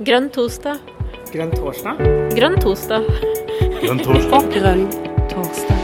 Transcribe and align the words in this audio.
Grønn 0.00 0.30
torsdag. 0.32 0.78
Grønn 1.28 1.50
torsdag? 1.52 1.98
Grønn 2.32 2.54
torsdag. 2.56 3.04
Grønn 3.82 3.98
torsdag. 4.00 4.46
Grønn 4.56 4.86
torsdag. 5.28 5.76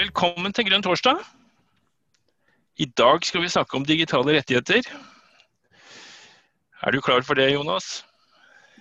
Velkommen 0.00 0.56
til 0.56 0.70
Grønn 0.72 0.88
torsdag. 0.88 1.20
I 2.80 2.88
dag 2.96 3.28
skal 3.28 3.44
vi 3.44 3.52
snakke 3.52 3.76
om 3.76 3.84
digitale 3.84 4.40
rettigheter. 4.40 4.88
Er 6.80 6.96
du 6.96 7.04
klar 7.04 7.20
for 7.28 7.36
det, 7.36 7.52
Jonas? 7.52 8.00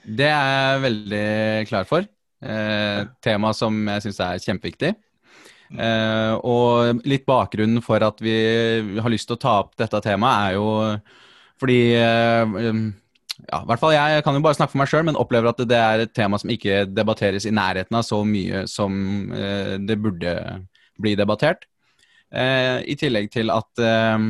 Det 0.07 0.31
er 0.31 0.55
jeg 0.55 0.83
veldig 0.88 1.27
klar 1.67 1.83
for. 1.83 2.07
Eh, 2.39 3.07
tema 3.20 3.51
som 3.51 3.89
jeg 3.91 4.07
syns 4.07 4.23
er 4.23 4.47
kjempeviktig. 4.47 4.95
Eh, 5.73 6.33
og 6.45 7.05
litt 7.09 7.25
bakgrunnen 7.25 7.81
for 7.81 8.03
at 8.05 8.19
vi 8.21 8.35
har 9.02 9.13
lyst 9.13 9.29
til 9.29 9.39
å 9.39 9.41
ta 9.41 9.55
opp 9.63 9.73
dette 9.79 10.02
temaet, 10.05 10.52
er 10.52 10.59
jo 10.59 10.67
fordi 11.61 11.79
eh, 11.98 12.84
ja, 13.48 13.59
i 13.59 13.67
hvert 13.70 13.81
fall 13.81 13.93
Jeg 13.95 14.23
kan 14.25 14.35
jo 14.38 14.43
bare 14.43 14.57
snakke 14.57 14.75
for 14.75 14.81
meg 14.84 14.91
sjøl, 14.91 15.05
men 15.07 15.20
opplever 15.20 15.49
at 15.49 15.62
det 15.67 15.79
er 15.79 16.03
et 16.03 16.13
tema 16.15 16.38
som 16.41 16.51
ikke 16.53 16.84
debatteres 16.91 17.48
i 17.49 17.55
nærheten 17.55 17.98
av 17.98 18.05
så 18.05 18.21
mye 18.27 18.65
som 18.70 18.93
eh, 19.34 19.75
det 19.81 19.98
burde 20.01 20.35
bli 21.01 21.15
debattert. 21.17 21.65
Eh, 22.34 22.79
I 22.90 22.98
tillegg 22.99 23.31
til 23.34 23.49
at 23.53 23.81
eh, 23.81 24.27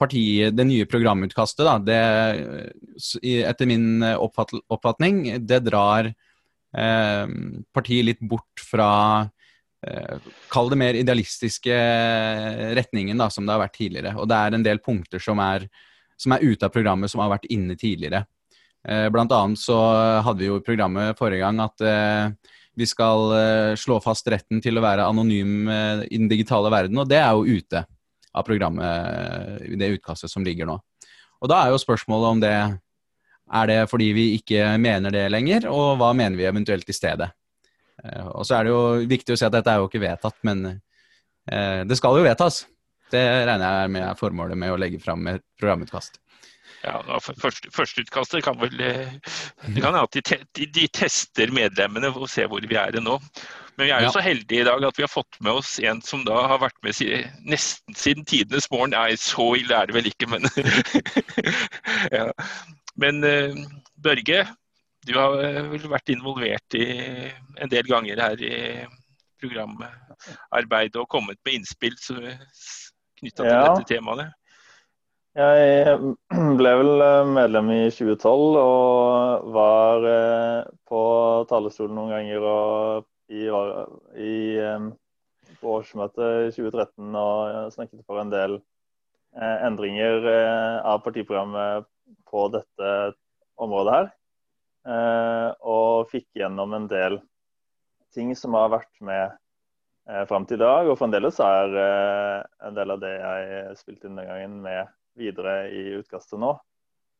partiet, 0.00 0.56
det 0.56 0.66
nye 0.68 0.88
programutkastet, 0.88 1.64
da, 1.64 1.78
det, 1.80 3.22
etter 3.48 3.68
min 3.68 4.04
oppfatning, 4.04 5.22
det 5.48 5.62
drar 5.64 6.10
eh, 6.10 7.36
partiet 7.72 8.10
litt 8.10 8.20
bort 8.20 8.60
fra 8.60 8.90
Kall 10.50 10.70
det 10.72 10.78
mer 10.80 10.96
idealistiske 10.98 11.74
retningen 12.74 13.20
da, 13.20 13.28
som 13.30 13.46
det 13.46 13.52
har 13.54 13.60
vært 13.60 13.76
tidligere. 13.76 14.14
Og 14.18 14.26
det 14.30 14.38
er 14.38 14.56
en 14.56 14.64
del 14.64 14.80
punkter 14.82 15.22
som 15.22 15.38
er, 15.44 15.66
som 16.18 16.34
er 16.34 16.42
ute 16.42 16.66
av 16.66 16.72
programmet, 16.74 17.12
som 17.12 17.22
har 17.22 17.30
vært 17.34 17.46
inne 17.54 17.76
tidligere. 17.78 18.24
Eh, 18.88 19.08
blant 19.10 19.32
annet 19.34 19.58
så 19.60 19.76
hadde 20.22 20.42
vi 20.42 20.48
jo 20.48 20.60
i 20.60 20.64
programmet 20.64 21.18
forrige 21.18 21.42
gang 21.42 21.60
at 21.64 21.82
eh, 21.82 22.52
vi 22.76 22.86
skal 22.86 23.32
eh, 23.34 23.74
slå 23.78 23.98
fast 24.04 24.28
retten 24.30 24.60
til 24.62 24.78
å 24.78 24.84
være 24.84 25.06
anonym 25.08 25.68
eh, 25.72 26.02
i 26.10 26.20
den 26.20 26.28
digitale 26.30 26.70
verden, 26.72 26.98
og 27.00 27.08
det 27.10 27.18
er 27.22 27.32
jo 27.32 27.58
ute 27.58 27.82
av 28.36 28.44
programmet 28.46 29.64
eh, 29.64 29.76
det 29.80 29.94
utkastet 29.96 30.30
som 30.30 30.44
ligger 30.46 30.68
nå. 30.68 30.76
Og 31.40 31.50
Da 31.50 31.62
er 31.62 31.72
jo 31.72 31.80
spørsmålet 31.80 32.34
om 32.34 32.42
det 32.44 32.54
er 32.56 33.70
det 33.70 33.80
fordi 33.90 34.10
vi 34.16 34.26
ikke 34.36 34.76
mener 34.82 35.14
det 35.14 35.26
lenger, 35.32 35.68
og 35.72 35.96
hva 36.00 36.12
mener 36.16 36.38
vi 36.38 36.48
eventuelt 36.48 36.88
i 36.88 36.96
stedet. 36.96 37.30
Og 38.04 38.44
så 38.46 38.58
er 38.58 38.66
det 38.66 38.72
jo 38.74 38.82
viktig 39.08 39.34
å 39.34 39.38
si 39.40 39.46
at 39.46 39.54
dette 39.54 39.72
er 39.72 39.80
jo 39.80 39.88
ikke 39.88 40.02
vedtatt, 40.02 40.36
men 40.46 40.66
det 41.46 41.96
skal 41.96 42.18
jo 42.18 42.26
vedtas. 42.26 42.64
Det 43.10 43.22
regner 43.46 43.82
jeg 43.82 43.92
med 43.94 44.04
er 44.04 44.18
formålet 44.18 44.58
med 44.58 44.74
å 44.74 44.78
legge 44.80 45.00
fram 45.02 45.26
et 45.30 45.44
programutkast. 45.60 46.18
Ja, 46.86 47.00
første, 47.18 47.70
Førsteutkastet 47.74 48.44
kan 48.46 48.58
vel 48.60 48.74
det 48.78 49.80
kan 49.82 49.96
alltid 49.96 50.26
te, 50.28 50.38
de, 50.54 50.66
de, 50.70 50.86
tester 50.94 51.50
medlemmene 51.54 52.12
og 52.12 52.28
ser 52.30 52.50
hvor 52.52 52.62
vi 52.62 52.78
er 52.78 52.98
nå. 53.02 53.16
Men 53.76 53.88
vi 53.88 53.92
er 53.92 54.04
jo 54.04 54.10
ja. 54.10 54.12
så 54.14 54.22
heldige 54.24 54.62
i 54.62 54.66
dag 54.68 54.84
at 54.86 54.98
vi 54.98 55.04
har 55.04 55.12
fått 55.12 55.38
med 55.44 55.58
oss 55.60 55.76
en 55.82 56.00
som 56.04 56.22
da 56.28 56.44
har 56.52 56.62
vært 56.62 56.78
med 56.86 57.00
nesten 57.48 57.96
siden 57.98 58.24
tidenes 58.28 58.70
morgen. 58.72 58.94
Nei, 58.94 59.16
så 59.20 59.50
ille 59.58 59.76
er 59.76 59.90
det 59.90 59.96
vel 59.98 60.10
ikke, 60.12 60.30
men 60.30 60.46
ja. 62.16 62.30
Men 62.96 63.20
Børge, 64.00 64.46
du 65.06 65.14
har 65.16 65.36
vel 65.70 65.88
vært 65.90 66.12
involvert 66.14 66.76
i 66.78 66.86
en 67.62 67.70
del 67.72 67.86
ganger 67.88 68.22
her 68.22 68.42
i 68.42 68.56
programarbeidet 69.40 70.98
og 71.00 71.08
kommet 71.12 71.38
med 71.46 71.60
innspill 71.60 71.96
knytta 72.00 73.42
til 73.42 73.52
ja. 73.52 73.62
dette 73.68 73.88
temaet? 73.94 74.34
Jeg 75.36 75.96
ble 76.56 76.70
vel 76.80 77.02
eh, 77.04 77.26
medlem 77.28 77.72
i 77.74 77.80
2012 77.92 78.56
og 78.56 79.50
var 79.52 80.06
eh, 80.08 80.68
på 80.88 81.00
talerstolen 81.50 81.98
noen 81.98 82.14
ganger 82.14 82.46
og 82.48 83.04
i, 83.28 83.42
i, 83.44 84.36
eh, 84.64 84.86
på 85.60 85.74
årsmøtet 85.76 86.48
i 86.48 86.54
2013 86.56 87.20
og 87.20 87.74
snakket 87.74 88.00
for 88.08 88.22
en 88.22 88.32
del 88.32 88.58
endringer 89.36 90.24
av 90.80 91.02
partiprogrammet 91.04 91.84
på 92.24 92.46
dette 92.54 92.92
området 93.60 93.92
her. 93.92 94.06
Og 94.86 96.06
fikk 96.12 96.28
gjennom 96.38 96.76
en 96.76 96.84
del 96.86 97.16
ting 98.14 98.30
som 98.38 98.54
har 98.54 98.70
vært 98.70 99.00
med 99.02 99.34
fram 100.30 100.46
til 100.46 100.60
i 100.60 100.62
dag. 100.62 100.86
Og 100.86 100.98
fremdeles 101.00 101.40
er 101.42 101.74
en 102.62 102.76
del 102.76 102.94
av 102.94 103.02
det 103.02 103.10
jeg 103.16 103.74
spilte 103.80 104.06
inn 104.06 104.20
den 104.20 104.30
gangen 104.30 104.60
med 104.62 104.92
videre 105.18 105.56
i 105.74 105.82
utkastet 105.98 106.38
nå. 106.40 106.52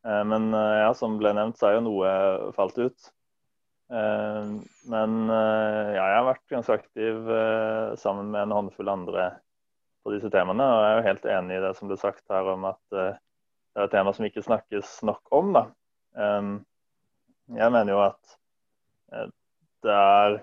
Eh, 0.06 0.24
men 0.24 0.54
eh, 0.54 0.78
ja, 0.84 0.94
som 0.94 1.18
ble 1.20 1.32
nevnt, 1.36 1.58
så 1.58 1.70
er 1.70 1.78
jo 1.78 1.86
noe 1.88 2.10
falt 2.56 2.78
ut. 2.78 3.10
Eh, 3.90 4.52
men 4.92 5.16
ja, 5.30 6.04
jeg 6.04 6.18
har 6.18 6.28
vært 6.30 6.46
ganske 6.52 6.78
aktiv 6.80 7.34
sammen 8.00 8.32
med 8.32 8.46
en 8.46 8.56
håndfull 8.56 8.90
andre 8.92 9.30
på 10.06 10.14
disse 10.14 10.30
temaene. 10.32 10.66
Og 10.66 10.84
jeg 10.84 10.92
er 10.92 10.98
jo 10.98 11.08
helt 11.10 11.28
enig 11.38 11.58
i 11.58 11.64
det 11.66 11.74
som 11.78 11.90
ble 11.90 11.98
sagt 12.00 12.24
her 12.32 12.54
om 12.54 12.68
at 12.70 12.82
det 12.94 13.08
er 13.82 13.88
et 13.88 13.92
tema 13.92 14.14
som 14.16 14.26
ikke 14.28 14.44
snakkes 14.46 14.98
nok 15.06 15.36
om. 15.36 15.52
da. 15.56 15.66
Jeg 17.54 17.70
mener 17.70 17.92
jo 17.92 18.00
at 18.02 18.36
det 19.86 19.92
er, 19.94 20.38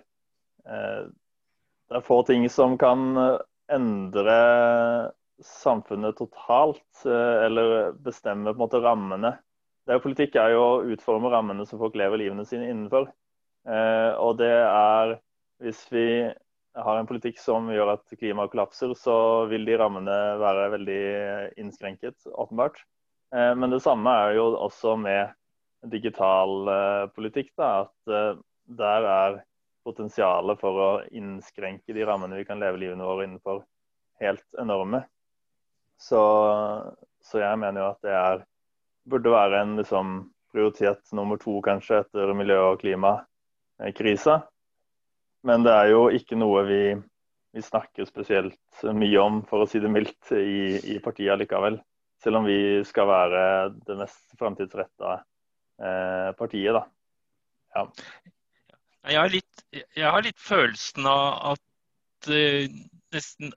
det 0.63 1.97
er 1.97 2.05
få 2.05 2.21
ting 2.29 2.45
som 2.47 2.77
kan 2.79 3.17
endre 3.73 4.37
samfunnet 5.43 6.17
totalt, 6.17 7.05
eh, 7.05 7.45
eller 7.45 7.91
bestemme 7.91 8.51
på 8.51 8.57
en 8.57 8.63
måte 8.65 8.81
rammene. 8.83 9.33
Det 9.83 9.95
er 9.95 10.03
Politikk 10.03 10.37
er 10.39 10.53
jo 10.53 10.63
å 10.63 10.81
utforme 10.93 11.31
rammene 11.33 11.65
som 11.67 11.81
folk 11.81 11.97
lever 11.99 12.21
livene 12.21 12.45
sine 12.47 12.69
innenfor. 12.71 13.09
Eh, 13.67 14.11
og 14.19 14.39
det 14.41 14.53
er 14.53 15.19
Hvis 15.63 15.85
vi 15.93 16.27
har 16.75 16.97
en 16.97 17.07
politikk 17.07 17.37
som 17.39 17.69
gjør 17.71 17.93
at 17.93 18.15
klimaet 18.19 18.51
kollapser, 18.51 18.91
så 18.97 19.45
vil 19.47 19.63
de 19.63 19.77
rammene 19.79 20.15
være 20.41 20.65
veldig 20.73 21.03
innskrenket, 21.61 22.17
åpenbart. 22.33 22.81
Eh, 23.31 23.53
men 23.55 23.71
det 23.71 23.79
samme 23.85 24.11
er 24.25 24.33
jo 24.35 24.49
også 24.57 24.97
med 24.99 25.31
digital 25.91 26.69
politikk. 27.15 27.51
Da, 27.59 27.87
at 27.87 28.43
der 28.79 29.07
er 29.09 29.41
potensialet 29.83 30.61
for 30.61 30.79
å 30.79 30.89
innskrenke 31.15 31.95
de 31.95 32.05
rammene 32.07 32.39
vi 32.39 32.47
kan 32.47 32.61
leve 32.61 32.79
livene 32.81 33.07
våre 33.07 33.27
innenfor, 33.27 33.63
helt 34.23 34.45
enorme. 34.61 35.03
Så, 35.99 36.21
så, 37.23 37.39
jeg 37.39 37.59
mener 37.59 37.83
jo 37.83 37.89
at 37.91 38.05
det 38.07 38.15
er, 38.17 38.43
burde 39.09 39.33
være 39.33 39.61
en 39.63 39.77
liksom, 39.79 40.15
prioritet 40.53 41.13
nummer 41.15 41.39
to 41.41 41.59
kanskje 41.65 42.01
etter 42.03 42.33
miljø- 42.37 42.73
og 42.73 42.81
klimakrisa. 42.83 44.41
Men 45.47 45.65
det 45.65 45.73
er 45.75 45.91
jo 45.91 46.05
ikke 46.15 46.39
noe 46.39 46.63
vi, 46.67 46.83
vi, 47.55 47.63
snakker 47.63 48.07
spesielt 48.07 48.83
mye 48.95 49.19
om, 49.19 49.41
for 49.47 49.63
å 49.63 49.69
si 49.69 49.81
det 49.83 49.91
mildt, 49.91 50.31
i, 50.31 50.79
i 50.95 50.99
partiet 51.03 51.41
likevel. 51.41 51.81
Selv 52.23 52.39
om 52.39 52.47
vi 52.47 52.79
skal 52.87 53.09
være 53.09 53.43
det 53.83 53.97
mest 53.99 54.37
framtidsretta 54.39 55.17
eh, 55.17 55.23
partiet, 56.37 56.75
da. 56.75 56.83
Ja. 57.73 57.87
Jeg 59.09 59.19
har, 59.19 59.31
litt, 59.33 59.63
jeg 59.73 60.07
har 60.07 60.23
litt 60.23 60.39
følelsen 60.39 61.07
av 61.09 61.55
at 61.55 62.29
uh, 62.29 62.75
nesten 63.15 63.51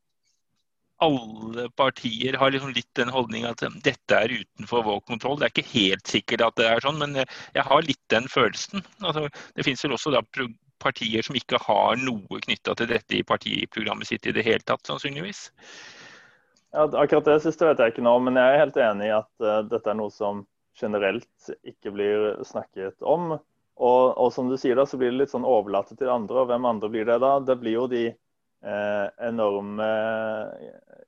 alle 1.04 1.66
partier 1.76 2.38
har 2.40 2.50
liksom 2.50 2.72
litt 2.72 2.88
den 2.96 3.12
holdninga 3.12 3.50
at 3.52 3.64
dette 3.84 4.16
er 4.16 4.32
utenfor 4.32 4.84
vår 4.86 5.02
kontroll. 5.08 5.36
Det 5.38 5.48
er 5.48 5.52
ikke 5.52 5.74
helt 5.74 6.08
sikkert 6.08 6.44
at 6.46 6.56
det 6.56 6.68
er 6.70 6.80
sånn, 6.80 7.02
men 7.02 7.18
jeg 7.20 7.64
har 7.68 7.84
litt 7.84 8.00
den 8.12 8.28
følelsen. 8.32 8.80
Altså, 9.02 9.26
det 9.56 9.66
finnes 9.66 9.84
vel 9.84 9.96
også 9.98 10.14
partier 10.82 11.24
som 11.24 11.36
ikke 11.36 11.60
har 11.66 12.00
noe 12.00 12.40
knytta 12.46 12.74
til 12.78 12.90
dette 12.90 13.18
i 13.18 13.24
partiprogrammet 13.26 14.08
sitt 14.08 14.26
i 14.28 14.34
det 14.36 14.44
hele 14.46 14.64
tatt, 14.64 14.84
sannsynligvis. 14.88 15.50
Ja, 16.72 16.84
akkurat 16.84 17.28
det 17.28 17.38
siste 17.44 17.68
vet 17.68 17.80
jeg 17.80 17.94
ikke 17.94 18.04
nå, 18.04 18.16
men 18.24 18.36
jeg 18.40 18.52
er 18.52 18.62
helt 18.64 18.80
enig 18.88 19.08
i 19.08 19.16
at 19.16 19.44
uh, 19.44 19.62
dette 19.68 19.92
er 19.92 19.96
noe 20.00 20.12
som 20.12 20.44
generelt 20.80 21.50
ikke 21.66 21.92
blir 21.94 22.44
snakket 22.46 23.02
om. 23.02 23.36
Og, 23.76 24.02
og, 24.16 24.30
som 24.32 24.48
du 24.48 24.56
sier 24.60 24.78
da, 24.78 24.86
så 24.88 24.96
blir 25.00 25.12
det 25.12 25.20
litt 25.24 25.32
sånn 25.34 25.46
overlatt 25.48 25.92
til 25.92 26.12
andre. 26.12 26.42
Og 26.42 26.50
hvem 26.50 26.68
andre 26.68 26.90
blir 26.92 27.08
det 27.08 27.18
da? 27.20 27.36
Det 27.44 27.58
blir 27.60 27.76
jo 27.76 27.86
de 27.92 28.04
eh, 28.08 29.06
enorme 29.28 29.88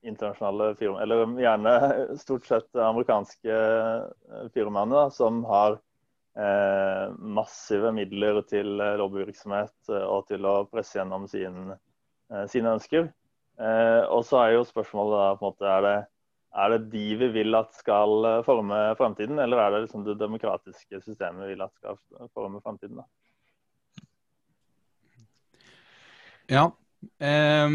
internasjonale 0.04 0.74
firmaene, 0.78 1.04
eller 1.04 1.40
gjerne 1.42 1.74
stort 2.24 2.48
sett 2.48 2.76
amerikanske 2.76 3.54
eh, 3.54 4.48
firmaene, 4.54 4.94
da, 4.94 5.06
som 5.14 5.40
har 5.48 5.78
eh, 6.38 7.06
massive 7.16 7.92
midler 7.96 8.42
til 8.48 8.76
eh, 8.84 8.96
lobbyvirksomhet 9.00 9.92
eh, 9.92 10.04
og 10.04 10.28
til 10.28 10.44
å 10.48 10.58
presse 10.70 11.00
gjennom 11.00 11.24
sin, 11.30 11.72
eh, 12.32 12.44
sine 12.52 12.76
ønsker. 12.76 13.08
Eh, 13.58 14.02
og 14.06 14.22
så 14.28 14.44
er 14.44 14.54
jo 14.58 14.68
spørsmålet 14.68 15.18
da 15.18 15.32
på 15.38 15.46
en 15.46 15.50
måte, 15.50 15.72
er 15.72 15.86
det, 15.86 15.96
er 16.56 16.74
det 16.74 16.90
de 16.92 17.06
vi 17.20 17.28
vil 17.34 17.58
at 17.58 17.74
skal 17.76 18.42
forme 18.46 18.80
fremtiden, 18.98 19.38
eller 19.42 19.60
er 19.62 19.74
det 19.74 19.84
liksom 19.86 20.04
det 20.06 20.18
demokratiske 20.20 21.02
systemet 21.04 21.44
vi 21.44 21.54
vil 21.54 21.64
at 21.66 21.74
skal 21.76 22.30
forme 22.34 22.62
fremtiden? 22.64 23.02
Ja, 26.48 26.70
Eh, 27.22 27.70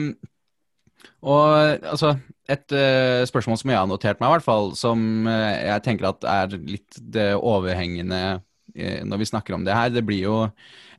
Og 1.24 1.44
altså, 1.88 2.18
Et 2.50 2.74
uh, 2.76 3.24
spørsmål 3.24 3.58
som 3.58 3.70
jeg 3.72 3.80
har 3.80 3.88
notert 3.88 4.20
meg, 4.20 4.28
i 4.28 4.34
hvert 4.36 4.44
fall, 4.44 4.74
som 4.76 5.00
uh, 5.24 5.32
jeg 5.32 5.84
tenker 5.86 6.10
at 6.10 6.26
er 6.28 6.58
litt 6.60 6.98
det 7.00 7.30
overhengende 7.40 8.42
uh, 8.44 9.04
når 9.08 9.22
vi 9.22 9.28
snakker 9.30 9.56
om 9.56 9.64
det 9.64 9.78
her, 9.78 9.94
det 9.94 10.04
blir 10.04 10.26
jo 10.26 10.36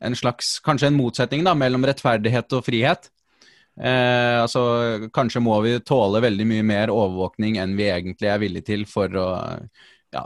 en 0.01 0.17
slags 0.17 0.55
Kanskje 0.65 0.89
en 0.89 0.97
motsetning 0.97 1.45
da, 1.45 1.53
mellom 1.53 1.85
rettferdighet 1.85 2.57
og 2.57 2.65
frihet. 2.65 3.11
Altså, 3.75 4.61
Kanskje 5.11 5.41
må 5.43 5.57
vi 5.65 5.73
tåle 5.83 6.21
veldig 6.23 6.45
mye 6.47 6.63
mer 6.63 6.91
overvåkning 6.93 7.57
enn 7.59 7.73
vi 7.75 7.89
egentlig 7.91 8.29
er 8.31 8.39
villige 8.39 8.69
til 8.69 8.85
for 8.87 9.11
å 9.19 9.27
ja, 10.15 10.23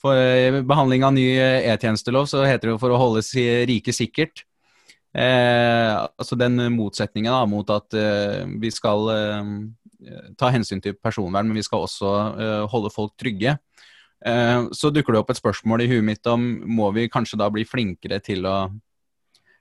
For 0.00 0.62
behandling 0.64 1.04
av 1.04 1.12
ny 1.12 1.26
e-tjenestelov 1.36 2.30
så 2.30 2.46
heter 2.48 2.72
det 2.72 2.78
for 2.80 2.94
å 2.94 3.00
holde 3.00 3.24
rike 3.68 3.92
sikkert. 3.92 4.46
Eh, 5.16 5.92
altså 5.96 6.36
den 6.36 6.60
motsetningen 6.74 7.32
da, 7.32 7.44
mot 7.48 7.70
at 7.72 7.94
eh, 7.96 8.42
vi 8.60 8.68
skal 8.74 9.08
eh, 9.14 9.52
ta 10.36 10.50
hensyn 10.52 10.82
til 10.84 10.96
personvern, 11.00 11.48
men 11.48 11.56
vi 11.56 11.64
skal 11.64 11.86
også 11.86 12.10
eh, 12.36 12.64
holde 12.72 12.92
folk 12.92 13.14
trygge. 13.20 13.56
Eh, 14.26 14.68
så 14.76 14.90
dukker 14.92 15.16
det 15.16 15.22
opp 15.22 15.32
et 15.32 15.40
spørsmål 15.40 15.84
i 15.84 15.88
huet 15.94 16.04
mitt 16.04 16.28
om 16.28 16.44
må 16.68 16.90
vi 16.96 17.08
kanskje 17.12 17.40
da 17.40 17.48
bli 17.52 17.64
flinkere 17.68 18.20
til 18.24 18.48
å 18.48 18.56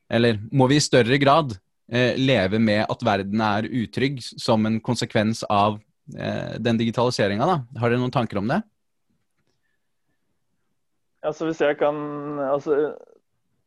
Eller 0.05 0.38
må 0.53 0.67
vi 0.69 0.75
i 0.77 0.83
større 0.83 1.17
grad 1.17 1.55
eh, 1.55 1.59
leve 1.87 2.57
med 2.57 2.81
at 2.89 3.03
verden 3.05 3.41
er 3.45 3.67
utrygg 3.69 4.17
som 4.21 4.65
en 4.65 4.79
konsekvens 4.81 5.43
av 5.53 5.75
den 6.05 6.79
digitaliseringa, 6.79 7.45
da? 7.45 7.57
Har 7.81 7.91
dere 7.91 8.01
noen 8.01 8.13
tanker 8.13 8.39
om 8.41 8.49
det? 8.49 8.57
Altså 11.25 11.45
hvis 11.49 11.61
jeg 11.61 11.77
kan 11.77 11.97
altså 12.41 12.95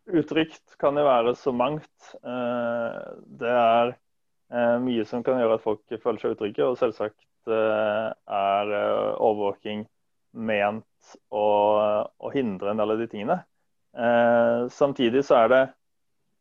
Utrygt 0.09 0.77
kan 0.81 0.97
jo 0.97 1.05
være 1.05 1.35
så 1.37 1.53
mangt. 1.53 2.13
Eh, 2.25 3.01
det 3.41 3.51
er 3.53 3.91
eh, 3.93 4.77
mye 4.81 5.05
som 5.05 5.21
kan 5.25 5.37
gjøre 5.37 5.59
at 5.59 5.65
folk 5.65 5.83
føler 6.01 6.23
seg 6.23 6.33
utrygge, 6.33 6.65
og 6.65 6.79
selvsagt 6.81 7.53
eh, 7.53 8.07
er 8.39 8.73
overvåking 9.21 9.85
ment 10.33 11.13
å, 11.29 11.45
å 12.09 12.33
hindre 12.33 12.73
en 12.73 12.81
del 12.81 12.95
av 12.95 13.03
de 13.03 13.09
tingene. 13.11 13.39
Samtidig 14.71 15.25
så 15.27 15.39
er 15.41 15.49
det 15.51 15.61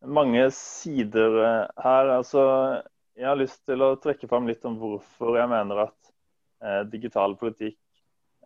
mange 0.04 0.46
sider 0.54 1.38
her. 1.82 2.12
Altså, 2.18 2.42
jeg 3.18 3.28
har 3.28 3.38
lyst 3.38 3.64
til 3.66 3.82
å 3.82 3.96
trekke 4.00 4.30
fram 4.30 4.46
litt 4.48 4.64
om 4.68 4.78
hvorfor 4.78 5.38
jeg 5.40 5.50
mener 5.50 5.88
at 5.88 5.96
digital 6.90 7.36
politikk 7.38 7.78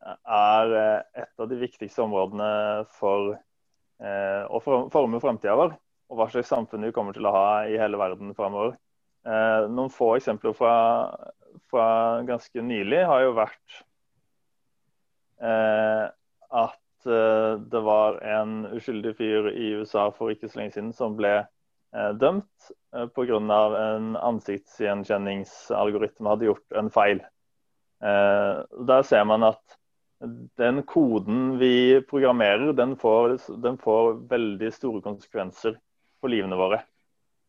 er 0.03 0.73
et 0.77 1.41
av 1.41 1.49
de 1.49 1.57
viktigste 1.61 2.03
områdene 2.05 2.49
for 2.99 3.33
Eh, 4.03 4.45
å 4.51 4.59
forme 4.91 5.21
framtida 5.23 5.55
vår. 5.59 5.77
Og 6.11 6.19
hva 6.19 6.27
slags 6.33 6.51
samfunn 6.51 6.89
vi 6.89 6.95
kommer 6.95 7.15
til 7.17 7.27
å 7.29 7.35
ha 7.35 7.47
i 7.71 7.79
hele 7.81 8.01
verden 8.01 8.35
framover. 8.37 8.75
Eh, 9.23 9.69
noen 9.71 9.93
få 9.93 10.17
eksempler 10.19 10.57
fra, 10.59 10.75
fra, 11.71 11.87
ganske 12.27 12.65
nylig 12.67 13.05
har 13.07 13.23
jo 13.23 13.37
vært 13.37 13.77
eh, 15.47 16.09
at 16.65 16.82
det 17.05 17.81
var 17.85 18.25
en 18.25 18.67
uskyldig 18.77 19.17
fyr 19.19 19.49
i 19.53 19.75
USA 19.81 20.11
for 20.15 20.31
ikke 20.33 20.49
så 20.49 20.59
lenge 20.61 20.75
siden 20.77 20.93
som 20.97 21.17
ble 21.19 21.35
dømt 22.21 22.71
eh, 22.97 23.07
pga. 23.13 23.37
en 23.37 24.17
ansiktsgjenkjenningsalgoritme 24.17 26.29
hadde 26.33 26.49
gjort 26.49 26.69
en 26.79 26.91
feil. 26.95 27.21
Der 28.03 29.03
ser 29.07 29.25
man 29.29 29.43
at 29.47 29.77
den 30.59 30.83
koden 30.83 31.59
vi 31.59 32.01
programmerer, 32.09 32.73
den 32.73 32.97
får, 32.97 33.39
den 33.63 33.79
får, 33.79 34.15
veldig 34.31 34.71
store 34.75 35.03
konsekvenser 35.03 35.77
for 36.23 36.31
livene 36.31 36.59
våre. 36.59 36.83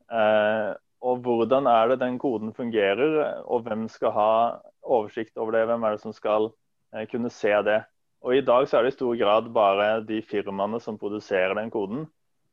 Eh, 0.09 0.73
og 1.03 1.23
hvordan 1.25 1.67
er 1.67 1.91
det 1.91 2.01
den 2.01 2.17
koden 2.19 2.53
fungerer, 2.55 3.44
og 3.45 3.67
hvem 3.67 3.88
skal 3.91 4.13
ha 4.15 4.33
oversikt 4.81 5.38
over 5.38 5.57
det? 5.57 5.65
Hvem 5.69 5.83
er 5.83 5.95
det 5.95 6.03
som 6.03 6.15
skal 6.15 6.50
eh, 6.95 7.05
kunne 7.11 7.31
se 7.33 7.53
det? 7.67 7.83
Og 8.24 8.38
I 8.38 8.44
dag 8.46 8.68
så 8.70 8.80
er 8.80 8.86
det 8.86 8.94
i 8.94 8.98
stor 8.98 9.18
grad 9.20 9.50
bare 9.56 9.88
de 10.08 10.22
firmaene 10.24 10.80
som 10.84 11.00
produserer 11.00 11.58
den 11.60 11.72
koden, 11.74 12.06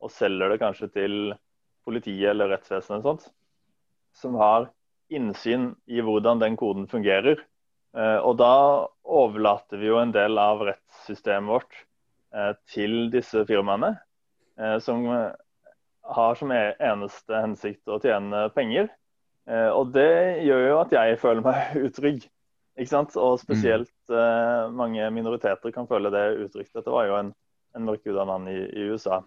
og 0.02 0.10
selger 0.10 0.50
det 0.50 0.58
kanskje 0.62 0.88
til 0.90 1.14
politiet 1.86 2.32
eller 2.32 2.50
rettsvesenet, 2.50 3.04
sånt, 3.04 3.28
som 4.16 4.34
har 4.40 4.70
innsyn 5.10 5.70
i 5.90 6.02
hvordan 6.02 6.42
den 6.42 6.56
koden 6.58 6.88
fungerer. 6.90 7.38
Eh, 7.96 8.18
og 8.18 8.36
da 8.38 8.54
overlater 9.02 9.80
vi 9.80 9.90
jo 9.90 9.98
en 10.00 10.14
del 10.14 10.38
av 10.38 10.62
rettssystemet 10.68 11.50
vårt 11.50 11.78
eh, 12.34 12.52
til 12.70 13.10
disse 13.14 13.42
firmaene, 13.46 13.94
eh, 14.58 14.76
som 14.82 15.06
har 15.10 16.38
som 16.38 16.54
e-, 16.54 16.76
eneste 16.82 17.44
hensikt 17.44 17.90
å 17.90 18.00
tjene 18.02 18.48
penger. 18.56 18.90
Og 19.50 19.88
det 19.90 20.44
gjør 20.44 20.60
jo 20.62 20.74
at 20.78 20.92
jeg 20.94 21.16
føler 21.18 21.42
meg 21.42 21.72
utrygg. 21.88 22.26
Ikke 22.80 22.94
sant? 22.94 23.16
Og 23.20 23.36
spesielt 23.42 23.92
mm. 24.08 24.72
mange 24.76 25.10
minoriteter 25.12 25.74
kan 25.74 25.88
føle 25.90 26.12
det 26.14 26.24
uttrykt. 26.46 26.72
Dette 26.72 26.94
var 26.94 27.10
jo 27.10 27.18
en, 27.18 27.34
en 27.76 27.84
mørkhuda 27.84 28.24
mann 28.28 28.48
i, 28.48 28.56
i 28.56 28.88
USA. 28.94 29.20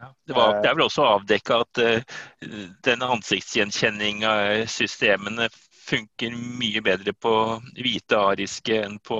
Ja, 0.00 0.14
det, 0.26 0.34
var, 0.34 0.58
det, 0.62 0.68
er 0.68 0.76
vel 0.78 0.86
også 0.86 1.06
avdekka 1.06 1.62
at 1.64 1.80
uh, 1.82 2.18
den 2.86 3.02
ansiktsgjenkjenning 3.02 4.22
av 4.28 4.66
systemene 4.70 5.48
funker 5.88 6.34
mye 6.36 6.82
bedre 6.84 7.14
på 7.16 7.32
hvite 7.78 8.20
ariske 8.34 8.82
enn 8.84 8.98
på 9.02 9.18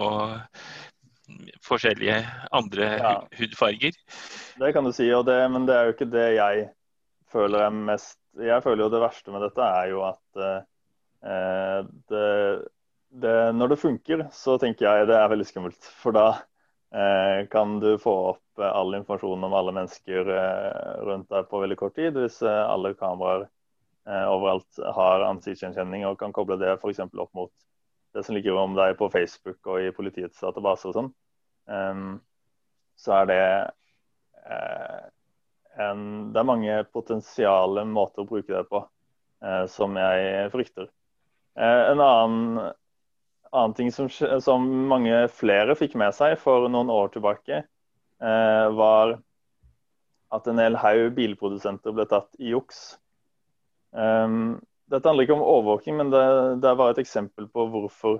forskjellige 1.67 2.21
andre 2.57 2.91
ja. 2.99 3.15
hudfarger. 3.41 3.97
Det 4.59 4.73
kan 4.73 4.87
du 4.87 4.93
si, 4.95 5.09
det, 5.09 5.39
men 5.53 5.67
det 5.69 5.77
er 5.77 5.89
jo 5.89 5.97
ikke 5.97 6.11
det 6.13 6.29
jeg 6.39 6.69
føler 7.33 7.67
er 7.67 7.75
mest 7.75 8.17
Jeg 8.39 8.63
føler 8.65 8.85
jo 8.87 8.93
det 8.93 9.03
verste 9.03 9.33
med 9.35 9.43
dette 9.43 9.65
er 9.67 9.91
jo 9.91 10.03
at 10.07 10.41
uh, 10.41 11.81
det, 12.13 12.27
det, 13.09 13.53
Når 13.57 13.69
det 13.69 13.81
funker, 13.81 14.27
så 14.33 14.59
tenker 14.59 14.87
jeg 14.87 15.09
det 15.09 15.17
er 15.17 15.31
veldig 15.33 15.47
skummelt. 15.49 15.91
For 16.03 16.17
da 16.17 16.27
eh, 16.93 17.47
kan 17.53 17.79
du 17.83 17.95
få 18.03 18.15
opp 18.35 18.65
all 18.65 18.97
informasjon 18.99 19.47
om 19.49 19.55
alle 19.55 19.75
mennesker 19.77 20.33
eh, 20.35 20.91
rundt 21.07 21.31
deg 21.33 21.49
på 21.49 21.63
veldig 21.63 21.79
kort 21.81 21.97
tid, 21.97 22.19
hvis 22.19 22.43
eh, 22.43 22.65
alle 22.69 22.97
kameraer 22.99 23.47
Eh, 24.09 24.29
overalt 24.33 24.79
har 24.97 25.21
ansiktsgjenkjenning 25.27 26.07
og 26.09 26.17
kan 26.21 26.33
koble 26.33 26.57
det 26.57 26.71
f.eks. 26.79 27.03
opp 27.05 27.35
mot 27.37 27.51
det 28.17 28.23
som 28.25 28.37
ligger 28.39 28.57
om 28.57 28.73
deg 28.77 28.95
på 28.97 29.11
Facebook 29.13 29.69
og 29.69 29.83
i 29.85 29.91
politiets 29.93 30.41
database 30.41 30.89
og 30.89 30.95
sånn, 30.97 31.11
um, 31.69 32.15
så 32.97 33.19
er 33.19 33.29
det 33.29 33.43
uh, 34.49 35.03
en, 35.85 36.01
Det 36.33 36.41
er 36.41 36.49
mange 36.49 36.79
potensiale 36.89 37.85
måter 37.85 38.25
å 38.25 38.31
bruke 38.31 38.55
det 38.55 38.65
på 38.71 38.87
som 39.71 39.95
jeg 39.95 40.49
frykter. 40.51 40.89
En 41.55 42.01
annen, 42.03 42.73
annen 43.53 43.75
ting 43.79 43.91
som, 43.95 44.09
som, 44.11 44.69
mange 44.91 45.25
flere 45.33 45.77
fikk 45.79 45.97
med 46.01 46.15
seg 46.17 46.37
for 46.41 46.69
noen 46.73 46.91
år 46.93 47.13
tilbake, 47.15 47.63
var 48.19 49.13
at 50.35 50.49
en 50.51 50.59
hel 50.59 50.75
haug 50.83 51.13
bilprodusenter 51.15 51.95
ble 51.95 52.05
tatt 52.11 52.33
i 52.43 52.51
juks 52.51 52.99
Um, 53.91 54.61
dette 54.89 55.09
handler 55.09 55.27
ikke 55.27 55.37
om 55.37 55.45
overvåking, 55.45 55.97
men 56.01 56.11
det, 56.13 56.25
det, 56.63 56.71
er 56.71 56.81
bare 56.81 56.95
et 56.97 57.03
eksempel 57.03 57.49
på 57.53 57.67
hvorfor 57.73 58.19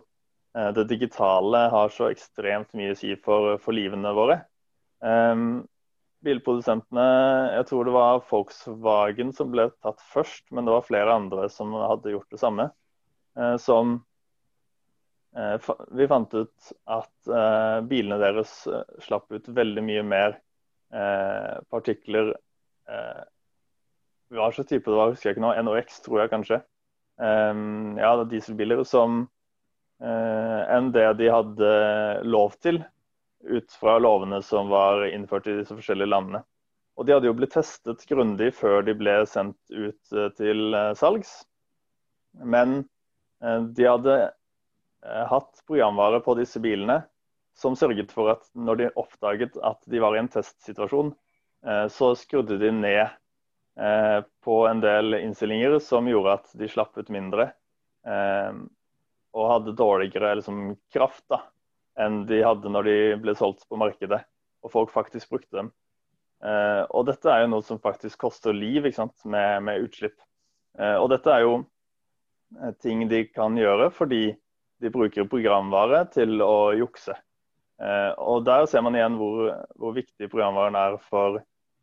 eh, 0.57 0.71
det 0.77 0.89
digitale 0.91 1.65
har 1.73 1.93
så 1.93 2.11
ekstremt 2.13 2.75
mye 2.77 2.93
å 2.93 2.99
si 2.99 3.15
for, 3.25 3.57
for 3.63 3.77
livene 3.77 4.13
våre. 4.17 4.43
Um, 5.01 5.65
bilprodusentene, 6.25 7.07
jeg 7.55 7.69
tror 7.69 7.87
det 7.87 7.95
var 7.95 8.25
Volkswagen 8.29 9.33
som 9.37 9.53
ble 9.53 9.69
tatt 9.85 10.03
først, 10.13 10.49
men 10.51 10.67
det 10.67 10.75
var 10.75 10.89
flere 10.89 11.15
andre 11.15 11.47
som 11.53 11.73
hadde 11.79 12.13
gjort 12.17 12.37
det 12.37 12.43
samme. 12.43 12.69
Eh, 13.39 13.57
som 13.63 14.01
Vi 15.95 16.07
fant 16.11 16.33
ut 16.35 16.71
at 16.91 17.31
bilene 17.87 18.19
deres 18.19 18.53
slapp 19.05 19.29
ut 19.31 19.51
veldig 19.55 19.85
mye 19.87 20.03
mer 20.03 20.39
partikler 21.71 22.33
hva 24.35 24.51
slags 24.53 24.69
type 24.69 24.91
det 24.91 24.97
var, 24.97 25.13
husker 25.13 25.31
jeg 25.31 25.37
ikke 25.37 25.45
nå. 25.45 25.53
NOx, 25.65 26.01
tror 26.05 26.23
jeg 26.23 26.33
kanskje. 26.33 26.61
Um, 27.19 27.97
ja, 27.99 28.13
er 28.13 28.29
dieselbiler 28.31 28.85
som 28.87 29.27
enn 29.99 30.93
det 30.95 31.09
de 31.19 31.27
hadde 31.33 31.71
lov 32.23 32.53
til 32.63 32.77
ut 33.49 33.73
fra 33.81 33.97
lovene 33.99 34.39
som 34.47 34.69
var 34.71 35.03
innført 35.09 35.49
i 35.51 35.57
disse 35.59 35.75
forskjellige 35.75 36.13
landene. 36.13 36.45
Og 36.99 37.07
de 37.07 37.15
hadde 37.15 37.27
jo 37.27 37.35
blitt 37.39 37.55
testet 37.55 38.05
grundig 38.11 38.53
før 38.59 38.83
de 38.87 38.95
ble 38.99 39.17
sendt 39.31 39.59
ut 39.71 40.15
til 40.39 40.79
salgs. 40.99 41.41
Men 42.39 42.81
de 43.43 43.87
hadde 43.87 44.17
hatt 45.03 45.63
programvare 45.69 46.19
på 46.25 46.35
disse 46.39 46.61
bilene 46.63 47.03
som 47.59 47.77
sørget 47.79 48.11
for 48.15 48.33
at 48.33 48.49
når 48.59 48.81
de 48.81 48.89
oppdaget 48.99 49.59
at 49.67 49.79
de 49.87 50.01
var 50.03 50.17
i 50.17 50.21
en 50.23 50.31
testsituasjon, 50.31 51.13
så 51.91 52.09
skrudde 52.19 52.59
de 52.59 52.71
ned 52.75 53.09
Eh, 53.79 54.25
på 54.45 54.67
en 54.67 54.81
del 54.81 55.15
innstillinger 55.15 55.79
som 55.79 56.09
gjorde 56.11 56.33
at 56.33 56.51
de 56.59 56.69
slapp 56.69 56.99
ut 56.99 57.11
mindre. 57.15 57.53
Eh, 58.07 58.57
og 59.39 59.51
hadde 59.53 59.77
dårligere 59.79 60.33
liksom, 60.41 60.73
kraft 60.93 61.23
da, 61.31 61.45
enn 62.01 62.25
de 62.27 62.41
hadde 62.43 62.73
når 62.73 62.89
de 62.89 62.97
ble 63.23 63.35
solgt 63.39 63.69
på 63.69 63.79
markedet 63.79 64.19
og 64.65 64.73
folk 64.73 64.91
faktisk 64.91 65.31
brukte 65.31 65.61
dem. 65.61 65.71
Eh, 66.43 66.83
og 66.91 67.07
dette 67.07 67.31
er 67.31 67.45
jo 67.45 67.53
noe 67.53 67.67
som 67.67 67.79
faktisk 67.83 68.19
koster 68.25 68.57
liv 68.57 68.89
med, 68.89 69.63
med, 69.63 69.87
utslipp. 69.87 70.19
og 70.79 71.09
dette 71.11 71.31
er 71.31 71.45
jo 71.45 71.55
eh, 72.59 72.75
ting 72.83 73.07
de 73.11 73.25
kan 73.31 73.55
gjøre 73.59 73.93
fordi 73.95 74.33
de 74.83 74.91
bruker 74.95 75.29
programvare 75.31 76.05
til 76.15 76.43
å 76.45 76.73
jukse. 76.79 77.17
Eh, 77.83 78.13
og 78.19 78.45
Der 78.47 78.67
ser 78.67 78.83
man 78.83 78.97
igjen 78.99 79.19
hvor, 79.19 79.53
hvor 79.79 79.95
viktig 79.97 80.31
programvaren 80.31 80.79
er 80.79 80.99
for, 81.09 81.41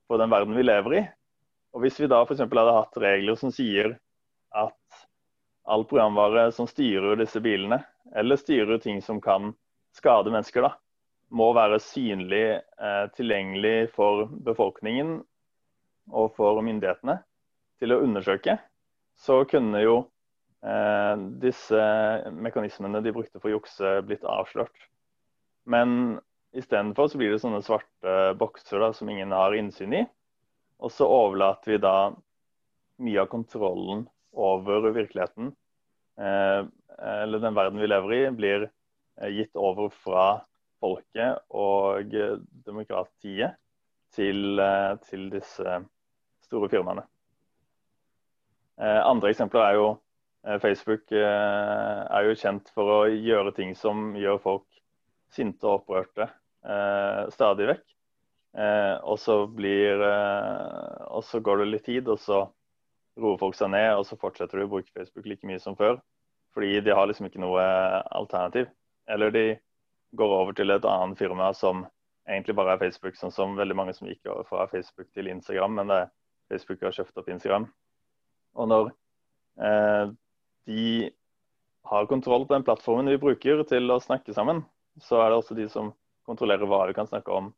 for, 0.07 0.21
den 0.21 0.31
verden 0.31 0.55
vi 0.57 0.65
lever 0.65 0.97
i. 0.99 1.03
Og 1.75 1.83
Hvis 1.83 1.99
vi 1.99 2.09
da 2.11 2.21
f.eks. 2.23 2.43
hadde 2.45 2.77
hatt 2.79 3.01
regler 3.03 3.39
som 3.39 3.51
sier 3.51 3.97
at 4.55 5.05
all 5.65 5.83
programvare 5.87 6.47
som 6.55 6.67
styrer 6.69 7.17
disse 7.19 7.41
bilene, 7.43 7.81
eller 8.15 8.39
styrer 8.39 8.79
ting 8.79 9.01
som 9.03 9.19
kan 9.21 9.53
skade 9.95 10.31
mennesker, 10.31 10.67
da, 10.67 10.75
må 11.35 11.49
være 11.57 11.81
synlig 11.81 12.45
eh, 12.61 13.05
tilgjengelig 13.17 13.91
for 13.95 14.27
befolkningen 14.45 15.17
og 16.13 16.35
for 16.37 16.61
myndighetene 16.63 17.17
til 17.81 17.95
å 17.95 18.01
undersøke, 18.05 18.59
så 19.17 19.41
kunne 19.49 19.81
jo 19.81 19.95
disse 21.41 21.81
mekanismene 22.33 23.01
de 23.05 23.11
brukte 23.13 23.37
for 23.37 23.51
å 23.51 23.59
jukse, 23.59 23.89
blitt 24.07 24.23
avslørt. 24.25 24.87
Men 25.69 26.17
istedenfor 26.57 27.09
så 27.11 27.19
blir 27.19 27.33
det 27.33 27.41
sånne 27.43 27.61
svarte 27.65 28.33
bokser 28.39 28.81
da, 28.81 28.91
som 28.95 29.09
ingen 29.11 29.33
har 29.35 29.53
innsyn 29.57 29.93
i. 29.93 30.03
Og 30.81 30.91
så 30.91 31.07
overlater 31.07 31.75
vi 31.75 31.81
da 31.83 31.97
mye 33.03 33.21
av 33.21 33.29
kontrollen 33.31 34.05
over 34.35 34.89
virkeligheten, 34.95 35.53
eh, 36.19 36.61
eller 36.99 37.39
den 37.39 37.55
verden 37.55 37.79
vi 37.79 37.87
lever 37.87 38.15
i, 38.15 38.21
blir 38.35 38.67
eh, 38.67 39.31
gitt 39.35 39.55
over 39.59 39.91
fra 40.03 40.25
folket 40.83 41.41
og 41.55 42.13
demokratiet 42.65 43.55
til, 44.15 44.59
eh, 44.59 44.95
til 45.09 45.29
disse 45.33 45.79
store 46.45 46.69
firmaene. 46.71 47.05
Eh, 48.79 49.01
andre 49.07 49.31
eksempler 49.31 49.63
er 49.63 49.79
jo 49.79 49.87
eh, 49.91 50.04
Facebook 50.61 51.11
eh, 51.11 52.01
er 52.05 52.27
jo 52.27 52.37
kjent 52.37 52.69
for 52.75 52.91
å 52.93 52.99
gjøre 53.09 53.53
ting 53.57 53.73
som 53.77 54.13
gjør 54.19 54.41
folk 54.43 54.65
sinte 55.33 55.67
og 55.67 55.81
opprørte 55.81 56.31
stadig 57.33 57.67
vekk. 57.69 57.83
og 59.05 59.19
så 59.21 59.33
blir 59.45 60.01
Og 60.01 61.21
så 61.27 61.37
går 61.39 61.59
det 61.59 61.65
litt 61.67 61.85
tid, 61.85 62.07
og 62.09 62.17
så 62.17 62.39
roer 63.21 63.37
folk 63.37 63.53
seg 63.53 63.69
ned, 63.69 63.91
og 63.99 64.05
så 64.07 64.17
fortsetter 64.17 64.57
du 64.57 64.65
å 64.65 64.71
bruke 64.71 64.89
Facebook 64.95 65.27
like 65.29 65.45
mye 65.45 65.59
som 65.61 65.75
før. 65.77 65.99
Fordi 66.55 66.79
de 66.81 66.95
har 66.95 67.05
liksom 67.05 67.27
ikke 67.27 67.43
noe 67.43 67.61
alternativ. 68.15 68.71
Eller 69.05 69.29
de 69.31 69.45
går 70.17 70.35
over 70.39 70.53
til 70.57 70.71
et 70.71 70.85
annet 70.89 71.19
firma 71.19 71.51
som 71.53 71.85
egentlig 72.27 72.55
bare 72.57 72.75
er 72.75 72.81
Facebook, 72.81 73.17
sånn 73.19 73.33
som 73.33 73.57
veldig 73.57 73.77
mange 73.77 73.93
som 73.93 74.07
gikk 74.09 74.25
over 74.31 74.47
fra 74.49 74.67
Facebook 74.71 75.11
til 75.13 75.29
Instagram, 75.29 75.75
men 75.79 75.91
det 75.91 75.97
er 76.03 76.13
Facebook 76.49 76.85
har 76.85 76.95
kjøpt 76.95 77.19
opp 77.21 77.29
Instagram. 77.29 77.67
Og 78.55 78.69
når 78.71 78.91
eh, 79.61 80.13
de 80.65 81.11
har 81.85 82.05
kontroll 82.09 82.47
på 82.47 82.53
den 82.53 82.65
plattformen 82.65 83.09
vi 83.11 83.21
bruker 83.21 83.61
til 83.69 83.91
å 83.93 84.01
snakke 84.01 84.33
sammen, 84.33 84.63
så 85.01 85.21
er 85.21 85.29
det 85.29 85.37
også 85.39 85.57
de 85.57 85.67
som 85.69 85.91
kontrollerer 86.25 86.65
hva 86.69 86.85
vi 86.89 86.95
kan 86.97 87.09
snakke 87.09 87.31
om. 87.31 87.51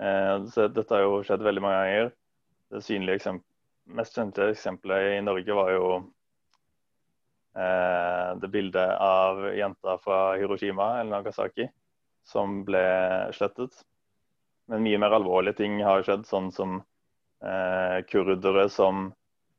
Eh, 0.00 0.44
så 0.52 0.68
dette 0.68 0.94
har 0.94 1.06
jo 1.06 1.22
skjedd 1.24 1.44
veldig 1.46 1.62
mange 1.64 1.78
ganger. 1.80 2.10
Det 2.74 2.82
synlige 2.84 3.20
eksempel, 3.20 3.48
mest 3.96 4.16
kjente 4.16 4.50
eksempelet 4.50 5.14
i 5.18 5.24
Norge 5.24 5.56
var 5.56 5.72
jo 5.72 5.88
eh, 7.56 8.28
det 8.40 8.52
bildet 8.52 8.94
av 9.00 9.42
jenta 9.56 9.96
fra 10.04 10.20
Hiroshima 10.40 10.94
eller 11.00 11.18
Nagasaki 11.18 11.68
som 12.24 12.62
ble 12.68 12.84
slettet. 13.36 13.84
Men 14.68 14.84
mye 14.84 15.00
mer 15.00 15.16
alvorlige 15.16 15.60
ting 15.60 15.76
har 15.84 16.04
skjedd, 16.04 16.24
sånn 16.28 16.48
som 16.52 16.78
eh, 17.44 18.00
kurdere 18.08 18.68
som 18.72 19.10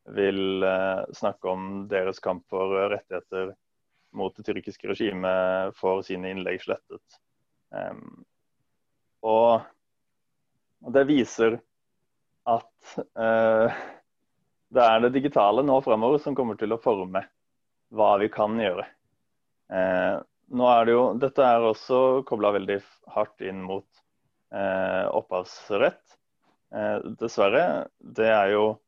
vil 0.05 0.63
eh, 0.63 1.03
snakke 1.13 1.50
om 1.50 1.88
deres 1.89 2.19
kamp 2.19 2.45
for 2.50 2.89
rettigheter 2.91 3.53
mot 4.15 4.35
det 4.38 4.45
tyrkiske 4.47 4.88
regimet, 4.88 5.75
får 5.75 6.05
sine 6.07 6.31
innlegg 6.31 6.62
slettet. 6.63 7.19
Og, 9.25 9.65
det 10.95 11.03
viser 11.09 11.57
at 12.47 12.93
uh, 13.19 13.74
det 14.71 14.85
er 14.85 15.01
det 15.03 15.09
digitale 15.17 15.65
nå 15.67 15.81
fremover 15.83 16.21
som 16.24 16.38
kommer 16.38 16.55
til 16.62 16.71
å 16.71 16.79
forme 16.79 17.25
hva 17.91 18.13
vi 18.21 18.29
kan 18.31 18.55
gjøre. 18.62 18.85
Nå 20.55 20.69
er 20.71 20.88
det 20.88 20.95
jo, 20.95 21.03
Dette 21.19 21.43
er 21.43 21.67
også 21.67 22.00
kobla 22.29 22.53
veldig 22.55 22.79
hardt 23.17 23.43
inn 23.43 23.65
mot 23.65 24.05
opphavsrett. 24.55 26.15
Eh, 26.75 26.97
dessverre, 27.19 27.88
det 28.00 28.27
er 28.27 28.50
jo 28.51 28.63
eh, 28.74 28.79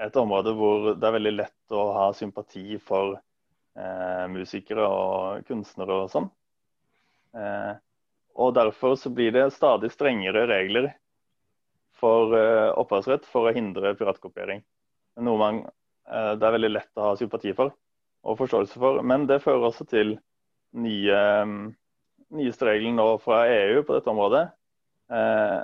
et 0.00 0.16
område 0.16 0.54
hvor 0.56 0.94
det 0.96 1.06
er 1.06 1.16
veldig 1.16 1.32
lett 1.34 1.74
å 1.76 1.84
ha 1.96 2.06
sympati 2.16 2.78
for 2.82 3.18
eh, 3.76 4.26
musikere 4.32 4.86
og 4.88 5.46
kunstnere 5.48 5.98
og 6.04 6.10
sånn. 6.12 6.28
Eh, 7.36 7.72
og 8.40 8.54
derfor 8.56 8.96
så 8.96 9.12
blir 9.12 9.34
det 9.34 9.50
stadig 9.54 9.90
strengere 9.92 10.46
regler 10.48 10.90
for 12.00 12.32
eh, 12.38 12.70
opphavsrett 12.80 13.28
for 13.28 13.50
å 13.50 13.54
hindre 13.54 13.92
piratkopiering. 13.98 14.62
Noe 15.20 15.40
man, 15.40 15.60
eh, 16.08 16.32
det 16.40 16.48
er 16.48 16.56
veldig 16.56 16.72
lett 16.72 17.00
å 17.00 17.10
ha 17.10 17.18
sympati 17.20 17.52
for 17.56 17.74
og 18.24 18.36
forståelse 18.40 18.80
for. 18.80 19.02
Men 19.04 19.26
det 19.28 19.42
fører 19.44 19.68
også 19.68 19.86
til 19.88 20.16
nye, 20.76 21.20
nyeste 22.36 22.68
regler 22.68 22.96
nå 22.96 23.06
fra 23.24 23.42
EU 23.50 23.82
på 23.84 23.96
dette 23.96 24.12
området. 24.12 24.46
Eh, 25.10 25.60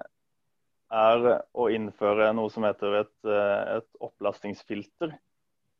er 0.92 1.28
å 1.56 1.68
innføre 1.72 2.30
noe 2.36 2.50
som 2.52 2.66
heter 2.66 3.00
et, 3.02 3.14
eh, 3.24 3.78
et 3.78 3.88
opplastingsfilter. 4.00 5.16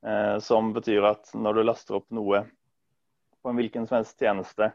Eh, 0.07 0.39
som 0.39 0.73
betyr 0.73 1.05
at 1.09 1.31
når 1.35 1.55
du 1.55 1.63
laster 1.65 1.99
opp 1.99 2.11
noe 2.15 2.45
på 3.43 3.51
en 3.51 3.59
hvilken 3.59 3.87
som 3.87 4.01
helst 4.01 4.19
tjeneste 4.21 4.73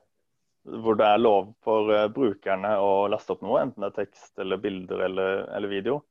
hvor 0.64 0.96
det 0.96 1.06
er 1.08 1.22
lov 1.22 1.54
for 1.66 1.90
uh, 1.90 2.08
brukerne 2.14 2.76
å 2.78 3.08
laste 3.10 3.34
opp 3.34 3.42
noe, 3.46 3.64
enten 3.64 3.82
det 3.82 3.92
er 3.92 4.04
tekst 4.04 4.42
eller 4.42 4.62
bilder 4.62 5.06
eller, 5.08 5.44
eller 5.58 5.72
video, 5.72 6.02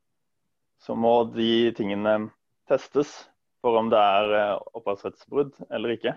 så 0.82 0.96
må 0.98 1.22
de 1.30 1.70
tingene 1.76 2.32
testes 2.70 3.12
for 3.62 3.78
om 3.78 3.90
det 3.92 4.00
er 4.00 4.34
uh, 4.34 4.56
opphavsrettsbrudd 4.80 5.54
eller 5.70 5.94
ikke. 5.94 6.16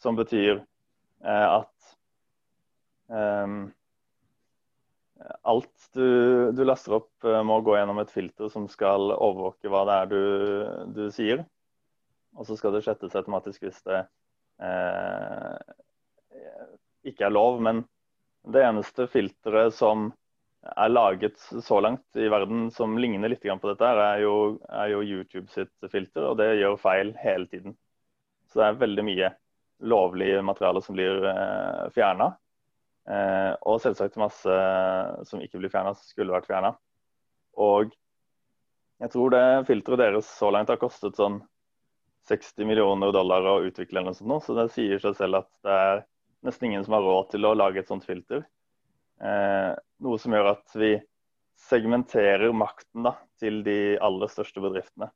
Som 0.00 0.16
betyr 0.16 0.54
eh, 0.56 1.46
at 1.60 1.90
um, 3.12 3.66
alt 5.50 5.88
du, 5.96 6.06
du, 6.54 6.62
laster 6.66 6.98
opp, 7.00 7.12
eh, 7.26 7.42
må 7.46 7.60
gå 7.66 7.76
gjennom 7.76 8.00
et 8.02 8.12
filter 8.12 8.50
som 8.52 8.68
skal 8.70 9.12
overvåke 9.16 9.70
hva 9.72 9.84
det 9.88 9.96
er 9.96 10.10
du, 10.10 10.22
du 10.96 11.04
sier. 11.14 11.44
Og 12.38 12.46
så 12.46 12.56
skal 12.58 12.76
det 12.76 12.84
slettes 12.86 13.16
automatisk 13.18 13.66
hvis 13.66 13.80
det 13.88 14.04
eh, 14.62 15.56
ikke 17.10 17.26
er 17.28 17.34
lov. 17.34 17.60
Men 17.64 17.84
det 18.48 18.64
eneste 18.64 19.08
filteret 19.10 19.74
som 19.76 20.10
er 20.60 20.92
laget 20.92 21.38
så 21.40 21.80
langt 21.80 22.16
i 22.20 22.28
verden 22.28 22.68
som 22.74 22.98
ligner 23.00 23.32
litt 23.32 23.44
på 23.44 23.70
dette, 23.70 23.86
er 23.86 24.20
jo, 24.24 24.58
er 24.68 24.92
jo 24.92 25.02
YouTube 25.02 25.48
sitt 25.52 25.72
filter, 25.90 26.26
og 26.28 26.36
det 26.40 26.52
gjør 26.60 26.76
feil 26.80 27.14
hele 27.20 27.48
tiden. 27.48 27.76
Så 28.50 28.60
det 28.60 28.66
er 28.66 28.82
veldig 28.82 29.06
mye 29.06 29.30
lovlig 29.80 30.32
materiale 30.44 30.82
som 30.84 30.96
blir 30.96 31.24
eh, 31.30 31.88
fjerna. 31.94 32.34
Eh, 33.10 33.52
og 33.66 33.80
selvsagt 33.82 34.18
masse 34.20 34.58
som 35.26 35.42
ikke 35.42 35.58
blir 35.58 35.72
fjerna, 35.72 35.96
skulle 35.98 36.34
vært 36.34 36.48
fjerna. 36.50 36.74
Og 37.58 37.90
jeg 39.00 39.12
tror 39.14 39.32
det 39.34 39.44
filteret 39.66 40.04
deres 40.04 40.28
så 40.38 40.50
langt 40.52 40.70
har 40.70 40.78
kostet 40.80 41.18
sånn 41.18 41.40
60 42.28 42.68
millioner 42.68 43.12
dollar 43.14 43.46
å 43.48 43.60
utvikle, 43.66 43.98
eller 43.98 44.12
noe 44.12 44.18
sånt, 44.18 44.44
så 44.46 44.54
det 44.54 44.68
sier 44.74 45.00
seg 45.02 45.16
selv 45.18 45.40
at 45.40 45.50
det 45.66 45.76
er 45.86 46.02
nesten 46.46 46.68
ingen 46.68 46.84
som 46.86 46.94
har 46.96 47.06
råd 47.06 47.30
til 47.32 47.48
å 47.48 47.54
lage 47.56 47.82
et 47.82 47.90
sånt 47.90 48.06
filter. 48.06 48.44
Eh, 49.20 49.72
noe 50.04 50.20
som 50.20 50.36
gjør 50.36 50.52
at 50.52 50.76
vi 50.78 50.94
segmenterer 51.60 52.52
makten 52.56 53.04
da, 53.08 53.16
til 53.40 53.64
de 53.66 53.96
aller 54.00 54.30
største 54.32 54.62
bedriftene. 54.62 55.10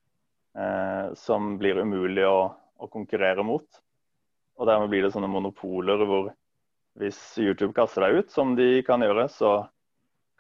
Eh, 0.54 1.12
som 1.18 1.54
blir 1.58 1.80
umulig 1.82 2.26
å, 2.28 2.48
å 2.54 2.88
konkurrere 2.90 3.44
mot. 3.46 3.66
Og 4.58 4.68
dermed 4.68 4.90
blir 4.92 5.06
det 5.06 5.12
sånne 5.14 5.30
monopoler 5.30 6.04
hvor 6.06 6.32
hvis 7.00 7.18
YouTube 7.42 7.74
kaster 7.74 8.06
deg 8.06 8.20
ut, 8.20 8.30
som 8.30 8.54
de 8.58 8.78
kan 8.86 9.02
gjøre, 9.02 9.26
så 9.32 9.52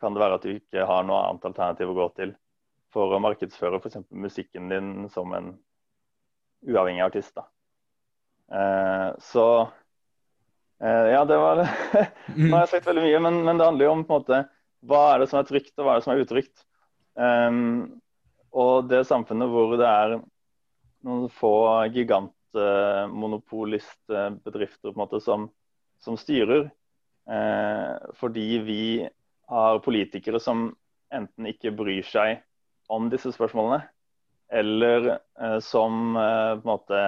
kan 0.00 0.14
det 0.14 0.22
være 0.22 0.38
at 0.38 0.46
du 0.46 0.50
ikke 0.54 0.86
har 0.86 1.02
noe 1.06 1.24
annet 1.26 1.46
alternativ 1.48 1.90
å 1.90 1.98
gå 1.98 2.06
til 2.18 2.34
for 2.94 3.10
å 3.10 3.22
markedsføre 3.22 3.78
f.eks. 3.80 3.96
musikken 4.14 4.68
din 4.70 5.08
som 5.10 5.32
en 5.34 5.58
uavhengig 6.64 7.02
artist. 7.04 7.34
Da. 7.34 7.44
Eh, 8.54 9.08
så 9.24 9.46
eh, 10.82 11.06
ja, 11.14 11.24
det 11.26 11.36
var 11.40 11.56
Nå 12.36 12.54
har 12.54 12.62
jeg 12.64 12.72
sagt 12.76 12.88
veldig 12.90 13.04
mye, 13.06 13.20
men, 13.26 13.34
men, 13.48 13.58
det 13.58 13.66
handler 13.66 13.84
jo 13.88 13.94
om 13.96 14.04
på 14.06 14.12
en 14.14 14.20
måte 14.22 14.38
hva 14.84 15.02
er 15.14 15.18
det 15.22 15.28
som 15.30 15.38
er 15.40 15.46
trygt, 15.48 15.74
og 15.78 15.84
hva 15.84 15.90
er 15.94 15.98
det 15.98 16.04
som 16.04 16.12
er 16.12 16.20
utrygt. 16.20 16.56
Um, 17.16 17.84
og 18.52 18.74
det 18.90 19.08
samfunnet 19.08 19.48
hvor 19.48 19.72
det 19.80 19.88
er 19.88 20.20
noen 21.08 21.28
få 21.32 21.88
gigantmonopolistbedrifter 21.94 24.88
på 24.90 24.92
en 24.92 25.00
måte 25.00 25.20
som 25.24 25.48
som 26.04 26.18
styrer. 26.20 26.68
Eh, 27.30 27.96
fordi 28.14 28.58
vi 28.58 29.08
har 29.46 29.78
politikere 29.78 30.40
som 30.40 30.68
enten 31.14 31.48
ikke 31.48 31.72
bryr 31.72 32.04
seg 32.04 32.42
om 32.92 33.08
disse 33.12 33.32
spørsmålene, 33.32 33.80
eller 34.52 35.14
eh, 35.14 35.58
som 35.64 36.16
eh, 36.20 36.56
på 36.58 36.64
en 36.64 36.72
måte 36.74 37.04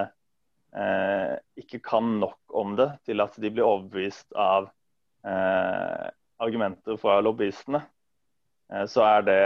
ikke 1.57 1.79
kan 1.81 2.09
nok 2.19 2.53
om 2.59 2.73
det 2.77 2.85
til 3.07 3.23
at 3.23 3.33
de 3.41 3.49
blir 3.49 3.65
overbevist 3.65 4.35
av 4.37 4.67
argumenter 5.23 6.99
fra 7.01 7.15
lobbyistene, 7.23 7.79
så 8.91 9.05
er 9.07 9.23
det 9.25 9.37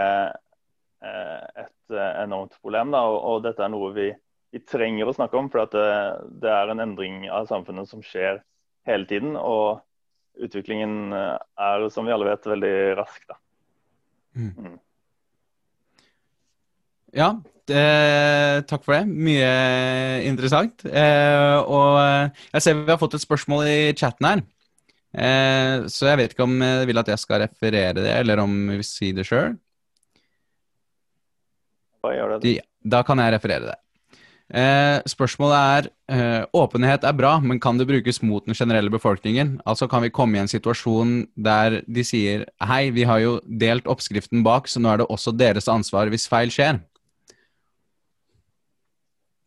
et 1.61 1.95
enormt 2.25 2.57
problem. 2.59 2.91
Da, 2.91 3.05
og, 3.05 3.45
dette 3.45 3.63
er 3.63 3.71
noe 3.71 3.93
vi, 3.95 4.09
vi, 4.51 4.63
trenger 4.65 5.07
å 5.07 5.15
snakke 5.15 5.39
om, 5.39 5.47
for 5.53 5.71
det, 5.71 5.85
det, 6.41 6.51
er 6.51 6.73
en 6.73 6.83
endring 6.83 7.29
av 7.29 7.47
samfunnet 7.53 7.87
som 7.87 8.03
skjer 8.03 8.41
hele 8.89 9.07
tiden. 9.09 9.35
Og 9.37 9.81
utviklingen 10.41 11.13
er, 11.13 11.89
som 11.93 12.07
vi 12.07 12.13
alle 12.15 12.29
vet, 12.31 12.47
veldig 12.53 12.75
rask. 13.01 13.27
Da. 13.29 13.37
Mm. 14.37 14.53
mm. 14.55 14.79
Ja, 17.11 17.33
eh, 17.67 18.61
takk 18.67 18.85
for 18.85 18.95
det. 18.95 19.03
Mye 19.11 19.51
interessant. 20.29 20.85
Eh, 20.87 21.57
og 21.59 21.99
jeg 22.53 22.63
ser 22.63 22.79
vi 22.79 22.91
har 22.91 23.01
fått 23.01 23.17
et 23.17 23.25
spørsmål 23.25 23.67
i 23.67 23.79
chatten 23.99 24.29
her. 24.29 24.43
Eh, 25.11 25.89
så 25.91 26.07
jeg 26.07 26.21
vet 26.21 26.35
ikke 26.35 26.47
om 26.47 26.55
du 26.55 26.87
vil 26.87 27.01
at 27.01 27.11
jeg 27.11 27.19
skal 27.19 27.43
referere 27.43 27.99
det, 27.99 28.15
eller 28.21 28.39
om 28.45 28.55
vi 28.71 28.79
vil 28.79 28.87
si 28.87 29.11
det 29.17 29.27
sjøl. 29.27 29.57
Da 32.81 33.03
kan 33.05 33.19
jeg 33.21 33.35
referere 33.35 33.73
det. 33.73 33.80
Eh, 34.51 34.99
spørsmålet 35.07 35.57
er 35.57 35.85
eh, 36.11 36.43
åpenhet 36.51 37.05
er 37.07 37.15
bra, 37.15 37.37
men 37.39 37.59
kan 37.63 37.77
det 37.79 37.87
brukes 37.87 38.19
mot 38.21 38.43
den 38.45 38.57
generelle 38.57 38.91
befolkningen? 38.91 39.61
Altså 39.65 39.87
Kan 39.87 40.03
vi 40.03 40.11
komme 40.11 40.37
i 40.37 40.41
en 40.41 40.51
situasjon 40.51 41.27
der 41.35 41.79
de 41.87 42.03
sier 42.03 42.43
hei, 42.59 42.89
vi 42.91 43.07
har 43.07 43.19
jo 43.23 43.37
delt 43.47 43.87
oppskriften 43.87 44.43
bak, 44.43 44.67
så 44.67 44.83
nå 44.83 44.91
er 44.91 45.01
det 45.01 45.07
også 45.07 45.31
deres 45.31 45.71
ansvar 45.71 46.11
hvis 46.11 46.27
feil 46.27 46.51
skjer? 46.51 46.81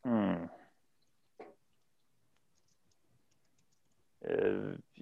Mm. 0.08 0.49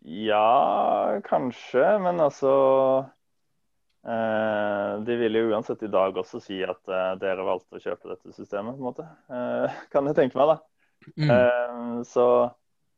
Ja, 0.02 1.20
kanskje, 1.28 1.86
men 2.02 2.18
altså 2.20 2.50
De 4.02 5.14
vil 5.14 5.38
jo 5.38 5.52
uansett 5.52 5.78
i 5.86 5.92
dag 5.92 6.16
også 6.18 6.40
si 6.42 6.58
at 6.66 6.82
uh, 6.90 7.14
dere 7.22 7.46
valgte 7.46 7.78
å 7.78 7.84
kjøpe 7.84 8.10
dette 8.10 8.34
systemet, 8.34 8.74
på 8.74 8.82
en 8.82 8.88
måte. 8.88 9.04
kan 9.94 10.02
jeg 10.10 10.18
tenke 10.18 10.34
meg, 10.40 10.46
da. 10.50 10.56
Mm. 11.18 12.06
så 12.06 12.26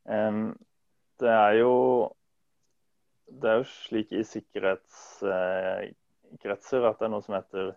det 0.05 1.33
er 1.33 1.53
jo 1.57 1.73
Det 3.25 3.49
er 3.49 3.57
jo 3.63 3.71
slik 3.71 4.13
i 4.13 4.21
sikkerhetskretser 4.29 6.85
at 6.85 6.99
det 7.01 7.07
er 7.07 7.15
noe 7.15 7.25
som 7.25 7.39
heter 7.39 7.73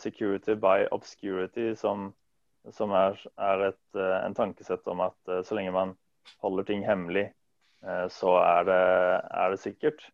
security 0.00 0.54
by 0.56 0.88
obscurity, 0.92 1.76
som 1.76 2.16
som 2.74 2.92
er, 2.96 3.18
er 3.40 3.64
et, 3.70 3.82
eh, 3.96 4.16
en 4.24 4.36
tankesett 4.36 4.86
om 4.90 5.02
at 5.06 5.30
eh, 5.30 5.42
så 5.46 5.58
lenge 5.58 5.74
man 5.74 5.94
holder 6.42 6.66
ting 6.68 6.84
hemmelig, 6.86 7.28
eh, 7.84 8.06
så 8.12 8.36
er 8.42 8.68
det, 8.68 8.80
er 9.42 9.54
det 9.54 9.60
sikkert. 9.62 10.04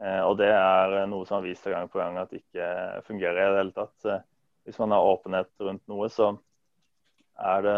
Og 0.00 0.38
det 0.40 0.48
er 0.48 0.94
noe 1.10 1.26
som 1.28 1.36
har 1.36 1.44
vist 1.44 1.66
seg 1.66 1.74
gang 1.74 1.88
på 1.92 1.98
gang 2.00 2.16
at 2.16 2.30
det 2.32 2.40
ikke 2.40 2.68
fungerer 3.04 3.36
i 3.36 3.50
det 3.52 3.58
hele 3.58 3.74
tatt. 3.76 4.24
Hvis 4.64 4.78
man 4.80 4.94
har 4.96 5.04
åpenhet 5.04 5.50
rundt 5.60 5.82
noe, 5.92 6.08
så 6.08 6.30
er 7.40 7.66
det, 7.66 7.76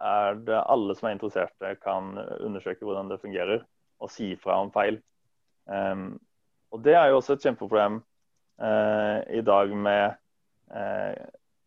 er 0.00 0.40
det 0.46 0.62
alle 0.62 0.96
som 0.96 1.08
er 1.08 1.16
interesserte, 1.16 1.74
kan 1.84 2.14
undersøke 2.40 2.86
hvordan 2.86 3.12
det 3.12 3.20
fungerer 3.20 3.64
og 4.00 4.12
si 4.12 4.32
fra 4.40 4.56
om 4.64 4.72
feil. 4.72 5.00
Um, 5.68 6.14
og 6.72 6.84
Det 6.84 6.94
er 6.96 7.10
jo 7.10 7.18
også 7.20 7.36
et 7.36 7.44
kjempeproblem 7.44 8.00
uh, 8.62 9.18
i 9.28 9.42
dag 9.44 9.76
med 9.76 10.16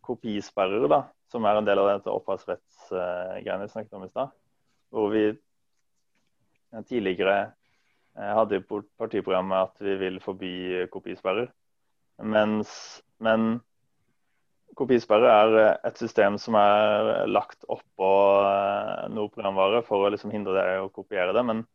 kopisperrer, 0.03 0.85
da, 0.87 1.01
som 1.31 1.43
er 1.43 1.59
en 1.59 1.67
del 1.67 1.81
av 1.81 1.89
dette 1.89 2.11
opphavsrettsgreiene 2.11 3.65
vi 3.65 3.73
snakket 3.73 3.97
om 3.97 4.05
i 4.05 4.11
stad. 4.11 4.31
Hvor 4.93 5.09
vi 5.11 5.25
tidligere 6.87 7.51
eh, 8.19 8.33
hadde 8.39 8.59
i 8.59 8.65
partiprogrammet 9.01 9.69
at 9.69 9.85
vi 9.85 9.97
vil 10.01 10.19
forby 10.23 10.53
kopisperrer. 10.93 11.51
Mens, 12.23 12.73
men 13.23 13.57
kopisperre 14.77 15.29
er 15.29 15.55
et 15.87 15.99
system 16.01 16.37
som 16.41 16.57
er 16.57 17.27
lagt 17.29 17.65
oppå 17.71 18.11
eh, 18.47 19.07
noe 19.13 19.31
programvare 19.33 19.83
for 19.87 20.05
å 20.05 20.11
liksom 20.13 20.33
hindre 20.33 20.57
deg 20.57 20.83
å 20.83 20.91
kopiere 20.93 21.33
det. 21.35 21.45
Men 21.45 21.65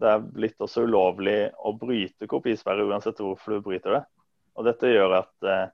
det 0.00 0.12
er 0.12 0.24
blitt 0.24 0.60
også 0.60 0.84
ulovlig 0.84 1.38
å 1.56 1.72
bryte 1.76 2.28
kopisperre 2.28 2.84
uansett 2.84 3.20
hvorfor 3.22 3.56
du 3.56 3.64
bryter 3.64 3.98
det. 3.98 4.04
Og 4.56 4.68
dette 4.68 4.92
gjør 4.92 5.18
at 5.20 5.48
eh, 5.48 5.66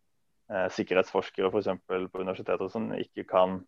eh, 0.53 0.69
sikkerhetsforskere 0.77 1.51
f.eks. 1.51 1.71
på 1.87 2.23
universiteter 2.23 2.71
som 2.71 2.91
ikke 2.99 3.27
kan 3.31 3.61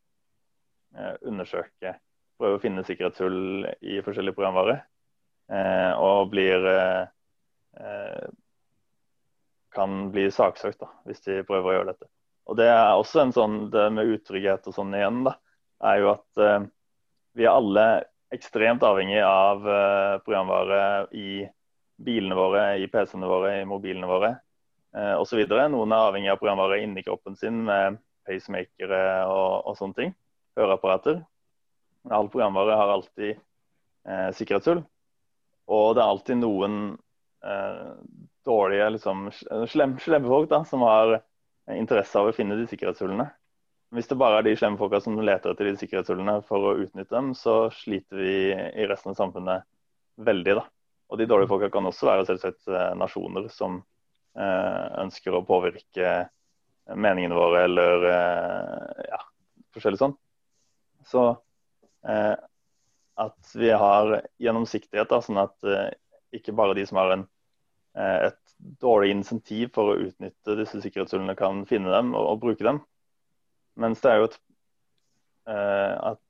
eh, 0.96 1.14
undersøke, 1.26 1.96
prøve 2.38 2.58
å 2.58 2.62
finne 2.62 2.86
sikkerhetshull 2.86 3.66
i 3.82 4.00
forskjellige 4.06 4.38
programvare. 4.38 4.80
Eh, 5.54 5.92
og 6.00 6.30
blir 6.32 6.66
eh, 6.66 7.02
eh, 7.80 8.26
kan 9.74 10.08
bli 10.14 10.28
saksøkt 10.32 10.80
da, 10.82 10.90
hvis 11.06 11.22
de 11.26 11.42
prøver 11.46 11.70
å 11.70 11.76
gjøre 11.78 11.92
dette. 11.92 12.08
Og 12.50 12.58
Det 12.58 12.68
er 12.68 12.94
også 12.94 13.22
en 13.22 13.34
sånn, 13.34 13.58
det 13.72 13.84
med 13.94 14.10
utrygghet 14.16 14.66
og 14.68 14.76
sånn 14.76 14.94
igjen, 14.96 15.22
da, 15.26 15.36
er 15.84 16.00
jo 16.02 16.10
at 16.14 16.42
eh, 16.42 16.66
vi 17.38 17.46
er 17.46 17.54
alle 17.54 17.86
ekstremt 18.34 18.82
avhengig 18.82 19.20
av 19.22 19.62
programvare 20.24 20.78
i 21.14 21.44
bilene 22.02 22.34
våre, 22.34 22.62
i 22.82 22.88
PC-ene 22.90 23.28
våre, 23.30 23.52
i 23.60 23.68
mobilene 23.68 24.08
våre 24.10 24.30
eh, 24.96 25.14
osv. 25.20 25.44
Noen 25.46 25.94
er 25.94 26.08
avhengig 26.08 26.32
av 26.32 26.40
programvare 26.40 26.80
inni 26.82 27.04
kroppen 27.06 27.36
sin 27.38 27.62
med 27.68 28.00
pacemakere 28.26 29.02
og, 29.28 29.68
og 29.70 29.78
sånne 29.78 29.98
ting. 30.00 30.14
Høreapparater. 30.58 31.22
All 32.10 32.30
programvare 32.32 32.78
har 32.80 32.94
alltid 32.96 33.30
eh, 33.34 34.30
sikkerhetshull. 34.36 34.82
Og 35.70 35.94
det 35.96 36.02
er 36.02 36.10
alltid 36.12 36.40
noen 36.40 36.74
eh, 37.44 37.94
dårlige, 38.44 38.90
liksom, 38.96 39.30
slemme, 39.70 40.02
slemme 40.04 40.28
folk 40.28 40.50
da, 40.50 40.60
som 40.68 40.84
har 40.84 41.16
interesse 41.72 42.20
av 42.20 42.28
å 42.28 42.36
finne 42.36 42.58
de 42.58 42.66
sikkerhetshullene. 42.68 43.30
Hvis 43.94 44.10
det 44.10 44.18
bare 44.20 44.40
er 44.40 44.48
de 44.48 44.56
slemme 44.58 44.80
folka 44.80 45.00
som 45.00 45.16
leter 45.22 45.54
etter 45.54 45.70
de 45.70 45.78
sikkerhetshullene 45.80 46.40
for 46.48 46.72
å 46.72 46.76
utnytte 46.82 47.14
dem, 47.14 47.32
så 47.38 47.68
sliter 47.72 48.20
vi 48.20 48.36
i 48.52 48.86
resten 48.90 49.14
av 49.14 49.20
samfunnet 49.20 49.64
veldig. 50.20 50.58
da. 50.60 50.66
Og 51.12 51.20
de 51.20 51.28
dårlige 51.30 51.52
folka 51.52 51.70
kan 51.72 51.86
også 51.88 52.10
være 52.10 52.26
selvsagt 52.28 52.68
eh, 52.68 52.92
nasjoner 52.98 53.48
som 53.54 53.80
Eh, 54.34 54.86
ønsker 54.98 55.36
å 55.36 55.44
påvirke 55.46 56.12
meningene 56.98 57.36
våre 57.38 57.60
eller 57.68 58.06
eh, 58.08 59.02
ja, 59.12 59.20
forskjellig 59.76 60.00
sånn. 60.00 60.16
Så 61.06 61.22
eh, 62.02 62.34
at 63.20 63.54
vi 63.54 63.70
har 63.70 64.16
gjennomsiktighet, 64.42 65.08
da, 65.10 65.20
sånn 65.22 65.40
at 65.44 65.68
ikke 66.34 66.54
bare 66.56 66.74
de 66.74 66.86
som 66.88 66.98
har 66.98 67.12
en, 67.14 67.26
et 67.94 68.40
dårlig 68.82 69.12
insentiv 69.14 69.70
for 69.74 69.92
å 69.92 70.00
utnytte 70.08 70.56
disse 70.58 70.80
sikkerhetshullene, 70.82 71.36
kan 71.38 71.62
finne 71.70 71.92
dem 71.94 72.14
og, 72.14 72.26
og 72.32 72.42
bruke 72.42 72.66
dem. 72.66 72.80
Mens 73.80 74.02
det 74.02 74.10
er 74.10 74.20
jo 74.20 74.28
et, 74.30 74.38
at 75.46 76.20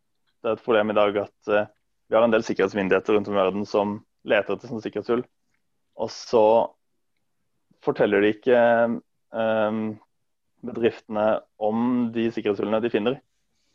det 0.45 0.51
er 0.51 0.59
et 0.59 0.65
problem 0.65 0.93
i 0.93 0.99
dag 0.99 1.19
at 1.25 1.51
vi 1.51 2.17
har 2.17 2.25
en 2.27 2.35
del 2.35 2.45
sikkerhetsmyndigheter 2.45 3.17
rundt 3.17 3.31
om 3.31 3.37
i 3.37 3.41
verden 3.41 3.69
som 3.69 3.95
leter 4.29 4.57
etter 4.57 4.69
sånne 4.69 4.85
sikkerhetshull. 4.85 5.25
Og 6.01 6.11
så 6.13 6.45
forteller 7.85 8.25
de 8.25 8.33
ikke 8.35 8.59
bedriftene 10.65 11.29
om 11.65 12.11
de 12.13 12.29
sikkerhetshullene 12.33 12.83
de 12.85 12.93
finner. 12.93 13.17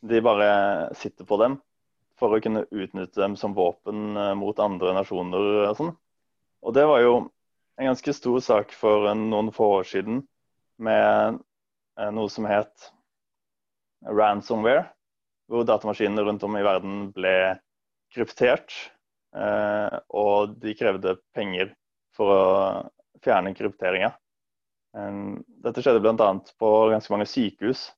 De 0.06 0.22
bare 0.24 0.52
sitter 0.98 1.28
på 1.28 1.40
dem 1.42 1.58
for 2.20 2.36
å 2.36 2.42
kunne 2.44 2.68
utnytte 2.70 3.22
dem 3.22 3.36
som 3.40 3.56
våpen 3.58 4.18
uh, 4.18 4.34
mot 4.38 4.60
andre 4.62 4.94
nasjoner. 4.98 5.50
Og 5.70 5.80
sånn. 5.80 5.94
Og 6.66 6.76
det 6.76 6.86
var 6.90 7.04
jo 7.04 7.14
en 7.80 7.90
ganske 7.92 8.14
stor 8.16 8.40
sak 8.44 8.76
for 8.76 9.10
noen 9.16 9.54
få 9.56 9.72
år 9.80 9.90
siden 9.90 10.24
med 10.84 11.40
uh, 11.40 12.12
noe 12.16 12.32
som 12.32 12.48
het 12.50 12.92
ransomware. 14.06 14.90
Hvor 15.50 15.66
datamaskinene 15.66 16.24
rundt 16.28 16.46
om 16.46 16.60
i 16.60 16.66
verden 16.66 17.10
ble 17.16 17.36
kryptert. 18.14 18.74
Og 19.34 20.56
de 20.62 20.76
krevde 20.78 21.16
penger 21.38 21.72
for 22.18 22.34
å 22.34 22.44
fjerne 23.26 23.56
krypteringa. 23.58 24.12
Dette 24.94 25.84
skjedde 25.84 26.02
bl.a. 26.02 26.30
på 26.60 26.70
ganske 26.94 27.14
mange 27.14 27.28
sykehus, 27.30 27.90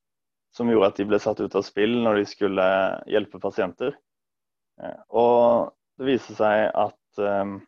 som 0.56 0.70
gjorde 0.72 0.92
at 0.92 1.00
de 1.00 1.08
ble 1.08 1.20
satt 1.24 1.40
ut 1.40 1.56
av 1.56 1.64
spill 1.64 2.02
når 2.04 2.20
de 2.22 2.26
skulle 2.30 2.68
hjelpe 3.10 3.40
pasienter. 3.40 3.96
Eh, 4.82 5.00
og 5.10 5.72
det 6.00 6.10
viser 6.10 6.38
seg 6.38 6.66
at 6.74 7.22
um, 7.22 7.60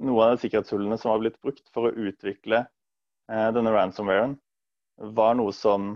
noen 0.00 0.24
av 0.24 0.34
de 0.34 0.44
sikkerhetshullene 0.44 0.98
som 0.98 1.12
var 1.12 1.22
blitt 1.22 1.40
brukt 1.44 1.66
for 1.74 1.88
å 1.88 2.08
utvikle 2.08 2.64
uh, 2.66 3.48
denne 3.54 3.74
ransomwaren, 3.74 4.36
var 5.16 5.36
noe 5.38 5.54
som 5.56 5.92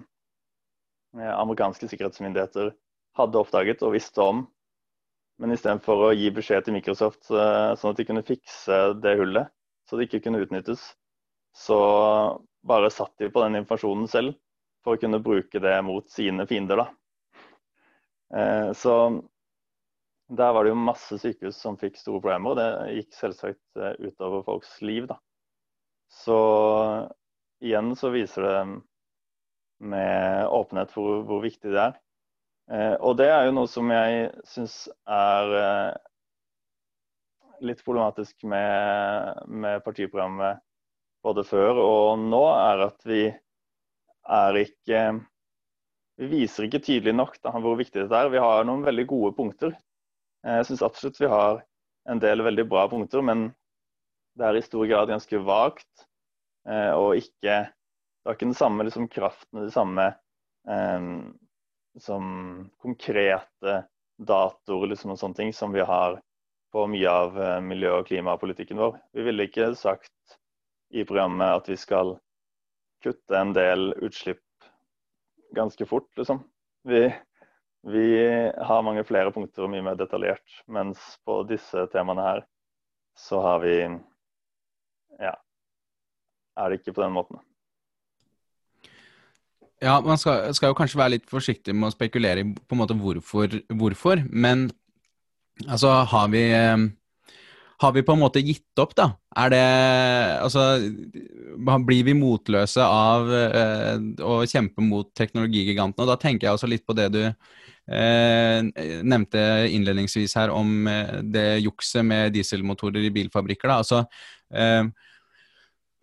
uh, 1.19 1.35
amerikanske 1.35 1.91
sikkerhetsmyndigheter 1.91 2.73
hadde 3.19 3.41
oppdaget 3.41 3.83
og 3.87 3.97
visste 3.97 4.23
om. 4.23 4.45
Men 5.43 5.55
istedenfor 5.55 6.09
å 6.09 6.15
gi 6.15 6.31
beskjed 6.35 6.67
til 6.67 6.77
Microsoft 6.77 7.27
uh, 7.35 7.75
sånn 7.79 7.95
at 7.95 8.01
de 8.01 8.07
kunne 8.07 8.27
fikse 8.27 8.81
det 9.03 9.17
hullet, 9.19 9.51
så 9.89 9.99
det 9.99 10.09
ikke 10.09 10.23
kunne 10.29 10.45
utnyttes, 10.45 10.87
så 11.55 11.79
bare 12.65 12.91
satt 12.91 13.13
de 13.21 13.29
på 13.31 13.43
den 13.43 13.59
informasjonen 13.61 14.07
selv 14.11 14.39
for 14.85 14.95
å 14.95 15.01
kunne 15.01 15.21
bruke 15.23 15.61
det 15.61 15.75
mot 15.85 16.07
sine 16.13 16.47
fiender. 16.49 16.81
da. 16.81 18.73
Så 18.77 18.95
der 20.39 20.55
var 20.55 20.65
det 20.65 20.73
jo 20.73 20.81
masse 20.81 21.19
sykehus 21.21 21.59
som 21.61 21.79
fikk 21.81 21.99
store 22.01 22.21
problemer. 22.21 22.53
og 22.53 22.59
Det 22.61 22.97
gikk 22.99 23.19
selvsagt 23.19 23.81
eh, 23.81 23.99
utover 24.09 24.45
folks 24.47 24.77
liv. 24.83 25.09
da. 25.11 25.19
Så 26.11 26.39
igjen 27.65 27.95
så 27.99 28.11
viser 28.15 28.49
det 28.49 28.57
med 29.85 30.47
åpenhet 30.55 30.93
hvor, 30.95 31.23
hvor 31.29 31.43
viktig 31.45 31.73
det 31.75 31.81
er. 31.89 31.97
Eh, 32.73 32.95
og 33.01 33.19
det 33.21 33.29
er 33.29 33.49
jo 33.49 33.57
noe 33.59 33.69
som 33.69 33.91
jeg 33.93 34.29
syns 34.49 34.77
er 35.05 35.57
eh, 35.61 35.97
litt 37.65 37.83
problematisk 37.85 38.47
med, 38.49 39.45
med 39.49 39.83
partiprogrammet 39.85 40.63
både 41.25 41.45
før 41.49 41.81
og 41.81 42.21
nå, 42.21 42.43
er 42.53 42.85
at 42.89 43.07
vi 43.09 43.23
er 44.25 44.59
ikke 44.61 45.01
Vi 46.21 46.29
viser 46.31 46.69
ikke 46.69 46.79
tydelig 46.85 47.15
nok 47.17 47.41
da, 47.43 47.51
hvor 47.59 47.75
viktig 47.75 48.05
dette 48.05 48.15
er. 48.15 48.29
Vi 48.31 48.39
har 48.39 48.63
noen 48.69 48.85
veldig 48.87 49.05
gode 49.11 49.33
punkter. 49.35 49.73
Eh, 50.45 50.59
jeg 50.61 50.69
syns 50.71 50.85
absolutt 50.85 51.21
vi 51.21 51.31
har 51.31 51.63
en 52.11 52.21
del 52.21 52.45
veldig 52.45 52.67
bra 52.69 52.85
punkter, 52.91 53.23
men 53.25 53.49
det 54.37 54.49
er 54.49 54.59
i 54.59 54.65
stor 54.67 54.85
grad 54.91 55.09
ganske 55.13 55.41
vagt. 55.47 56.07
Eh, 56.69 56.93
og 56.93 57.17
ikke 57.21 57.63
Det 58.25 58.31
har 58.31 58.37
ikke 58.39 58.47
den 58.49 58.57
samme 58.57 58.85
liksom, 58.87 59.09
kraften, 59.13 59.67
det 59.67 59.73
samme 59.75 60.07
um, 60.65 61.35
som 62.01 62.23
konkrete 62.81 63.75
datoer 64.17 64.89
liksom, 64.95 65.13
og 65.13 65.19
sånne 65.21 65.37
ting 65.37 65.51
som 65.53 65.75
vi 65.77 65.85
har 65.85 66.17
på 66.73 66.87
mye 66.89 67.11
av 67.13 67.37
miljø- 67.61 67.99
og 67.99 68.09
klimapolitikken 68.09 68.81
vår. 68.81 68.97
Vi 69.13 69.27
ville 69.27 69.45
ikke 69.45 69.75
sagt 69.77 70.39
i 70.97 71.05
programmet 71.05 71.53
at 71.53 71.69
vi 71.69 71.77
skal 71.77 72.15
kutte 73.05 73.37
en 73.37 73.53
del 73.53 73.93
utslipp 74.01 74.41
ganske 75.53 75.85
fort, 75.87 76.09
liksom. 76.17 76.41
Vi, 76.89 77.05
vi 77.85 78.09
har 78.65 78.85
mange 78.85 79.05
flere 79.05 79.33
punkter 79.33 79.67
og 79.67 79.73
mye 79.73 79.85
mer 79.85 79.97
detaljert, 80.01 80.45
mens 80.73 81.01
på 81.27 81.43
disse 81.49 81.87
temaene 81.93 82.25
her 82.25 82.45
så 83.19 83.43
har 83.45 83.61
vi 83.65 83.77
Ja. 85.21 85.35
Er 86.57 86.71
det 86.71 86.81
ikke 86.81 86.95
på 86.95 87.03
den 87.03 87.13
måten. 87.13 87.39
Ja, 89.83 90.01
man 90.01 90.19
skal, 90.19 90.55
skal, 90.55 90.71
jo 90.71 90.79
kanskje 90.79 90.99
være 90.99 91.15
litt 91.17 91.31
forsiktig 91.31 91.75
med 91.75 91.89
å 91.91 91.95
spekulere 91.95 92.41
i 92.41 92.47
på 92.55 92.77
en 92.77 92.81
måte 92.81 92.97
hvorfor, 92.97 93.59
hvorfor 93.69 94.23
men 94.31 94.71
altså 95.69 95.91
har 96.09 96.29
vi 96.33 96.45
har 97.83 97.93
vi 97.93 98.03
på 98.07 98.15
en 98.15 98.23
måte 98.23 98.41
gitt 98.41 98.81
opp, 98.81 98.95
da? 98.97 99.11
Er 99.37 99.51
det 99.51 99.65
Altså, 100.45 100.63
blir 101.85 102.05
vi 102.07 102.15
motløse 102.15 102.81
av 102.81 103.29
eh, 103.35 103.99
å 104.23 104.45
kjempe 104.47 104.83
mot 104.83 105.11
teknologigigantene? 105.17 106.07
Og 106.07 106.11
da 106.13 106.17
tenker 106.21 106.49
jeg 106.49 106.55
også 106.55 106.71
litt 106.71 106.87
på 106.87 106.97
det 106.97 107.11
du 107.13 107.23
nevnte 107.87 109.41
innledningsvis 109.69 110.37
her 110.39 110.53
om 110.55 110.87
eh, 110.89 111.19
det 111.21 111.65
jukset 111.65 112.05
med 112.07 112.33
dieselmotorer 112.33 113.05
i 113.05 113.13
bilfabrikker. 113.13 113.69
Da. 113.69 113.81
Altså, 113.83 114.05
eh, 114.55 114.87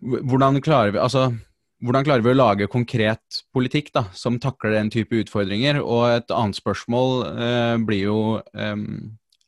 hvordan 0.02 0.62
klarer 0.62 0.94
vi 0.94 1.02
altså, 1.02 1.32
hvordan 1.82 2.06
klarer 2.06 2.26
vi 2.26 2.34
å 2.34 2.38
lage 2.38 2.70
konkret 2.70 3.42
politikk 3.54 3.90
da, 3.96 4.06
som 4.14 4.38
takler 4.42 4.76
den 4.78 4.92
type 4.94 5.18
utfordringer? 5.24 5.82
Og 5.82 6.06
et 6.12 6.34
annet 6.36 6.60
spørsmål 6.60 7.26
eh, 7.32 7.76
blir 7.88 8.06
jo 8.06 8.20
eh, 8.54 8.86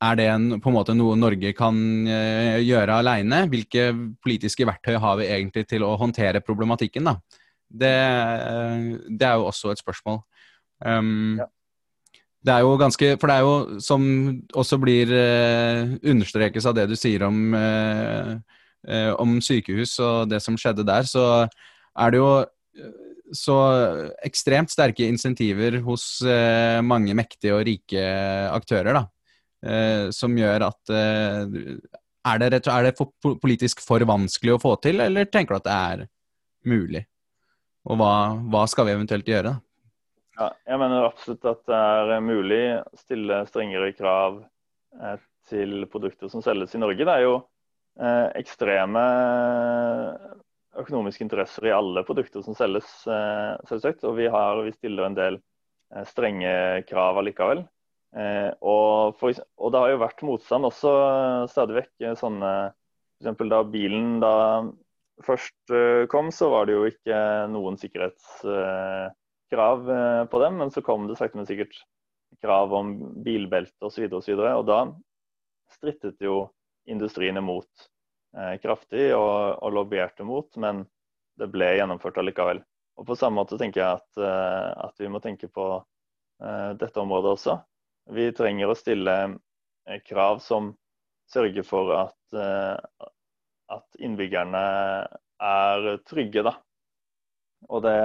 er 0.03 0.17
det 0.19 0.27
en, 0.27 0.47
på 0.59 0.71
en 0.71 0.75
måte 0.75 0.95
noe 0.97 1.15
Norge 1.19 1.53
kan 1.55 1.77
eh, 2.09 2.57
gjøre 2.65 2.97
alene? 3.03 3.43
Hvilke 3.51 3.91
politiske 4.25 4.65
verktøy 4.67 4.97
har 4.99 5.21
vi 5.21 5.29
egentlig 5.29 5.67
til 5.69 5.85
å 5.85 5.93
håndtere 6.01 6.41
problematikken? 6.43 7.11
da? 7.11 7.17
Det, 7.73 7.93
det 9.09 9.29
er 9.29 9.37
jo 9.37 9.49
også 9.49 9.71
et 9.73 9.81
spørsmål. 9.81 10.23
Um, 10.83 11.39
ja. 11.39 11.47
Det 12.43 12.51
er 12.51 12.65
jo 12.65 12.73
ganske 12.79 13.13
For 13.19 13.31
det 13.31 13.35
er 13.37 13.45
jo, 13.45 13.79
som 13.83 14.03
også 14.51 14.79
blir 14.81 15.13
eh, 15.15 15.95
understrekes 16.11 16.67
av 16.67 16.75
det 16.77 16.89
du 16.91 16.97
sier 16.99 17.23
om, 17.27 17.39
eh, 17.55 18.33
eh, 18.87 19.11
om 19.21 19.37
sykehus 19.43 19.95
og 20.03 20.33
det 20.33 20.41
som 20.43 20.57
skjedde 20.59 20.85
der, 20.87 21.07
så 21.07 21.45
er 21.47 22.13
det 22.13 22.19
jo 22.19 22.29
eh, 22.43 22.91
så 23.33 23.57
ekstremt 24.27 24.69
sterke 24.73 25.07
insentiver 25.07 25.79
hos 25.87 26.05
eh, 26.27 26.81
mange 26.85 27.15
mektige 27.17 27.55
og 27.55 27.63
rike 27.69 28.03
aktører, 28.51 28.99
da. 28.99 29.05
Eh, 29.63 30.11
som 30.11 30.35
gjør 30.35 30.67
at 30.67 30.91
er 30.93 32.39
det, 32.43 32.59
er 32.67 32.85
det 32.89 32.97
for, 32.97 33.37
politisk 33.39 33.81
for 33.83 34.03
vanskelig 34.07 34.57
å 34.57 34.61
få 34.61 34.75
til, 34.83 34.99
eller 35.03 35.31
tenker 35.31 35.55
du 35.55 35.61
at 35.61 35.69
det 35.69 35.77
er 35.79 36.07
mulig? 36.67 37.05
Og 37.87 37.99
hva, 37.99 38.13
hva 38.51 38.67
skal 38.71 38.87
vi 38.87 38.95
eventuelt 38.95 39.27
gjøre? 39.27 39.55
da? 39.55 39.72
Ja, 40.33 40.49
jeg 40.65 40.79
mener 40.81 41.05
absolutt 41.05 41.45
at 41.45 41.61
det 41.69 41.77
er 42.15 42.23
mulig 42.25 42.63
å 42.79 42.97
stille 42.97 43.43
strengere 43.45 43.91
krav 43.93 44.39
eh, 44.97 45.19
til 45.49 45.85
produkter 45.91 46.31
som 46.31 46.41
selges 46.41 46.73
i 46.73 46.81
Norge. 46.81 47.05
Det 47.05 47.13
er 47.13 47.25
jo 47.25 47.35
eh, 48.01 48.29
ekstreme 48.41 49.03
økonomiske 50.81 51.25
interesser 51.27 51.69
i 51.69 51.75
alle 51.75 52.01
produkter 52.07 52.41
som 52.45 52.57
selges, 52.57 52.89
eh, 53.05 53.53
selvsagt. 53.69 54.05
Og 54.09 54.17
vi, 54.17 54.27
har, 54.33 54.63
vi, 54.65 54.73
stiller 54.73 55.05
en 55.05 55.17
del 55.19 55.37
eh, 55.37 56.05
strenge 56.09 56.53
krav 56.89 57.21
allikevel. 57.21 57.65
Eh, 58.17 58.49
og, 58.61 59.17
for, 59.21 59.37
og, 59.57 59.73
det 59.73 59.83
har 59.83 59.93
jo 59.93 60.03
vært 60.03 60.25
motstand 60.25 60.69
også 60.69 60.93
eh, 61.03 61.41
stadig 61.53 61.81
vekk. 61.83 62.13
sånne 62.17 62.53
F.eks. 63.21 63.49
da 63.53 63.65
bilen 63.69 64.15
da 64.23 64.37
først 65.23 65.71
kom, 66.09 66.33
så 66.33 66.49
var 66.49 66.65
det 66.65 66.73
jo 66.73 66.87
ikke 66.89 67.17
noen 67.53 67.77
sikkerhets 67.79 68.41
krav 69.53 69.89
eh, 69.93 70.25
på 70.29 70.41
dem, 70.43 70.59
men 70.61 70.73
så 70.73 70.83
kom 70.85 71.07
det 71.07 71.17
sakte, 71.19 71.39
men 71.39 71.49
sikkert 71.49 71.77
krav 72.41 72.73
om 72.73 72.93
bilbelte 73.23 73.85
osv. 73.85 74.07
Og, 74.09 74.19
så 74.23 74.33
videre, 74.33 74.55
og, 74.57 74.65
og 74.65 74.69
da 74.69 75.75
strittet 75.77 76.21
jo 76.23 76.47
industrien 76.89 77.37
imot 77.39 77.87
eh, 78.37 78.55
kraftig 78.61 79.11
og, 79.15 79.63
og 79.63 79.77
lobbyerte 79.77 80.25
mot, 80.27 80.49
men 80.61 80.83
det 81.39 81.49
ble 81.53 81.73
gjennomført 81.77 82.19
allikevel. 82.21 82.61
Og 82.99 83.07
På 83.09 83.17
samme 83.17 83.41
måte 83.41 83.57
tenker 83.57 83.81
jeg 83.81 84.01
at, 84.01 84.21
eh, 84.21 84.69
at 84.87 85.01
vi 85.01 85.09
må 85.09 85.21
tenke 85.23 85.49
på 85.49 85.67
eh, 85.77 86.71
dette 86.79 87.01
området 87.01 87.33
også. 87.37 87.57
Vi 88.13 88.29
trenger 88.35 88.69
å 88.69 88.77
stille 88.77 89.15
eh, 89.23 90.01
krav 90.05 90.43
som 90.43 90.73
sørger 91.31 91.65
for 91.65 91.93
at, 91.97 92.35
eh, 92.37 93.07
at 93.73 94.03
innbyggerne 94.03 94.63
er 95.43 95.89
trygge. 96.05 96.43
Da. 96.45 96.57
Og 97.71 97.81
det, 97.85 97.97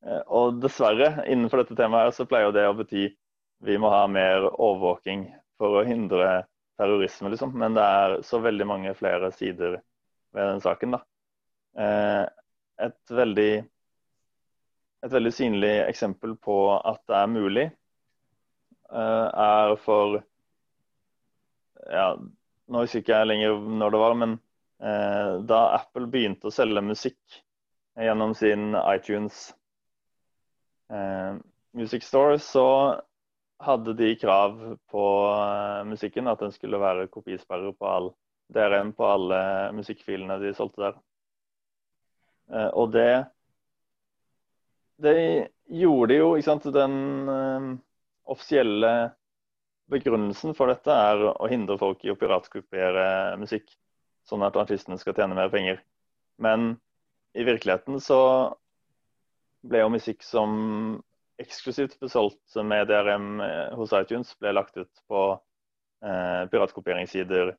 og 0.00 0.60
dessverre, 0.62 1.26
innenfor 1.28 1.60
dette 1.60 1.76
temaet 1.76 2.16
så 2.16 2.24
pleier 2.28 2.54
det 2.56 2.64
å 2.68 2.76
bety 2.78 3.10
vi 3.60 3.76
må 3.78 3.90
ha 3.92 4.06
mer 4.08 4.46
overvåking 4.48 5.26
for 5.60 5.80
å 5.80 5.84
hindre 5.84 6.46
terrorisme, 6.80 7.28
liksom. 7.32 7.52
Men 7.60 7.76
det 7.76 7.84
er 7.84 8.16
så 8.24 8.40
veldig 8.40 8.66
mange 8.68 8.94
flere 8.96 9.28
sider 9.36 9.80
ved 10.32 10.46
den 10.46 10.62
saken, 10.64 10.96
da. 10.96 11.02
Eh, 11.84 12.24
et 12.86 13.12
veldig, 13.12 13.50
et 15.04 15.12
veldig 15.12 15.32
synlig 15.36 15.74
eksempel 15.84 16.34
på 16.40 16.56
at 16.78 17.02
det 17.10 17.18
er 17.18 17.32
mulig, 17.34 17.66
eh, 18.90 19.28
er 19.44 19.76
for 19.84 20.22
ja, 21.90 22.12
Nå 22.70 22.84
husker 22.84 23.02
ikke 23.02 23.16
jeg 23.18 23.26
lenger 23.26 23.56
når 23.80 23.90
det 23.90 23.98
var, 23.98 24.12
men 24.14 24.34
da 25.50 25.56
Apple 25.74 26.06
begynte 26.08 26.46
å 26.48 26.52
selge 26.54 26.80
musikk 26.86 27.40
gjennom 27.98 28.30
sin 28.38 28.76
iTunes 28.78 29.40
eh, 29.50 29.59
Music 31.76 32.02
Store, 32.02 32.38
så 32.42 32.66
hadde 33.60 33.94
de 33.94 34.16
krav 34.16 34.78
på 34.90 35.04
eh, 35.36 35.84
musikken 35.84 36.28
at 36.30 36.40
den 36.40 36.52
skulle 36.54 36.80
være 36.80 37.08
kopisperrer 37.12 37.74
på 37.76 37.88
all 37.88 38.10
DRM 38.50 38.94
på 38.96 39.06
alle 39.06 39.40
musikkfilene 39.76 40.38
de 40.40 40.54
solgte 40.56 40.86
der. 40.86 40.96
Eh, 42.54 42.70
og 42.72 42.94
det 42.96 43.12
det 45.00 45.48
gjorde 45.64 46.12
de 46.12 46.18
jo, 46.18 46.32
ikke 46.36 46.48
sant. 46.48 46.70
Den 46.74 46.96
eh, 47.32 47.68
offisielle 48.32 48.94
begrunnelsen 49.90 50.56
for 50.56 50.72
dette 50.72 50.94
er 50.94 51.24
å 51.32 51.48
hindre 51.50 51.78
folk 51.80 52.04
i 52.04 52.12
å 52.12 52.18
piratkopiere 52.18 53.36
musikk, 53.40 53.68
sånn 54.28 54.44
at 54.46 54.58
artistene 54.60 55.00
skal 55.00 55.16
tjene 55.16 55.36
mer 55.36 55.52
penger. 55.52 55.80
Men 56.40 56.74
i 57.36 57.44
virkeligheten 57.46 58.00
så 58.02 58.20
ble 59.66 59.82
jo 59.82 59.92
musikk 59.92 60.24
som 60.24 60.52
eksklusivt 61.40 61.98
ble 62.00 62.10
solgt 62.12 62.56
med 62.64 62.88
DRM 62.90 63.40
eh, 63.44 63.72
hos 63.78 63.94
iTunes, 63.96 64.32
ble 64.40 64.52
lagt 64.56 64.76
ut 64.76 65.02
på 65.08 65.24
eh, 66.04 66.44
piratkopieringssider 66.52 67.54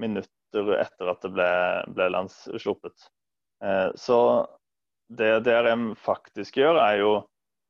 minutter 0.00 0.72
etter 0.80 1.12
at 1.12 1.24
det 1.24 1.32
ble, 1.34 1.50
ble 1.96 2.10
lands. 2.12 2.44
Eh, 2.56 3.88
så 3.96 4.18
det 5.08 5.32
DRM 5.46 5.90
faktisk 6.00 6.58
gjør, 6.60 6.80
er 6.82 7.00
jo 7.02 7.12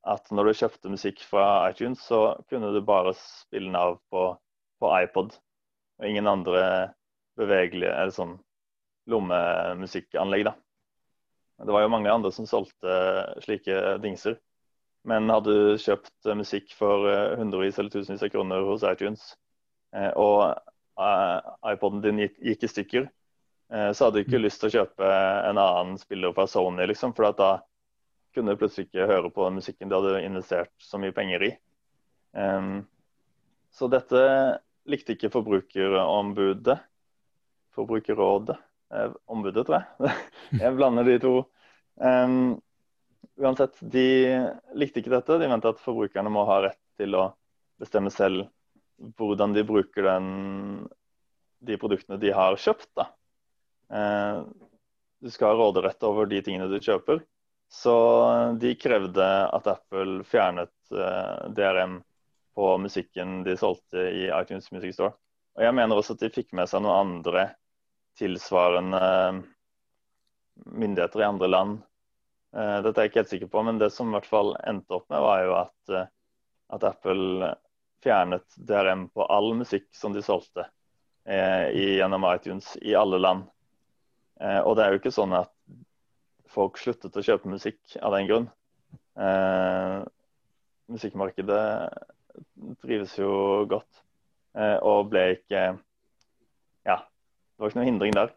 at 0.07 0.31
når 0.31 0.49
du 0.49 0.59
kjøpte 0.61 0.93
musikk 0.93 1.23
fra 1.27 1.47
iTunes, 1.71 2.05
så 2.07 2.37
kunne 2.51 2.71
du 2.75 2.81
bare 2.87 3.15
spille 3.19 3.71
den 3.71 3.79
av 3.79 3.99
på, 4.13 4.29
på 4.81 4.93
iPod. 5.03 5.35
Og 5.99 6.07
ingen 6.07 6.31
andre 6.31 6.63
bevegelige 7.37 7.91
eller 7.91 8.15
sånn 8.15 8.37
lommemusikkanlegg. 9.11 10.47
da. 10.47 10.55
Det 11.65 11.73
var 11.73 11.85
jo 11.85 11.93
mange 11.93 12.13
andre 12.13 12.33
som 12.35 12.47
solgte 12.49 12.97
slike 13.45 13.97
dingser. 14.03 14.37
Men 15.07 15.31
hadde 15.31 15.53
du 15.55 15.79
kjøpt 15.81 16.29
musikk 16.37 16.73
for 16.77 17.07
eh, 17.09 17.37
hundrevis 17.39 17.79
eller 17.79 17.95
tusenvis 17.95 18.25
av 18.27 18.33
kroner 18.35 18.67
hos 18.67 18.85
iTunes, 18.89 19.29
eh, 19.95 20.11
og 20.19 20.59
iPoden 21.67 22.03
din 22.05 22.21
gikk 22.25 22.65
i 22.65 22.71
stykker, 22.73 23.09
så 23.69 24.07
hadde 24.07 24.23
du 24.23 24.23
ikke 24.23 24.39
lyst 24.41 24.63
til 24.63 24.71
å 24.71 24.75
kjøpe 24.79 25.09
en 25.51 25.59
annen 25.61 25.99
spiller 26.01 26.33
fra 26.33 26.47
Sony, 26.49 26.87
liksom, 26.89 27.13
for 27.13 27.35
da 27.37 27.49
kunne 28.33 28.55
du 28.55 28.61
plutselig 28.63 28.87
ikke 28.87 29.09
høre 29.11 29.29
på 29.35 29.49
musikken 29.53 29.91
du 29.91 29.97
hadde 29.99 30.23
investert 30.25 30.73
så 30.81 30.97
mye 31.03 31.13
penger 31.13 31.45
i. 31.45 31.51
Så 33.77 33.91
dette 33.93 34.23
likte 34.89 35.17
ikke 35.17 35.33
Forbrukerombudet. 35.35 36.79
Forbrukerrådet. 37.77 38.57
Ombudet, 39.27 39.67
tror 39.67 39.81
jeg. 39.81 40.15
Jeg 40.63 40.77
blander 40.77 41.07
de 41.09 41.17
to. 41.23 41.33
Uansett, 43.37 43.81
de 43.81 44.07
likte 44.79 45.03
ikke 45.03 45.13
dette. 45.13 45.39
De 45.41 45.49
mente 45.51 45.73
at 45.73 45.83
forbrukerne 45.83 46.31
må 46.33 46.45
ha 46.49 46.61
rett 46.69 46.81
til 47.01 47.17
å 47.19 47.29
bestemme 47.81 48.13
selv 48.15 48.47
hvordan 49.21 49.53
de 49.53 49.65
bruker 49.67 50.07
den, 50.07 50.29
de 51.61 51.77
produktene 51.81 52.21
de 52.21 52.33
har 52.33 52.57
kjøpt. 52.61 52.89
Da. 52.97 53.11
Uh, 53.93 54.47
du 55.21 55.31
skal 55.33 55.53
ha 55.53 55.59
råderett 55.61 56.03
over 56.07 56.29
de 56.31 56.41
tingene 56.45 56.71
du 56.71 56.79
kjøper. 56.81 57.21
Så 57.73 57.97
de 58.63 58.77
krevde 58.79 59.27
at 59.27 59.69
Apple 59.69 60.23
fjernet 60.29 60.73
uh, 60.95 61.49
DRM 61.53 62.01
på 62.57 62.73
musikken 62.81 63.43
de 63.45 63.57
solgte 63.61 64.07
i 64.15 64.29
iTunes 64.31 64.71
Music 64.73 64.95
Store. 64.97 65.13
Og 65.57 65.65
jeg 65.65 65.77
mener 65.77 65.99
også 65.99 66.17
at 66.17 66.25
de 66.25 66.33
fikk 66.33 66.55
med 66.57 66.71
seg 66.71 66.85
noen 66.85 67.17
andre 67.17 67.51
tilsvarende 68.19 69.03
myndigheter 70.67 71.21
i 71.21 71.29
andre 71.29 71.51
land. 71.51 71.79
Eh, 72.57 72.79
dette 72.85 73.01
er 73.01 73.07
jeg 73.07 73.13
ikke 73.13 73.23
helt 73.23 73.35
sikker 73.35 73.53
på, 73.53 73.65
men 73.67 73.81
det 73.83 73.91
som 73.95 74.11
i 74.11 74.17
hvert 74.17 74.29
fall 74.31 74.55
endte 74.65 74.99
opp 74.99 75.09
med, 75.13 75.21
var 75.25 75.43
jo 75.45 75.57
at, 75.61 75.97
at 76.77 76.89
Apple 76.91 77.53
fjernet 78.05 78.57
DRM 78.57 79.09
på 79.15 79.27
all 79.33 79.53
musikk 79.59 79.89
som 79.97 80.15
de 80.15 80.23
solgte 80.25 80.67
eh, 81.27 81.73
gjennom 81.75 82.27
iTunes 82.31 82.77
i 82.83 82.95
alle 82.95 83.19
land. 83.19 83.47
Eh, 84.41 84.61
og 84.61 84.77
det 84.77 84.85
er 84.85 84.95
jo 84.95 85.01
ikke 85.01 85.15
sånn 85.15 85.35
at 85.37 85.53
folk 86.53 86.79
sluttet 86.81 87.17
å 87.17 87.25
kjøpe 87.25 87.51
musikk 87.51 87.97
av 88.01 88.15
den 88.17 88.29
grunn. 88.29 88.49
Eh, 89.17 89.99
musikkmarkedet 90.93 91.65
trives 92.83 93.17
jo 93.19 93.65
godt 93.69 94.03
eh, 94.55 94.77
og 94.85 95.11
ble 95.13 95.31
ikke 95.39 95.67
Ja, 96.87 97.01
det 97.57 97.65
var 97.65 97.73
ikke 97.73 97.81
noen 97.81 97.91
hindring 97.91 98.17
der. 98.17 98.33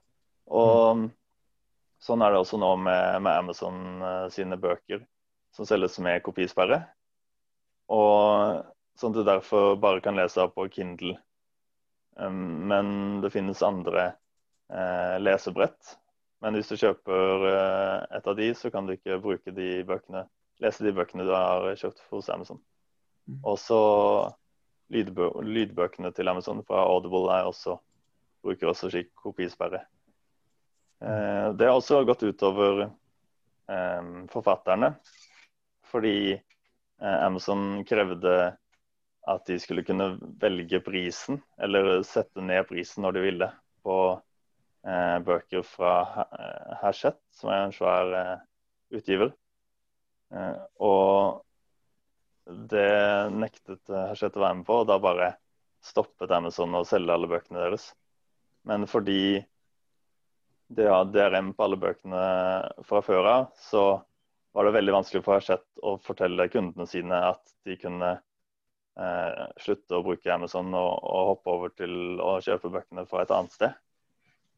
Og 0.49 1.03
mm. 1.03 1.05
sånn 2.01 2.23
er 2.25 2.33
det 2.33 2.41
også 2.41 2.59
nå 2.61 2.73
med, 2.81 3.21
med 3.25 3.43
Amazon 3.43 3.79
eh, 4.01 4.25
sine 4.33 4.57
bøker 4.59 5.03
som 5.55 5.67
selges 5.67 5.99
med 6.03 6.23
kopisperre. 6.25 6.83
Og 7.91 8.63
Sånn 8.99 9.13
at 9.13 9.21
du 9.21 9.27
derfor 9.27 9.77
bare 9.79 10.01
kan 10.03 10.17
lese 10.19 10.43
på 10.51 10.65
Kindle. 10.73 11.15
Um, 12.19 12.67
men 12.67 13.21
det 13.23 13.31
finnes 13.31 13.61
andre 13.63 14.09
uh, 14.73 15.15
lesebrett. 15.21 15.95
Men 16.43 16.57
hvis 16.57 16.71
du 16.71 16.75
kjøper 16.79 17.45
uh, 17.45 18.17
et 18.17 18.27
av 18.27 18.35
de, 18.35 18.49
så 18.59 18.71
kan 18.73 18.87
du 18.87 18.97
ikke 18.97 19.21
bruke 19.23 19.53
de 19.55 19.69
bøkene, 19.87 20.25
lese 20.59 20.83
de 20.83 20.91
bøkene 20.95 21.27
du 21.27 21.31
har 21.31 21.69
kjøpt 21.79 22.03
hos 22.11 22.27
Amazon. 22.33 22.59
Mm. 23.29 23.39
Også 23.47 23.79
lydbø 24.91 25.31
lydbøkene 25.47 26.11
til 26.17 26.31
Amazon 26.31 26.59
fra 26.67 26.83
Audible 26.89 27.29
er 27.31 27.47
også, 27.47 27.77
bruker 28.43 28.71
også 28.71 28.91
slik 28.91 29.11
kopisperre. 29.17 29.83
Uh, 30.99 31.55
det 31.55 31.67
har 31.67 31.75
også 31.75 32.03
gått 32.07 32.25
utover 32.27 32.85
um, 32.87 34.25
forfatterne, 34.31 34.93
fordi 35.89 36.37
Amazon 36.99 37.85
krevde 37.87 38.33
at 39.29 39.45
de 39.45 39.59
skulle 39.59 39.83
kunne 39.83 40.13
velge 40.41 40.79
prisen, 40.83 41.41
eller 41.61 42.01
sette 42.07 42.41
ned 42.41 42.65
prisen 42.69 43.05
når 43.05 43.17
de 43.17 43.25
ville, 43.25 43.49
på 43.85 43.97
eh, 44.87 45.17
bøker 45.25 45.65
fra 45.67 45.93
eh, 46.25 46.71
Hachette, 46.81 47.21
som 47.35 47.51
er 47.53 47.65
en 47.65 47.75
svær 47.75 48.15
eh, 48.17 48.41
utgiver. 48.97 49.33
Eh, 50.33 50.57
og 50.81 51.43
det 52.73 53.29
nektet 53.35 53.93
Hachette 53.93 54.41
å 54.41 54.45
være 54.47 54.59
med 54.61 54.67
på, 54.69 54.81
og 54.81 54.89
da 54.89 54.97
bare 55.01 55.33
stoppet 55.85 56.33
Amazon 56.35 56.75
å 56.75 56.85
selge 56.87 57.13
alle 57.13 57.29
bøkene 57.29 57.61
deres. 57.61 57.91
Men 58.69 58.85
fordi 58.87 59.45
det 60.69 60.85
har 60.85 61.09
DRM 61.09 61.53
på 61.57 61.65
alle 61.65 61.79
bøkene 61.81 62.23
fra 62.85 63.01
før 63.01 63.25
av, 63.25 63.47
så 63.57 63.83
var 64.53 64.67
det 64.67 64.75
veldig 64.75 64.93
vanskelig 64.93 65.23
for 65.25 65.39
Hachette 65.39 65.81
å 65.81 65.95
fortelle 66.05 66.49
kundene 66.53 66.85
sine 66.89 67.17
at 67.31 67.41
de 67.65 67.77
kunne 67.81 68.11
eh, 68.13 69.43
slutte 69.63 69.97
å 69.97 70.03
bruke 70.05 70.33
Amazon 70.33 70.69
og, 70.77 70.91
og, 71.01 71.23
hoppe 71.31 71.55
over 71.55 71.73
til 71.73 72.21
å 72.21 72.35
kjøpe 72.45 72.69
bøkene 72.77 73.07
fra 73.09 73.25
et 73.25 73.33
annet 73.33 73.57
sted. 73.57 73.77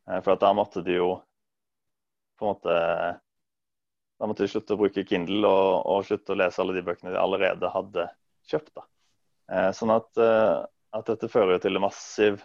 Eh, 0.09 0.19
for 0.25 0.39
da 0.43 0.51
måtte 0.57 0.83
de 0.83 0.97
jo 0.99 1.11
på 2.39 2.47
en 2.47 2.55
måte 2.55 2.77
Da 4.21 4.27
måtte 4.29 4.45
de 4.45 4.51
slutte 4.51 4.75
å 4.75 4.77
bruke 4.77 5.01
Kindle 5.07 5.49
og, 5.49 5.85
og, 5.89 6.03
slutte 6.05 6.35
å 6.35 6.37
lese 6.37 6.61
alle 6.61 6.75
de 6.75 6.83
bøkene 6.85 7.13
de 7.13 7.17
allerede 7.17 7.71
hadde 7.73 8.09
kjøpt. 8.51 8.75
da. 8.75 8.83
Eh, 9.51 9.69
sånn 9.73 9.93
at, 9.95 10.11
eh, 10.21 10.57
at, 10.93 11.07
dette 11.07 11.29
fører 11.31 11.61
til 11.63 11.79
massiv 11.81 12.43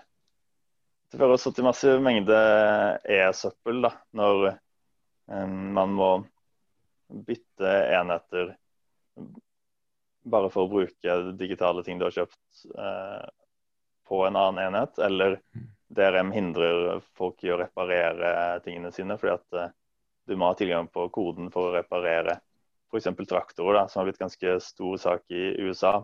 det 1.10 1.18
fører 1.20 1.36
også 1.36 1.52
til 1.54 1.66
massiv 1.66 2.00
mengde 2.02 2.36
e-søppel 3.16 3.82
da, 3.84 3.92
når 4.16 4.46
eh, 4.50 5.46
man 5.46 5.94
må 5.94 6.10
bytte 7.06 7.72
enheter 7.94 8.56
bare 10.26 10.50
for 10.50 10.66
å 10.66 10.70
bruke 10.70 11.16
digitale 11.38 11.84
ting 11.86 12.00
du 12.00 12.06
har 12.08 12.14
kjøpt 12.16 12.64
eh, 12.74 13.26
på 14.06 14.22
en 14.26 14.38
annen 14.38 14.62
enhet, 14.64 14.98
eller 15.02 15.38
DRM 15.94 16.32
hindrer 16.34 17.00
folk 17.18 17.42
i 17.46 17.52
å 17.54 17.60
reparere 17.60 18.58
tingene 18.64 18.90
sine 18.94 19.18
fordi 19.18 19.36
at 19.36 19.60
eh, 19.60 19.72
du 20.26 20.34
må 20.34 20.50
ha 20.50 20.58
tilgang 20.58 20.90
på 20.90 21.06
koden 21.14 21.52
for 21.54 21.70
å 21.70 21.76
reparere 21.76 22.40
f.eks. 22.90 23.08
traktorer, 23.26 23.78
da, 23.78 23.86
som 23.88 24.00
har 24.00 24.10
blitt 24.10 24.22
ganske 24.22 24.58
stor 24.62 24.98
sak 24.98 25.24
i 25.34 25.54
USA, 25.62 26.00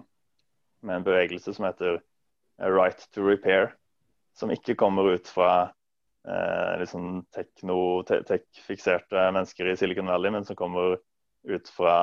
med 0.83 1.01
en 1.01 1.07
bevegelse 1.07 1.55
som 1.55 1.67
heter 1.67 2.01
Right 2.59 3.03
to 3.15 3.23
Repair, 3.27 3.73
som 4.37 4.53
ikke 4.53 4.77
kommer 4.79 5.13
ut 5.15 5.29
fra 5.29 5.53
eh, 6.29 6.79
liksom 6.81 7.25
tekno-tech-fikserte 7.35 9.27
mennesker 9.33 9.73
i 9.73 9.77
Silicon 9.77 10.11
Valley, 10.11 10.33
men 10.35 10.45
som 10.49 10.57
kommer 10.57 10.99
ut 11.43 11.69
fra 11.69 11.97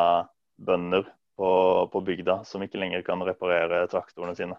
bønder 0.60 1.08
på, 1.40 1.52
på, 1.92 2.02
bygda 2.02 2.42
som 2.46 2.64
ikke 2.64 2.82
lenger 2.82 3.06
kan 3.08 3.24
reparere 3.24 3.86
traktorene 3.92 4.36
sine. 4.36 4.58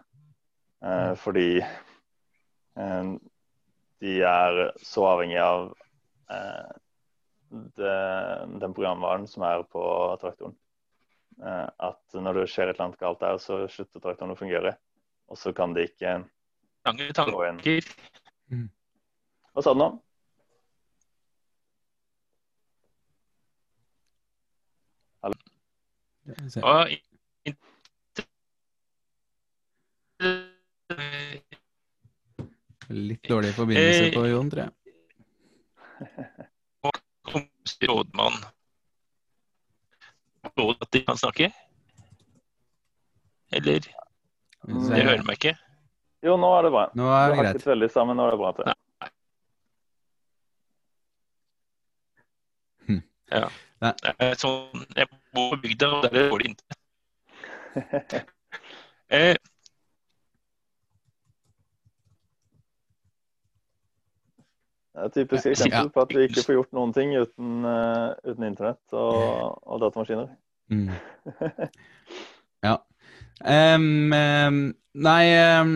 Eh, 0.83 1.11
mm. 1.11 1.19
fordi 1.21 1.49
eh, 1.61 3.11
de 4.01 4.15
er 4.25 4.63
så 4.81 5.05
avhengig 5.13 5.37
av 5.43 5.69
eh, 6.33 6.71
det, 7.77 7.97
den 8.63 8.73
programvaren 8.73 9.27
som 9.29 9.45
er 9.45 9.63
på 9.69 9.83
traktoren. 10.21 10.57
Eh, 11.41 11.67
at 11.87 12.17
når 12.17 12.41
det 12.41 12.47
skjer 12.51 12.69
et 12.69 12.75
eller 12.75 12.89
annet 12.89 13.01
galt 13.01 13.21
der, 13.21 13.37
så 13.41 13.63
slutter 13.69 14.01
traktoren 14.03 14.33
å 14.33 14.39
fungere. 14.39 14.75
Og 15.31 15.39
så 15.39 15.53
kan 15.55 15.75
de 15.75 15.85
ikke 15.87 16.17
Lange 16.85 17.13
tanker. 17.13 17.83
Mm. 18.51 18.69
Hva 19.53 19.63
sa 19.63 19.73
du 19.73 19.79
nå? 19.83 19.91
Og 26.61 26.89
Litt 32.91 33.29
dårlig 33.29 33.53
forbindelse 33.55 34.09
på 34.15 34.25
Jon, 34.27 34.49
tror 34.51 34.63
jeg. 34.65 34.71
rådmann 37.87 38.33
råd 40.57 40.77
at 40.81 40.93
de 40.93 41.05
kan 41.05 41.17
snakke? 41.17 41.51
Eller? 43.51 43.79
Det 44.65 45.03
hører 45.03 45.23
meg 45.23 45.37
ikke? 45.39 45.55
Jo, 46.21 46.37
nå 46.37 46.49
er 46.57 46.67
det 46.67 46.71
bra. 46.73 46.85
Nå 46.97 47.09
er 47.09 47.31
det 47.31 47.37
greit. 47.39 47.57
Du 47.57 47.65
har 47.65 47.73
veldig 47.73 47.89
sammen, 47.91 48.17
nå 48.19 48.27
er 48.27 48.35
det 48.35 48.41
bra. 48.41 48.51
Til. 48.57 48.65
Hm. 52.89 53.01
Ja. 53.33 53.47
Sånn, 54.37 54.85
jeg 54.93 55.09
bor 55.33 55.55
på 55.55 55.61
bygda, 55.63 55.89
og 55.89 56.05
der 56.05 56.11
er 56.11 56.19
det 56.19 56.27
dårlig 56.35 56.51
internett. 56.51 56.77
eh, 59.17 59.35
Det 64.91 64.99
er 64.99 65.07
et 65.07 65.13
typisk 65.15 65.47
eksempel 65.47 65.89
på 65.95 66.01
at 66.03 66.09
vi 66.11 66.23
ikke 66.27 66.43
får 66.45 66.55
gjort 66.57 66.73
noen 66.75 66.91
ting 66.93 67.13
uten, 67.15 67.63
uh, 67.63 68.11
uten 68.27 68.43
internett 68.43 68.93
og, 68.93 69.55
og 69.63 69.79
datamaskiner. 69.81 70.27
Mm. 70.67 70.91
ja. 72.67 72.75
Um, 73.41 74.13
um, 74.13 74.57
nei 75.01 75.25
um, 75.61 75.75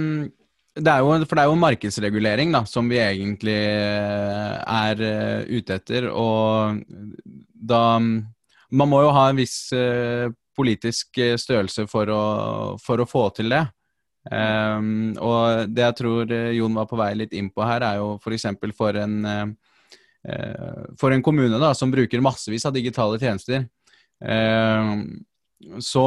det 0.76 0.92
er 0.92 1.02
jo, 1.02 1.14
For 1.24 1.38
det 1.38 1.44
er 1.44 1.50
jo 1.50 1.60
markedsregulering 1.62 2.52
da, 2.54 2.66
som 2.68 2.90
vi 2.92 3.00
egentlig 3.02 3.58
uh, 3.58 4.60
er 4.86 5.02
uh, 5.02 5.48
ute 5.48 5.80
etter. 5.80 6.10
Og 6.12 6.84
da 7.56 7.84
Man 8.76 8.90
må 8.92 9.00
jo 9.06 9.14
ha 9.16 9.30
en 9.30 9.40
viss 9.40 9.70
politisk 10.56 11.20
størrelse 11.40 11.86
for 11.88 12.10
å, 12.12 12.24
for 12.82 13.00
å 13.00 13.08
få 13.08 13.28
til 13.38 13.54
det. 13.54 13.62
Um, 14.26 15.14
og 15.22 15.70
det 15.70 15.84
jeg 15.84 15.98
tror 16.00 16.32
Jon 16.56 16.76
var 16.80 16.88
på 16.90 16.98
vei 16.98 17.12
litt 17.16 17.36
inn 17.38 17.52
på 17.54 17.64
her, 17.64 17.86
er 17.86 18.00
jo 18.02 18.16
f.eks. 18.18 18.48
For, 18.58 18.74
for 18.76 19.00
en 19.00 19.16
uh, 20.26 20.96
for 21.00 21.14
en 21.14 21.24
kommune 21.24 21.60
da, 21.62 21.74
som 21.78 21.94
bruker 21.94 22.24
massevis 22.24 22.66
av 22.66 22.74
digitale 22.76 23.20
tjenester, 23.22 23.68
uh, 24.26 24.96
så, 25.80 26.06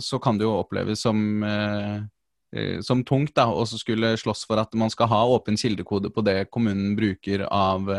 så, 0.00 0.18
kan 0.22 0.38
det 0.38 0.46
jo 0.46 0.54
oppleves 0.60 1.02
som, 1.02 1.42
eh, 1.42 2.78
som 2.86 3.02
tungt 3.04 3.34
da, 3.34 3.48
å 3.50 3.66
skulle 3.66 4.14
slåss 4.20 4.44
for 4.46 4.62
at 4.62 4.74
man 4.78 4.92
skal 4.92 5.10
ha 5.10 5.24
åpen 5.34 5.58
kildekode 5.58 6.12
på 6.14 6.24
det 6.26 6.46
kommunen 6.54 6.94
bruker 6.96 7.46
av, 7.50 7.90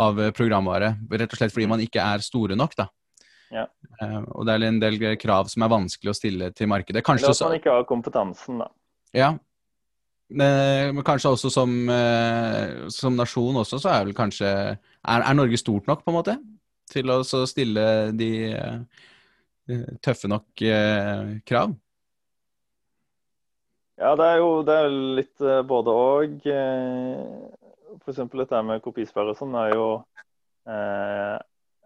av 0.00 0.22
programvare. 0.36 0.94
Rett 1.10 1.34
og 1.34 1.40
slett 1.42 1.52
fordi 1.52 1.68
man 1.68 1.82
ikke 1.84 2.04
er 2.04 2.24
store 2.24 2.56
nok. 2.56 2.78
da. 2.78 2.88
Ja. 3.50 3.66
Eh, 4.00 4.18
og 4.30 4.46
det 4.46 4.54
er 4.54 4.66
en 4.68 4.80
del 4.82 4.98
krav 5.20 5.50
som 5.50 5.64
er 5.66 5.72
vanskelig 5.72 6.12
å 6.12 6.16
stille 6.16 6.50
til 6.54 6.70
markedet. 6.70 7.02
Kanskje 7.06 7.28
Eller 7.28 7.38
at 7.38 7.48
man 7.48 7.58
ikke 7.58 7.76
har 7.76 7.86
kompetansen, 7.88 8.62
da. 8.62 8.70
Ja. 9.16 9.30
Men 10.30 11.02
kanskje 11.02 11.32
også 11.34 11.50
som, 11.50 11.72
som, 12.94 13.16
nasjon 13.18 13.56
også, 13.64 13.80
så 13.82 13.90
er 13.90 14.04
vel 14.06 14.14
kanskje 14.14 14.46
er, 14.46 14.76
er, 15.18 15.34
Norge 15.34 15.58
stort 15.58 15.90
nok, 15.90 16.04
på 16.04 16.12
en 16.12 16.18
måte? 16.20 16.36
Til 16.90 17.12
å 17.12 17.20
stille 17.22 17.84
de 18.18 18.30
uh, 18.50 19.04
tøffe 20.02 20.30
nok 20.30 20.64
krav? 21.46 21.76
Ja, 24.00 24.14
det 24.16 24.26
er 24.26 24.40
jo 24.40 24.48
det 24.66 24.76
er 24.80 24.94
litt 25.20 25.44
både 25.68 25.94
og. 25.94 26.48
F.eks. 28.00 28.20
dette 28.32 28.62
med 28.66 28.82
kopisperre 28.82 29.36
sånn 29.38 29.54
er 29.60 29.74
jo 29.76 29.86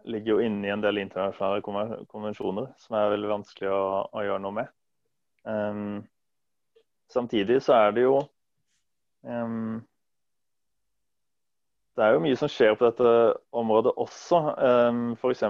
ligger 0.05 0.35
jo 0.35 0.41
inne 0.45 0.67
i 0.67 0.73
en 0.73 0.83
del 0.83 1.01
internasjonale 1.01 1.63
konvensjoner 2.09 2.69
som 2.81 2.97
er 2.97 3.13
veldig 3.15 3.31
vanskelig 3.31 3.71
å, 3.73 3.85
å 4.13 4.23
gjøre 4.25 4.43
noe 4.43 4.57
med. 4.59 4.71
Um, 5.45 6.05
samtidig 7.11 7.61
så 7.65 7.75
er 7.77 7.95
det 7.95 8.05
jo 8.05 8.19
um, 9.21 9.81
Det 11.95 12.03
er 12.03 12.11
jo 12.15 12.23
mye 12.25 12.39
som 12.39 12.49
skjer 12.51 12.73
på 12.75 12.85
dette 12.89 13.09
området 13.55 13.93
også. 14.03 14.37
Um, 14.59 15.15
F.eks. 15.15 15.43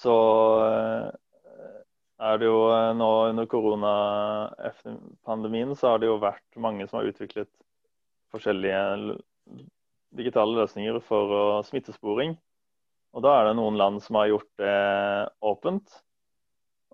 så 0.00 0.16
uh, 0.62 1.06
er 2.24 2.34
det 2.40 2.46
jo 2.48 2.60
uh, 2.72 2.96
nå 2.96 3.10
under 3.30 3.44
koronapandemien 3.52 5.70
så 5.76 5.84
har 5.92 5.98
det 6.00 6.08
jo 6.08 6.16
vært 6.22 6.50
mange 6.56 6.88
som 6.88 6.96
har 7.00 7.08
utviklet 7.12 7.52
forskjellige 8.32 8.80
digitale 10.16 10.52
løsninger 10.62 10.96
for 11.04 11.60
smittesporing. 11.68 12.32
Og 13.16 13.24
Da 13.24 13.32
er 13.38 13.48
det 13.48 13.56
noen 13.56 13.78
land 13.80 14.02
som 14.04 14.18
har 14.20 14.28
gjort 14.28 14.50
det 14.60 14.76
åpent. 15.40 15.88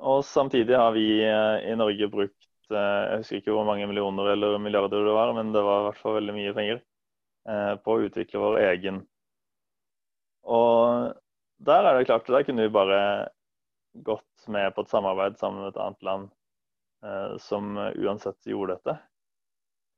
Og 0.03 0.23
samtidig 0.27 0.79
har 0.79 0.95
vi 0.95 1.07
eh, 1.27 1.71
i 1.71 1.75
Norge 1.79 2.09
brukt 2.11 2.71
eh, 2.71 2.79
jeg 2.79 3.23
husker 3.23 3.41
ikke 3.41 3.55
hvor 3.55 3.67
mange 3.69 3.87
millioner 3.91 4.33
eller 4.33 4.59
milliarder 4.63 5.05
det 5.07 5.15
var, 5.15 5.35
men 5.37 5.53
det 5.55 5.63
var 5.67 5.83
i 5.83 5.87
hvert 5.89 6.01
fall 6.01 6.17
veldig 6.19 6.35
mye 6.37 6.55
penger 6.57 6.79
eh, 6.79 6.85
på 7.45 7.95
å 7.95 8.03
utvikle 8.07 8.39
vår 8.39 8.59
egen. 8.69 9.01
Og 10.47 11.11
der 11.67 11.89
er 11.89 11.99
det 11.99 12.07
klart, 12.07 12.29
der 12.31 12.45
kunne 12.47 12.69
vi 12.69 12.75
bare 12.75 13.01
gått 14.07 14.47
med 14.47 14.71
på 14.75 14.85
et 14.85 14.93
samarbeid 14.93 15.41
sammen 15.41 15.65
med 15.65 15.73
et 15.73 15.81
annet 15.83 16.07
land 16.07 17.41
som 17.43 17.75
uansett 17.75 18.47
gjorde 18.47 18.77
dette. 18.79 18.95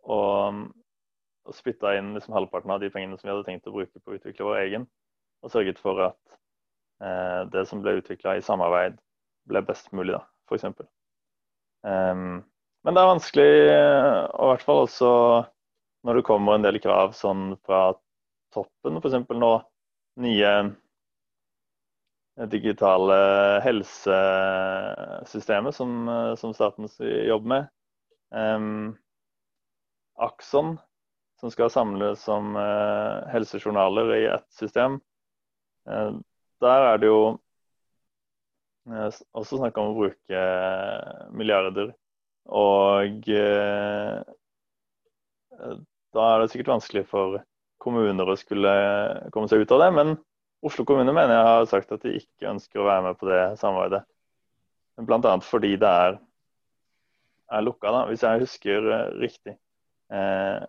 Og 0.08 0.64
og 1.44 1.56
spytta 1.56 1.94
inn 1.98 2.14
liksom 2.16 2.34
halvparten 2.36 2.72
av 2.72 2.80
de 2.80 2.90
pengene 2.92 3.18
som 3.18 3.28
vi 3.28 3.34
hadde 3.34 3.46
tenkt 3.48 3.68
å 3.68 3.74
bruke 3.74 4.00
på 4.00 4.12
å 4.12 4.18
utvikle 4.18 4.48
vår 4.48 4.60
egen, 4.62 4.86
og 5.44 5.52
sørget 5.52 5.80
for 5.82 6.00
at 6.06 6.36
eh, 7.04 7.42
det 7.52 7.66
som 7.68 7.82
ble 7.84 7.98
utvikla 8.00 8.38
i 8.38 8.44
samarbeid, 8.44 8.96
ble 9.50 9.64
best 9.68 9.90
mulig, 9.92 10.16
da, 10.16 10.22
f.eks. 10.48 10.64
Um, 10.64 10.86
ehm, 11.90 12.38
men 12.84 12.96
det 12.96 13.02
er 13.02 13.10
vanskelig, 13.10 13.50
eh, 13.74 14.20
og 14.32 14.46
i 14.46 14.52
hvert 14.54 14.64
fall 14.64 14.84
også 14.86 15.10
når 16.04 16.12
det 16.18 16.26
kommer 16.28 16.54
en 16.54 16.64
del 16.64 16.78
krav 16.84 17.08
sånn 17.16 17.56
fra 17.64 17.80
toppen, 18.54 18.96
f.eks. 19.00 19.16
nå 19.34 19.52
nye 20.24 20.52
digitale 22.50 23.16
helsesystemet 23.64 25.74
som, 25.74 26.08
eh, 26.08 26.34
som 26.40 26.54
staten 26.54 26.88
jobber 27.00 27.48
med. 27.48 27.64
Um, 28.34 28.96
Akson 30.14 30.78
som 31.40 31.50
skal 31.50 31.70
samles 31.70 32.22
som 32.22 32.56
uh, 32.56 33.26
helsejournaler 33.30 34.14
i 34.16 34.24
ett 34.26 34.52
system. 34.54 35.00
Uh, 35.90 36.18
der 36.62 36.86
er 36.92 36.98
det 37.02 37.06
jo 37.10 37.38
uh, 38.88 39.10
også 39.34 39.58
snakk 39.58 39.78
om 39.78 39.90
å 39.90 39.98
bruke 39.98 40.38
eh, 40.38 41.26
milliarder. 41.34 41.92
Og 42.44 43.28
eh, 43.32 44.20
da 46.14 46.28
er 46.30 46.42
det 46.42 46.52
sikkert 46.52 46.72
vanskelig 46.76 47.04
for 47.10 47.40
kommuner 47.82 48.30
å 48.30 48.36
skulle 48.38 48.72
komme 49.34 49.50
seg 49.50 49.64
ut 49.64 49.74
av 49.74 49.82
det. 49.84 49.90
Men 49.96 50.14
Oslo 50.64 50.86
kommune 50.88 51.12
mener 51.12 51.36
jeg 51.36 51.48
har 51.50 51.66
sagt 51.68 51.92
at 51.92 52.04
de 52.06 52.14
ikke 52.20 52.52
ønsker 52.54 52.80
å 52.80 52.86
være 52.88 53.08
med 53.08 53.18
på 53.20 53.28
det 53.28 53.42
samarbeidet. 53.60 54.04
Bl.a. 55.04 55.32
fordi 55.42 55.74
det 55.82 55.90
er, 55.90 56.16
er 57.52 57.66
lukka, 57.66 57.90
da, 57.90 58.04
hvis 58.08 58.22
jeg 58.24 58.44
husker 58.44 58.86
eh, 58.94 59.10
riktig. 59.20 59.56
Eh, 60.14 60.62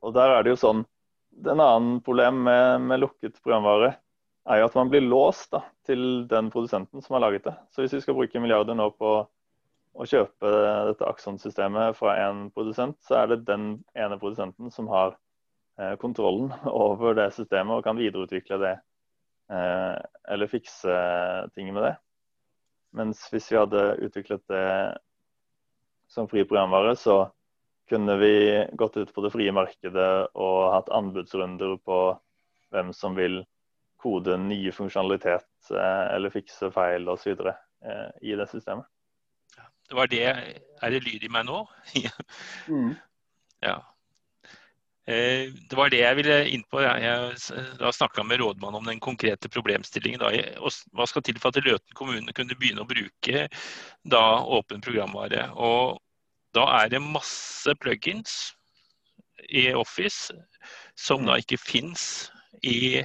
og 0.00 0.14
der 0.16 0.36
er 0.36 0.44
det 0.44 0.54
jo 0.54 0.60
sånn 0.60 0.82
En 1.46 1.60
annen 1.62 2.00
problem 2.04 2.42
med, 2.44 2.82
med 2.84 3.00
lukket 3.00 3.36
programvare 3.40 3.94
er 4.50 4.58
jo 4.60 4.66
at 4.66 4.74
man 4.76 4.88
blir 4.90 5.04
låst 5.04 5.52
da, 5.54 5.60
til 5.86 6.24
den 6.28 6.48
produsenten 6.52 7.04
som 7.04 7.14
har 7.14 7.22
laget 7.22 7.46
det. 7.46 7.54
Så 7.70 7.84
hvis 7.84 7.94
vi 7.94 8.00
skal 8.02 8.16
bruke 8.18 8.42
milliarder 8.42 8.76
nå 8.76 8.88
på 8.98 9.12
å 9.98 10.06
kjøpe 10.06 10.50
dette 10.90 11.08
Axon-systemet 11.08 11.96
fra 11.98 12.14
en 12.26 12.46
produsent, 12.54 12.98
så 13.06 13.22
er 13.22 13.32
det 13.32 13.42
den 13.48 13.72
ene 13.98 14.18
produsenten 14.20 14.70
som 14.72 14.88
har 14.92 15.16
eh, 15.80 15.96
kontrollen 16.00 16.52
over 16.86 17.16
det 17.18 17.30
systemet 17.36 17.78
og 17.80 17.84
kan 17.86 17.98
videreutvikle 17.98 18.60
det 18.62 18.76
eh, 19.50 19.96
eller 20.30 20.50
fikse 20.50 20.96
ting 21.54 21.72
med 21.74 21.88
det. 21.88 21.94
Mens 22.96 23.22
hvis 23.30 23.50
vi 23.52 23.58
hadde 23.58 23.84
utviklet 24.06 24.42
det 24.50 24.70
som 26.10 26.26
fri 26.30 26.42
programvare, 26.42 26.96
så 26.98 27.22
kunne 27.90 28.16
vi 28.18 28.34
gått 28.78 28.96
ut 28.98 29.12
på 29.14 29.22
det 29.22 29.30
frie 29.34 29.52
markedet 29.54 30.10
og 30.38 30.58
hatt 30.74 30.90
anbudsrunder 30.94 31.76
på 31.86 32.00
hvem 32.70 32.92
som 32.94 33.18
vil 33.18 33.40
kode 34.00 34.36
nye 34.38 34.70
funksjonalitet 34.74 35.74
eh, 35.74 36.06
eller 36.14 36.34
fikse 36.34 36.70
feil 36.74 37.10
osv. 37.10 37.42
I 38.20 38.34
det 38.36 38.44
systemet. 38.50 38.84
Det 39.90 39.98
var 39.98 40.10
det 40.10 40.26
Er 40.26 40.92
det 40.94 41.04
lyd 41.04 41.24
i 41.26 41.32
meg 41.32 41.48
nå? 41.48 41.64
mm. 42.70 42.92
Ja. 43.60 43.80
Eh, 45.10 45.50
det 45.52 45.76
var 45.76 45.90
det 45.90 46.00
jeg 46.00 46.16
ville 46.20 46.36
inn 46.54 46.62
på. 46.70 46.80
Jeg 46.80 47.94
snakka 47.96 48.22
med 48.24 48.40
rådmannen 48.40 48.78
om 48.78 48.86
den 48.86 49.00
konkrete 49.02 49.50
problemstillingen. 49.52 50.22
Da. 50.22 50.30
Hva 50.94 51.08
skal 51.10 51.24
til 51.26 51.40
for 51.42 51.50
at 51.50 51.64
Løten 51.64 51.96
kommune 51.98 52.34
kunne 52.36 52.56
begynne 52.56 52.84
å 52.84 52.88
bruke 52.88 53.48
da, 54.06 54.22
åpen 54.40 54.84
programvare? 54.84 55.48
Og 55.56 55.98
da 56.54 56.66
er 56.80 56.94
det 56.94 57.02
masse 57.02 57.74
plugins 57.82 58.54
i 59.48 59.70
Office 59.74 60.34
som 60.98 61.24
da 61.26 61.36
mm. 61.36 61.42
ikke 61.44 61.60
fins 61.62 62.04
i, 62.62 63.02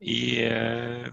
i, 0.00 0.20
eh, 0.42 1.08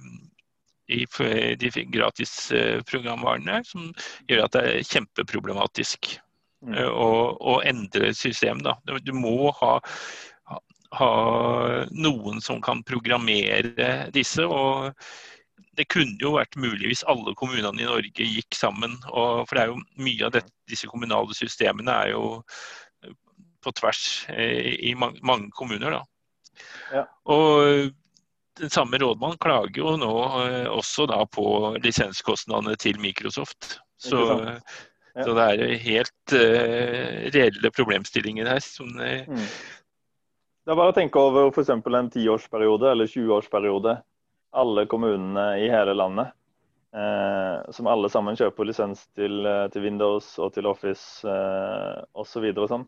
i 0.93 1.55
de 1.59 1.71
gratisprogramvarene, 1.93 3.59
eh, 3.59 3.67
som 3.67 3.89
gjør 4.29 4.45
at 4.45 4.55
det 4.57 4.63
er 4.69 4.87
kjempeproblematisk 4.91 6.13
mm. 6.65 6.77
eh, 6.77 6.89
å, 6.89 7.09
å 7.39 7.59
endre 7.67 8.13
system. 8.17 8.63
Da. 8.65 8.77
Du 9.03 9.13
må 9.17 9.51
ha, 9.59 9.75
ha 10.99 11.11
noen 11.91 12.41
som 12.43 12.61
kan 12.63 12.83
programmere 12.87 14.11
disse. 14.15 14.45
og 14.45 14.93
det 15.77 15.87
kunne 15.89 16.19
jo 16.21 16.35
vært 16.35 16.57
mulig 16.59 16.91
hvis 16.91 17.05
alle 17.09 17.33
kommunene 17.37 17.81
i 17.81 17.87
Norge 17.87 18.27
gikk 18.29 18.57
sammen. 18.57 18.95
Og, 19.09 19.43
for 19.47 19.57
det 19.57 19.63
er 19.63 19.71
jo 19.71 19.81
mye 20.05 20.27
av 20.27 20.35
dette, 20.35 20.53
disse 20.69 20.89
kommunale 20.89 21.33
systemene 21.37 21.95
er 22.05 22.13
jo 22.13 22.25
eh, 23.03 23.15
på 23.63 23.73
tvers 23.79 24.03
eh, 24.33 24.73
i 24.91 24.93
mange, 24.99 25.21
mange 25.25 25.49
kommuner. 25.57 25.97
Da. 25.97 26.03
Ja. 26.93 27.03
Og 27.33 27.91
den 28.59 28.71
samme 28.73 28.99
rådmann 29.01 29.37
klager 29.41 29.81
jo 29.81 29.95
nå 29.97 30.13
eh, 30.43 30.67
også 30.69 31.07
da 31.09 31.23
på 31.25 31.45
lisenskostnadene 31.83 32.75
til 32.81 32.99
Microsoft. 33.01 33.79
Så, 33.97 34.19
ja. 34.19 35.23
så 35.23 35.35
det 35.37 35.45
er 35.47 35.77
helt 35.79 36.35
uh, 36.35 37.29
reelle 37.31 37.71
problemstillinger 37.71 38.49
her. 38.51 38.59
Som, 38.65 38.89
uh, 38.99 39.23
mm. 39.29 39.45
Det 40.63 40.73
er 40.73 40.79
bare 40.79 40.91
å 40.91 40.95
tenke 40.95 41.21
over 41.21 41.49
f.eks. 41.53 41.71
en 41.71 42.11
tiårsperiode 42.11 42.91
eller 42.91 43.09
20-årsperiode 43.09 43.97
alle 44.53 44.85
kommunene 44.85 45.47
i 45.63 45.69
hele 45.71 45.95
landet. 45.97 46.33
Eh, 46.93 47.71
som 47.71 47.87
alle 47.89 48.09
sammen 48.09 48.37
kjøper 48.37 48.67
lisens 48.69 49.07
til, 49.17 49.39
eh, 49.49 49.65
til 49.73 49.81
Windows 49.81 50.27
og 50.37 50.51
til 50.53 50.67
Office 50.69 51.25
eh, 51.25 52.03
osv. 52.13 52.45
Og, 52.53 52.67
sånn. 52.69 52.85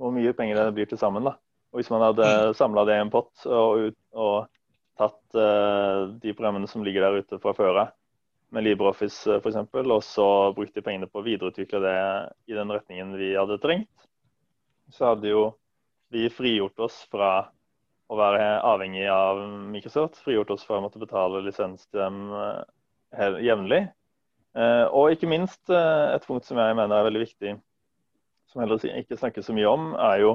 Hvor 0.00 0.14
mye 0.16 0.32
penger 0.36 0.62
det 0.62 0.74
blir 0.78 0.88
til 0.88 1.00
sammen. 1.00 1.28
da. 1.28 1.36
Og 1.72 1.80
Hvis 1.80 1.92
man 1.92 2.06
hadde 2.06 2.24
mm. 2.24 2.54
samla 2.56 2.86
det 2.88 2.96
i 2.96 3.02
en 3.04 3.12
pott 3.12 3.44
og, 3.44 3.90
ut, 3.90 3.98
og 4.16 4.48
tatt 4.98 5.36
uh, 5.38 6.12
de 6.20 6.34
programmene 6.34 6.68
som 6.70 6.84
ligger 6.84 7.06
der 7.06 7.22
ute 7.22 7.38
fra 7.42 7.54
før 7.56 7.80
av, 7.84 7.94
med 8.52 8.66
LibreOffice 8.66 9.38
f.eks. 9.40 9.58
Og 9.80 10.02
så 10.04 10.28
brukte 10.56 10.80
de 10.80 10.84
pengene 10.84 11.08
på 11.08 11.22
å 11.22 11.26
videreutvikle 11.26 11.80
det 11.82 11.96
i 12.52 12.56
den 12.56 12.72
retningen 12.72 13.16
vi 13.16 13.32
hadde 13.36 13.60
trengt. 13.62 14.06
Så 14.92 15.08
hadde 15.08 15.32
jo 15.32 15.46
vi 16.12 16.26
frigjort 16.28 16.82
oss 16.84 16.98
fra 17.08 17.48
å 18.12 18.18
være 18.18 18.58
avhengig 18.68 19.06
av 19.08 19.40
Microsoft. 19.72 20.20
Frigjort 20.20 20.52
oss 20.52 20.66
fra 20.68 20.76
å 20.76 20.84
måtte 20.84 21.00
betale 21.00 21.40
lisens 21.46 21.86
til 21.88 22.02
dem 22.02 22.18
eh, 22.36 23.38
jevnlig. 23.48 23.86
Uh, 24.52 24.84
og 24.92 25.14
ikke 25.14 25.30
minst 25.32 25.72
et 25.72 26.26
punkt 26.28 26.44
som 26.44 26.58
jeg 26.60 26.76
mener 26.76 26.92
er 26.92 27.06
veldig 27.06 27.22
viktig, 27.22 27.54
som 28.52 28.60
heller 28.60 28.82
ikke 29.00 29.16
snakkes 29.16 29.46
så 29.48 29.54
mye 29.56 29.70
om, 29.70 29.94
er 29.96 30.18
jo 30.26 30.34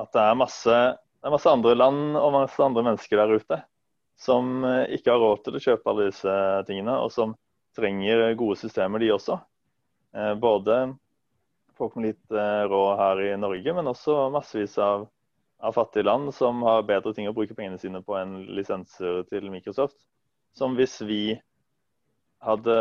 at 0.00 0.08
det 0.16 0.22
er 0.22 0.38
masse, 0.40 0.76
det 1.22 1.30
er 1.30 1.36
masse 1.36 1.50
andre 1.50 1.76
land 1.78 2.16
og 2.18 2.32
masse 2.34 2.64
andre 2.64 2.82
mennesker 2.82 3.20
der 3.20 3.36
ute 3.38 3.62
som 4.22 4.64
eh, 4.64 4.84
ikke 4.96 5.12
har 5.12 5.22
råd 5.22 5.44
til 5.44 5.56
å 5.56 5.62
kjøpe 5.62 5.90
alle 5.90 6.10
disse 6.10 6.34
tingene, 6.68 6.98
og 7.02 7.12
som 7.14 7.34
trenger 7.76 8.32
gode 8.38 8.58
systemer, 8.60 9.02
de 9.02 9.10
også. 9.14 9.38
Eh, 10.14 10.34
både 10.38 10.82
folk 11.78 11.96
med 11.96 12.12
litt 12.12 12.36
eh, 12.36 12.64
råd 12.70 12.92
her 13.00 13.22
i 13.26 13.30
Norge, 13.40 13.76
men 13.78 13.90
også 13.90 14.28
massevis 14.34 14.76
av, 14.82 15.08
av, 15.62 15.74
fattige 15.74 16.06
land 16.06 16.30
som 16.36 16.62
har 16.66 16.84
bedre 16.86 17.14
ting 17.16 17.30
å 17.30 17.36
bruke 17.36 17.56
pengene 17.58 17.80
sine 17.82 18.02
på 18.04 18.18
enn 18.20 18.42
lisenser 18.58 19.24
til 19.30 19.50
Microsoft. 19.50 19.98
Som 20.54 20.76
hvis 20.76 20.98
vi 21.08 21.22
hadde 22.44 22.76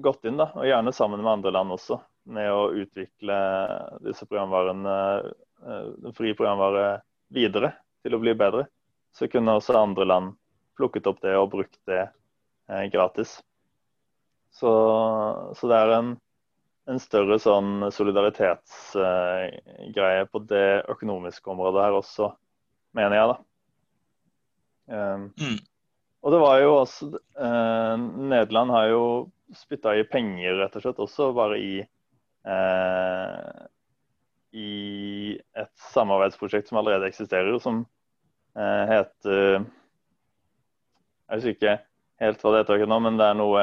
gått 0.00 0.24
inn, 0.24 0.40
da, 0.40 0.48
og 0.56 0.66
gjerne 0.66 0.94
sammen 0.96 1.20
med 1.20 1.34
andre 1.36 1.52
land 1.52 1.74
også, 1.74 2.00
med 2.32 2.48
å 2.54 2.70
utvikle 2.78 3.36
disse 4.06 4.24
programvarene, 4.30 4.94
den 6.00 6.14
frie 6.16 6.34
programvare 6.38 7.02
videre 7.32 7.74
til 8.04 8.16
å 8.16 8.22
bli 8.22 8.36
bedre 8.38 8.68
så 9.16 9.28
kunne 9.28 9.52
også 9.56 9.76
andre 9.76 10.04
land 10.08 10.32
plukket 10.76 11.06
opp 11.10 11.20
det 11.22 11.36
og 11.36 11.50
brukt 11.52 11.78
det 11.88 12.02
eh, 12.68 12.84
gratis. 12.92 13.42
Så, 14.52 14.72
så, 15.56 15.68
det 15.68 15.76
er 15.76 15.88
en, 15.96 16.20
en 16.90 17.00
større 17.00 17.38
sånn 17.40 17.90
solidaritetsgreie 17.92 20.20
eh, 20.24 20.28
på 20.28 20.38
det 20.48 20.82
økonomiske 20.92 21.50
området 21.52 21.82
her 21.86 21.94
også, 22.00 22.24
mener 22.96 23.16
jeg, 23.16 23.26
da. 23.32 23.36
Um, 24.92 25.22
mm. 25.38 25.58
Og 26.22 26.28
det 26.34 26.40
var 26.42 26.56
jo 26.60 26.70
også 26.80 27.04
eh, 27.14 27.96
Nederland 28.32 28.70
har 28.74 28.86
jo 28.90 29.02
spytta 29.56 29.90
i 29.96 30.08
penger, 30.08 30.52
rett 30.60 30.76
og 30.78 30.82
slett, 30.84 31.04
også 31.04 31.24
bare 31.36 31.56
i 31.60 31.74
eh, 31.82 33.48
i 34.52 35.38
et 35.58 35.72
samarbeidsprosjekt 35.92 36.68
som 36.68 36.78
allerede 36.80 37.08
eksisterer, 37.08 37.56
som 37.62 37.82
Eh, 38.52 38.84
heter 38.90 39.64
Jeg 41.32 41.38
husker 41.38 41.54
ikke 41.54 41.76
helt 42.20 42.42
hva 42.44 42.52
det 42.52 42.60
heter 42.60 42.84
nå, 42.84 42.98
men 43.00 43.16
det 43.16 43.28
er 43.30 43.38
noe 43.38 43.62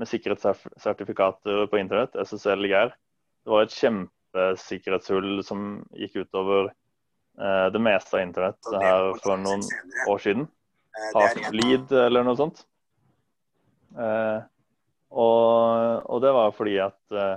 med 0.00 0.08
sikkerhetssertifikater 0.08 1.66
på 1.68 1.78
internett, 1.78 2.16
SSL 2.16 2.64
GR. 2.64 2.94
Det 3.44 3.52
var 3.52 3.66
et 3.66 3.74
kjempesikkerhetshull 3.76 5.42
som 5.44 5.82
gikk 5.92 6.22
utover 6.24 6.70
eh, 6.70 7.66
det 7.74 7.82
meste 7.84 8.16
av 8.16 8.24
internett 8.24 8.72
her 8.72 9.10
for 9.20 9.42
noen 9.42 9.66
år 10.08 10.24
siden. 10.24 10.48
Heartbleed 11.12 11.92
eller 12.06 12.24
noe 12.24 12.40
sånt. 12.40 12.64
Eh, 13.92 14.40
og, 15.12 16.08
og, 16.08 16.18
det 16.24 16.32
var 16.32 16.56
fordi 16.56 16.78
at 16.80 17.12
eh, 17.12 17.36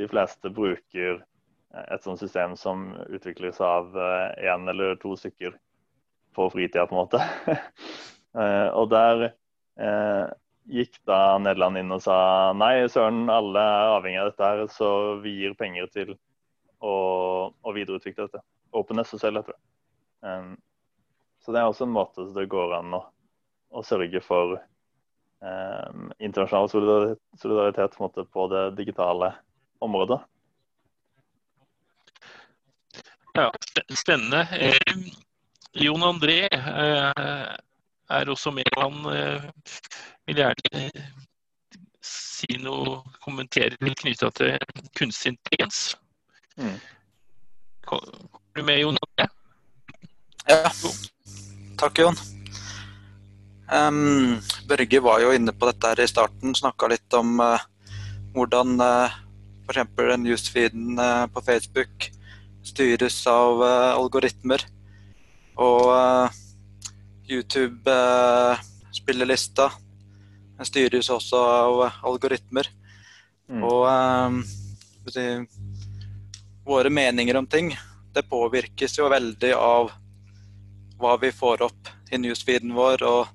de 0.00 0.10
fleste 0.10 0.50
bruker 0.50 1.22
et 1.72 2.04
sånt 2.04 2.20
system 2.20 2.56
som 2.56 2.90
utvikles 3.08 3.60
av 3.64 3.96
én 3.96 4.66
eh, 4.66 4.72
eller 4.72 4.96
to 5.00 5.14
stykker 5.16 5.54
på 6.36 6.48
fritida, 6.50 6.86
på 6.86 6.96
en 6.96 7.04
måte. 7.04 7.22
Eh, 8.32 8.68
og 8.80 8.86
der 8.88 9.26
eh, 9.76 10.30
gikk 10.72 10.94
da 11.04 11.36
Nederland 11.36 11.76
inn 11.76 11.92
og 11.92 12.00
sa 12.00 12.14
nei, 12.56 12.86
søren, 12.88 13.26
alle 13.28 13.60
er 13.60 13.90
avhengig 13.98 14.22
av 14.22 14.30
dette 14.30 14.48
her, 14.48 14.62
så 14.72 14.88
vi 15.20 15.34
gir 15.42 15.52
penger 15.58 15.90
til 15.92 16.14
å, 16.80 16.94
å 17.52 17.74
videreutvikle 17.76 18.24
dette. 18.24 18.40
Og 18.72 18.88
selv, 19.04 19.42
heter 19.42 19.52
det. 19.52 19.60
Um, 20.24 20.54
så 21.44 21.52
det 21.52 21.60
er 21.60 21.68
også 21.68 21.84
en 21.84 21.92
måte 21.92 22.24
det 22.32 22.48
går 22.48 22.76
an 22.78 22.94
å, 22.96 23.02
å 23.74 23.82
sørge 23.84 24.22
for 24.24 24.56
um, 25.42 26.08
internasjonal 26.16 26.70
solidaritet, 26.70 27.20
solidaritet 27.42 27.98
på, 27.98 28.08
på, 28.24 28.46
det 28.52 28.64
digitale 28.78 29.32
området. 29.82 30.22
Ja, 33.34 33.52
spennende. 33.96 34.46
Jon 35.72 36.02
André 36.04 36.48
eh, 36.52 37.56
er 38.10 38.28
også 38.28 38.52
med. 38.52 38.68
Han 38.76 39.06
eh, 39.08 39.46
vil 40.26 40.42
gjerne 40.42 40.90
si 42.02 42.58
noe, 42.60 42.98
kommentere 43.22 43.78
litt 43.80 44.02
knytta 44.02 44.28
til 44.36 44.58
kunstig 44.98 45.32
intelligens. 45.32 45.80
Mm. 46.60 46.76
Kommer 47.88 48.28
du 48.58 48.62
med, 48.66 48.82
Jon 48.82 49.00
André? 49.06 49.28
Ja. 50.50 50.70
Takk, 51.80 51.98
Jon. 52.04 52.18
Um, 53.72 54.40
Børge 54.68 55.00
var 55.00 55.22
jo 55.22 55.32
inne 55.32 55.54
på 55.56 55.70
dette 55.70 55.94
her 55.94 56.02
i 56.04 56.10
starten, 56.10 56.52
snakka 56.58 56.90
litt 56.92 57.16
om 57.16 57.38
uh, 57.40 57.62
hvordan 58.36 58.76
uh, 58.82 59.14
f.eks. 59.64 60.18
newsfeeden 60.20 60.98
uh, 61.00 61.24
på 61.32 61.40
Facebook 61.46 62.10
styres 62.66 63.26
av 63.30 63.62
uh, 63.62 63.96
algoritmer. 63.96 64.60
Og 65.60 65.86
uh, 65.92 66.28
YouTube-spillelista 67.28 69.66
uh, 69.70 69.76
styres 70.66 71.10
også 71.12 71.36
av 71.36 71.92
algoritmer. 72.08 72.66
Mm. 73.50 73.62
Og 73.66 73.86
uh, 73.86 74.30
våre 76.64 76.90
meninger 76.90 77.36
om 77.36 77.46
ting, 77.46 77.78
det 78.14 78.22
påvirkes 78.30 78.98
jo 78.98 79.08
veldig 79.10 79.54
av 79.58 79.90
hva 81.02 81.16
vi 81.18 81.32
får 81.34 81.62
opp 81.66 81.88
i 82.12 82.18
newsfeeden 82.20 82.74
vår 82.76 83.02
og 83.08 83.26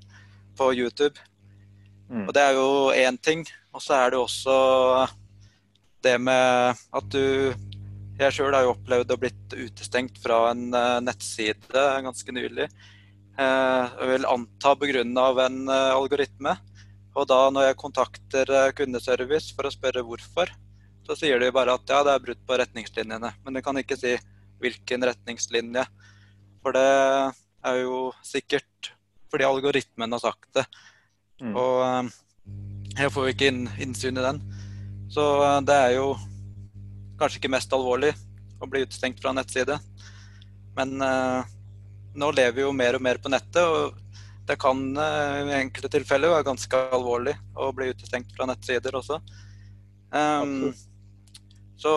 på 0.57 0.73
YouTube. 0.73 1.19
Mm. 2.09 2.27
Og 2.27 2.33
det 2.33 2.43
er 2.43 2.53
jo 2.55 2.91
én 2.95 3.17
ting. 3.19 3.45
Og 3.75 3.81
så 3.83 3.93
er 3.99 4.13
det 4.13 4.19
også 4.21 4.55
det 6.03 6.21
med 6.21 6.75
at 6.95 7.09
du 7.11 7.53
jeg 8.17 8.33
sjøl 8.33 8.55
har 8.55 8.65
jo 8.65 8.73
opplevd 8.73 9.11
å 9.13 9.19
blitt 9.21 9.53
utestengt 9.53 10.17
fra 10.21 10.47
en 10.51 10.71
uh, 10.73 10.97
nettside 11.03 11.83
ganske 12.05 12.33
nylig. 12.33 12.65
Uh, 13.37 13.85
jeg 13.93 14.09
vil 14.09 14.25
anta 14.25 14.73
pga. 14.73 15.03
en 15.45 15.59
uh, 15.69 15.93
algoritme. 15.93 16.55
Og 17.17 17.27
da 17.29 17.39
når 17.53 17.69
jeg 17.69 17.81
kontakter 17.81 18.51
kundeservice 18.77 19.53
for 19.57 19.65
å 19.65 19.73
spørre 19.73 20.03
hvorfor, 20.05 20.51
så 21.05 21.15
sier 21.17 21.39
de 21.39 21.49
bare 21.53 21.73
at 21.73 21.89
ja, 21.89 22.03
det 22.05 22.13
er 22.13 22.23
brudd 22.25 22.41
på 22.45 22.57
retningslinjene. 22.57 23.31
Men 23.43 23.57
de 23.57 23.63
kan 23.65 23.77
ikke 23.77 23.97
si 23.97 24.13
hvilken 24.61 25.05
retningslinje. 25.05 25.85
For 26.61 26.77
det 26.77 26.89
er 27.65 27.81
jo 27.81 28.11
sikkert 28.25 28.91
fordi 29.31 29.47
algoritmen 29.47 30.13
har 30.13 30.21
sagt 30.21 30.49
det. 30.57 30.65
Mm. 31.41 31.57
Og 31.57 32.11
jeg 32.97 33.13
får 33.13 33.25
jo 33.25 33.33
ikke 33.33 33.51
innsyn 33.81 34.21
i 34.21 34.25
den. 34.25 34.41
Så 35.09 35.25
det 35.65 35.77
er 35.87 35.95
jo 35.97 36.11
kanskje 37.19 37.41
ikke 37.41 37.53
mest 37.53 37.73
alvorlig 37.73 38.13
å 38.61 38.69
bli 38.69 38.83
utestengt 38.85 39.21
fra 39.21 39.33
nettside. 39.35 39.77
Men 40.77 40.97
uh, 41.01 41.41
nå 42.17 42.31
lever 42.35 42.59
vi 42.59 42.65
jo 42.65 42.73
mer 42.75 42.97
og 42.97 43.03
mer 43.05 43.19
på 43.21 43.31
nettet, 43.33 43.63
og 43.65 43.97
det 44.47 44.57
kan 44.61 44.81
uh, 44.97 45.43
i 45.43 45.55
enkelte 45.59 45.91
tilfeller 45.97 46.35
være 46.35 46.47
ganske 46.47 46.81
alvorlig 46.95 47.35
å 47.57 47.71
bli 47.75 47.91
utestengt 47.93 48.33
fra 48.37 48.47
nettsider 48.49 48.97
også. 48.97 49.19
Um, 50.13 50.71
så 51.77 51.93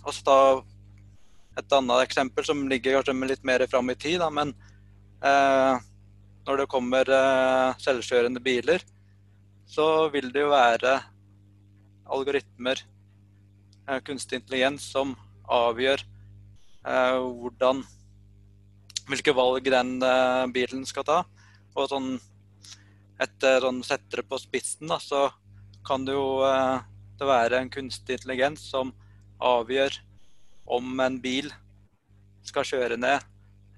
også 0.00 0.26
da 0.26 0.38
et 1.60 1.74
annet 1.76 2.06
eksempel 2.06 2.46
som 2.46 2.62
ligger 2.70 2.98
kanskje 2.98 3.28
litt 3.28 3.44
mer 3.46 3.66
fram 3.70 3.90
i 3.92 3.98
tid, 3.98 4.20
da, 4.22 4.30
men 4.32 4.52
eh, 5.26 5.82
når 6.46 6.62
det 6.62 6.66
kommer 6.72 7.10
selvkjørende 7.82 8.40
biler, 8.40 8.80
så 9.68 10.08
vil 10.14 10.30
det 10.32 10.46
jo 10.46 10.52
være 10.54 10.94
algoritmer 12.16 12.80
Eh, 12.80 12.99
kunstig 14.06 14.40
intelligens 14.40 14.86
som 14.92 15.14
avgjør 15.50 16.02
eh, 16.86 17.16
hvordan 17.18 17.82
hvilke 19.10 19.34
valg 19.34 19.66
den 19.66 19.96
eh, 20.06 20.44
bilen 20.54 20.84
skal 20.86 21.06
ta. 21.08 21.18
Og 21.74 21.88
sånn 21.90 22.12
etter 23.20 23.60
sånn 23.66 23.82
setter 23.84 24.22
det 24.22 24.28
på 24.30 24.38
spissen, 24.40 24.88
da, 24.88 24.96
så 25.02 25.28
kan 25.86 26.06
det 26.06 26.14
jo 26.14 26.40
det 27.20 27.26
være 27.28 27.58
en 27.60 27.72
kunstig 27.72 28.16
intelligens 28.16 28.62
som 28.72 28.94
avgjør 29.44 29.98
om 30.72 31.02
en 31.04 31.18
bil 31.20 31.50
skal 32.46 32.64
kjøre 32.64 32.96
ned 33.00 33.26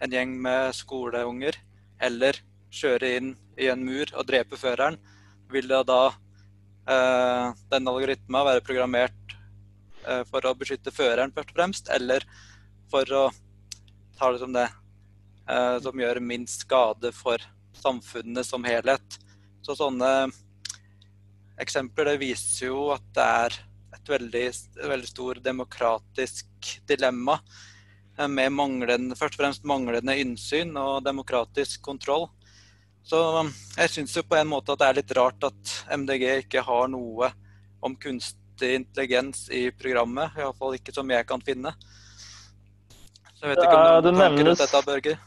en 0.03 0.15
gjeng 0.15 0.35
med 0.43 0.75
skoleunger, 0.75 1.57
eller 2.03 2.39
kjøre 2.75 3.11
inn 3.19 3.35
i 3.61 3.69
en 3.71 3.85
mur 3.87 4.11
og 4.17 4.27
drepe 4.27 4.59
føreren, 4.59 4.97
vil 5.53 5.69
da, 5.71 6.03
eh, 6.91 7.47
denne 7.71 7.95
algoritma 7.95 8.43
være 8.49 8.65
programmert 8.67 9.23
Eh, 9.23 9.42
for 10.29 10.47
å 10.49 10.55
beskytte 10.59 10.93
føreren, 10.95 11.33
først 11.35 11.53
og 11.53 11.59
fremst, 11.61 11.91
eller 11.95 12.25
for 12.91 13.13
å 13.17 13.25
ta 14.19 14.31
det 14.33 14.41
som 14.43 14.53
det 14.55 14.69
eh, 15.49 15.77
som 15.83 16.01
gjør 16.01 16.21
minst 16.23 16.67
skade 16.67 17.13
for 17.17 17.43
samfunnet 17.83 18.47
som 18.47 18.65
helhet. 18.65 19.19
Så 19.63 19.77
sånne 19.79 20.31
eksempler 21.63 22.13
det 22.13 22.23
viser 22.23 22.71
jo 22.71 22.89
at 22.95 23.05
det 23.17 23.29
er 23.47 23.59
et 23.93 24.13
veldig, 24.15 24.47
veldig 24.89 25.09
stor 25.11 25.41
demokratisk 25.45 26.73
dilemma 26.89 27.39
eh, 28.19 28.29
med 28.29 28.55
manglende, 28.55 29.19
først 29.19 29.39
og 29.39 29.45
fremst 29.45 29.69
manglende 29.69 30.19
innsyn 30.21 30.77
og 30.81 31.03
demokratisk 31.07 31.83
kontroll. 31.85 32.29
Så 33.03 33.19
jeg 33.75 33.91
syns 33.91 34.15
jo 34.15 34.23
på 34.23 34.39
en 34.39 34.51
måte 34.51 34.75
at 34.75 34.83
det 34.83 34.89
er 34.89 34.99
litt 35.01 35.17
rart 35.19 35.49
at 35.49 35.73
MDG 35.91 36.29
ikke 36.45 36.63
har 36.63 36.91
noe 36.93 37.33
om 37.83 37.97
kunstig 38.63 38.75
intelligens 38.75 39.51
i 39.51 39.71
programmet. 39.73 40.31
Iallfall 40.39 40.77
ikke 40.77 40.93
som 40.95 41.11
jeg 41.11 41.27
kan 41.27 41.41
finne. 41.41 41.73
Så 43.35 43.47
jeg 43.47 43.57
vet 43.57 43.65
ikke 43.65 43.77
om 43.77 43.87
Ja, 43.87 44.01
det 44.01 44.15
nevnes- 44.15 44.59
dette, 44.59 44.87
Børger. 44.87 45.19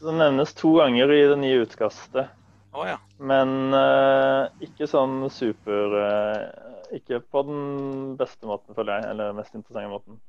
Det 0.00 0.14
nevnes 0.14 0.54
to 0.54 0.74
ganger 0.78 1.10
i 1.12 1.28
det 1.28 1.38
nye 1.38 1.62
utkastet. 1.62 2.28
Oh, 2.74 2.86
ja. 2.86 2.98
Men 3.18 3.72
uh, 3.74 4.48
ikke 4.60 4.88
sånn 4.88 5.28
super 5.30 5.92
uh, 5.92 6.94
Ikke 6.96 7.20
på 7.20 7.42
den 7.44 8.16
beste 8.16 8.46
måten, 8.46 8.74
føler 8.74 8.98
jeg. 8.98 9.10
Eller 9.10 9.32
mest 9.32 9.54
interessante 9.54 9.88
måten. 9.88 10.20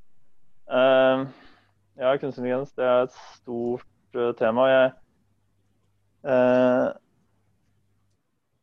Uh, 0.70 1.26
ja, 1.98 2.18
kunstig 2.18 2.44
intelligens 2.44 2.74
det 2.76 2.86
er 2.86 3.04
et 3.08 3.18
stort 3.40 3.88
tema. 4.38 4.68
Jeg, 4.70 4.92
eh, 6.26 6.94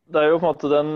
det 0.07 0.21
er 0.21 0.29
jo 0.29 0.39
på 0.39 0.47
en 0.47 0.53
måte 0.53 0.69
den 0.71 0.91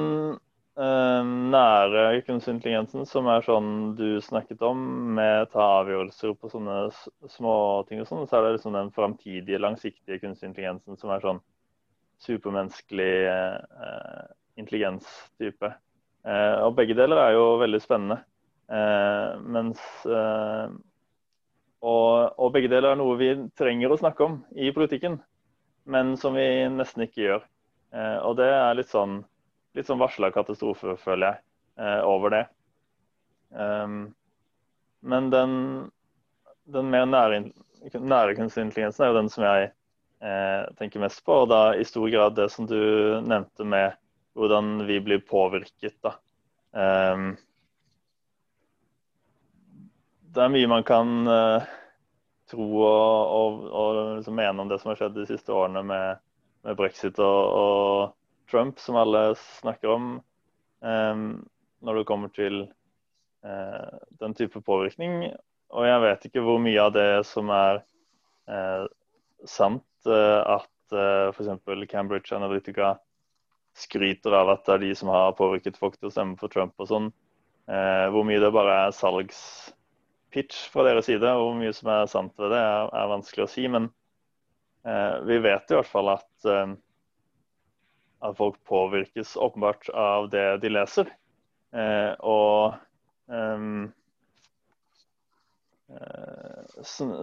nære 0.75 2.21
kunstig 2.27 2.51
intelligensen 2.51 3.05
som 3.07 3.29
er 3.31 3.45
sånn 3.45 3.69
du 3.95 4.19
snakket 4.21 4.59
om, 4.67 4.81
med 5.15 5.47
ta 5.53 5.63
avgjørelser 5.79 6.33
på 6.35 6.49
sånne 6.51 6.89
små 6.91 7.29
småting 7.31 8.01
og 8.03 8.09
sånn. 8.09 8.25
Så 8.27 8.37
er 8.37 8.43
det 8.43 8.55
liksom 8.57 8.75
den 8.75 8.91
framtidige, 8.95 9.61
langsiktige 9.63 10.19
kunstig 10.19 10.49
intelligensen 10.51 10.99
som 10.99 11.13
er 11.15 11.23
sånn 11.23 11.39
supermenneskelig 12.25 13.13
eh, 13.31 14.25
intelligenstype. 14.59 15.71
Eh, 16.25 16.57
og 16.65 16.75
begge 16.77 16.97
deler 16.97 17.21
er 17.23 17.35
jo 17.37 17.45
veldig 17.61 17.81
spennende. 17.83 18.19
Eh, 18.71 19.31
mens 19.45 19.81
eh, 20.09 20.75
og, 21.85 22.33
og 22.41 22.53
begge 22.55 22.71
deler 22.71 22.93
er 22.93 22.99
noe 22.99 23.17
vi 23.19 23.31
trenger 23.59 23.93
å 23.93 23.99
snakke 23.99 24.25
om 24.25 24.39
i 24.57 24.71
politikken, 24.73 25.19
men 25.85 26.15
som 26.17 26.33
vi 26.37 26.47
nesten 26.73 27.05
ikke 27.05 27.25
gjør. 27.27 27.45
Eh, 27.93 28.17
og 28.25 28.39
det 28.39 28.49
er 28.49 28.79
litt 28.79 28.89
sånn, 28.89 29.19
litt 29.75 29.89
sånn 29.89 30.01
varsla 30.01 30.31
katastrofe, 30.33 30.95
føler 31.01 31.27
jeg, 31.27 31.43
eh, 31.83 32.01
over 32.07 32.33
det. 32.33 32.43
Um, 33.55 34.13
men 35.05 35.29
den, 35.29 35.55
den 36.71 36.91
mer 36.91 37.05
nære, 37.09 37.41
nære 37.93 38.35
kunstig 38.39 38.65
intelligensen 38.65 39.05
er 39.05 39.11
jo 39.11 39.19
den 39.19 39.31
som 39.31 39.45
jeg 39.45 39.67
eh, 40.25 40.63
tenker 40.79 41.03
mest 41.03 41.21
på. 41.25 41.43
Og 41.43 41.49
da 41.51 41.61
i 41.77 41.85
stor 41.87 42.07
grad 42.09 42.37
det 42.39 42.49
som 42.53 42.67
du 42.69 42.79
nevnte 43.25 43.67
med 43.67 43.97
hvordan 44.35 44.85
vi 44.87 44.99
blir 45.03 45.21
påvirket. 45.27 45.95
da. 46.03 46.15
Ehm, 46.75 47.35
det 50.35 50.43
er 50.43 50.51
mye 50.51 50.67
man 50.67 50.83
kan 50.83 51.27
eh, 51.31 51.69
tro 52.51 52.65
og, 52.81 53.35
og, 53.37 53.63
og 53.69 53.99
liksom 54.17 54.35
mene 54.35 54.61
om 54.61 54.71
det 54.71 54.81
som 54.81 54.91
har 54.91 54.99
skjedd 54.99 55.15
de 55.15 55.27
siste 55.29 55.53
årene 55.55 55.85
med, 55.87 56.23
med 56.67 56.77
brexit 56.79 57.19
og, 57.23 57.41
og, 57.61 58.15
Trump, 58.51 58.79
som 58.79 58.97
alle 58.99 59.27
snakker 59.59 59.89
om, 59.89 60.07
når 60.85 61.97
det 61.97 62.05
kommer 62.07 62.29
til 62.33 62.59
eh, 63.45 63.97
den 64.21 64.35
type 64.37 64.61
påvirkning. 64.61 65.31
Og 65.73 65.87
jeg 65.87 66.03
vet 66.03 66.27
ikke 66.27 66.43
hvor 66.45 66.61
mye 66.61 66.81
av 66.81 66.93
det 66.95 67.09
som 67.27 67.49
er 67.53 67.81
eh, 68.51 68.85
sant 69.49 70.09
eh, 70.09 70.41
at 70.55 70.95
eh, 70.95 71.31
f.eks. 71.33 71.89
Cambridge 71.91 72.35
Analytica 72.35 72.95
skryter 73.75 74.35
av 74.37 74.53
at 74.53 74.65
det 74.67 74.75
er 74.75 74.83
de 74.85 74.91
som 74.95 75.11
har 75.11 75.35
påvirket 75.37 75.79
folk 75.79 75.97
til 75.97 76.09
å 76.09 76.13
stemme 76.13 76.39
for 76.39 76.51
Trump 76.51 76.77
og 76.79 76.91
sånn. 76.91 77.09
Hvor 77.65 78.23
mye 78.23 78.37
det 78.39 78.51
bare 78.53 78.73
er 78.85 78.91
salgspitch 78.93 80.67
fra 80.69 80.83
deres 80.85 81.07
side, 81.09 81.25
og 81.25 81.47
hvor 81.47 81.55
mye 81.57 81.73
som 81.73 81.89
er 81.89 82.05
sant 82.07 82.35
ved 82.37 82.53
det, 82.53 82.59
er, 82.61 83.09
vanskelig 83.09 83.43
å 83.43 83.49
si. 83.49 83.63
Men 83.73 83.87
vi 85.25 85.39
vet 85.41 85.73
i 85.73 85.75
hvert 85.75 85.89
fall 85.89 86.11
at, 86.13 86.29
at 88.29 88.37
folk 88.37 88.57
påvirkes 88.67 89.35
åpenbart 89.37 89.89
av 89.89 90.29
det 90.29 90.57
de 90.63 90.71
leser. 90.71 91.09
Eh, 91.75 92.11
og 92.23 92.75
um, 93.27 93.91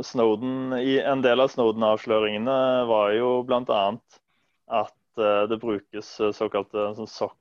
Snowden, 0.02 0.72
En 0.72 1.22
del 1.24 1.42
av 1.42 1.50
Snowden-avsløringene 1.50 2.58
var 2.88 3.12
jo 3.16 3.30
bl.a. 3.48 3.82
at 4.82 5.18
eh, 5.18 5.42
det 5.50 5.58
brukes 5.62 6.12
eh, 6.20 6.34
såkalte 6.36 6.92
sånn 6.98 7.10
sock 7.10 7.38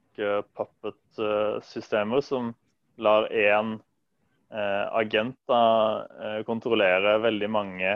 puppet-systemer 0.58 2.20
som 2.26 2.52
lar 3.00 3.30
én 3.32 3.78
agent 4.52 5.38
da, 5.48 5.62
kontrollere 6.44 7.14
veldig 7.24 7.48
mange 7.48 7.94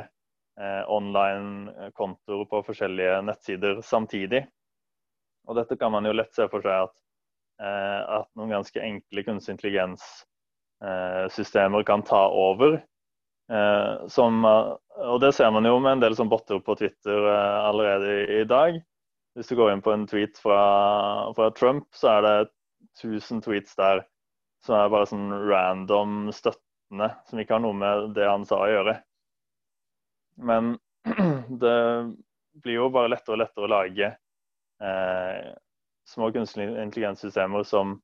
online-kontoer 0.95 2.45
på 2.47 2.61
forskjellige 2.69 3.17
nettsider 3.27 3.81
samtidig. 3.83 4.45
Og 5.47 5.53
dette 5.59 5.77
kan 5.79 5.91
man 5.93 6.05
jo 6.07 6.13
lett 6.15 6.35
se 6.35 6.45
for 6.51 6.61
seg 6.65 6.75
at, 6.87 6.95
eh, 7.61 8.01
at 8.19 8.29
noen 8.37 8.55
ganske 8.57 8.79
enkle 8.81 9.21
kunstig 9.27 9.51
intelligens-systemer 9.55 11.81
kan 11.87 12.01
ta 12.05 12.21
over. 12.29 12.71
Eh, 13.51 14.07
som, 14.07 14.45
eh, 14.45 14.73
og 15.05 15.19
det 15.21 15.31
ser 15.37 15.51
man 15.53 15.65
jo 15.67 15.77
med 15.79 15.97
en 15.97 16.01
del 16.01 16.15
som 16.17 16.29
botter 16.31 16.59
på 16.65 16.75
Twitter 16.79 17.27
eh, 17.29 17.57
allerede 17.69 18.41
i 18.41 18.43
dag. 18.49 18.79
Hvis 19.35 19.51
du 19.51 19.57
går 19.59 19.73
inn 19.73 19.83
på 19.85 19.93
en 19.93 20.07
tweet 20.09 20.39
fra, 20.41 20.61
fra 21.37 21.51
Trump, 21.53 21.87
så 21.93 22.15
er 22.15 22.25
det 22.25 22.35
1000 23.03 23.43
tweets 23.45 23.75
der 23.77 24.05
som 24.65 24.79
er 24.79 24.89
bare 24.89 25.09
sånn 25.09 25.29
random 25.45 26.31
støttende, 26.33 27.11
som 27.29 27.41
ikke 27.41 27.57
har 27.57 27.61
noe 27.61 27.77
med 27.77 28.15
det 28.15 28.25
han 28.25 28.47
sa 28.49 28.63
å 28.63 28.71
gjøre. 28.71 28.95
Men 30.41 30.77
det 31.63 31.77
blir 32.63 32.79
jo 32.79 32.89
bare 32.89 33.11
lettere 33.13 33.35
og 33.35 33.43
lettere 33.43 33.67
å 33.67 33.73
lage 33.75 34.09
eh, 34.83 35.53
små 36.07 36.31
kunstig 36.31 36.67
intelligenssystemer 36.69 37.63
som 37.63 37.97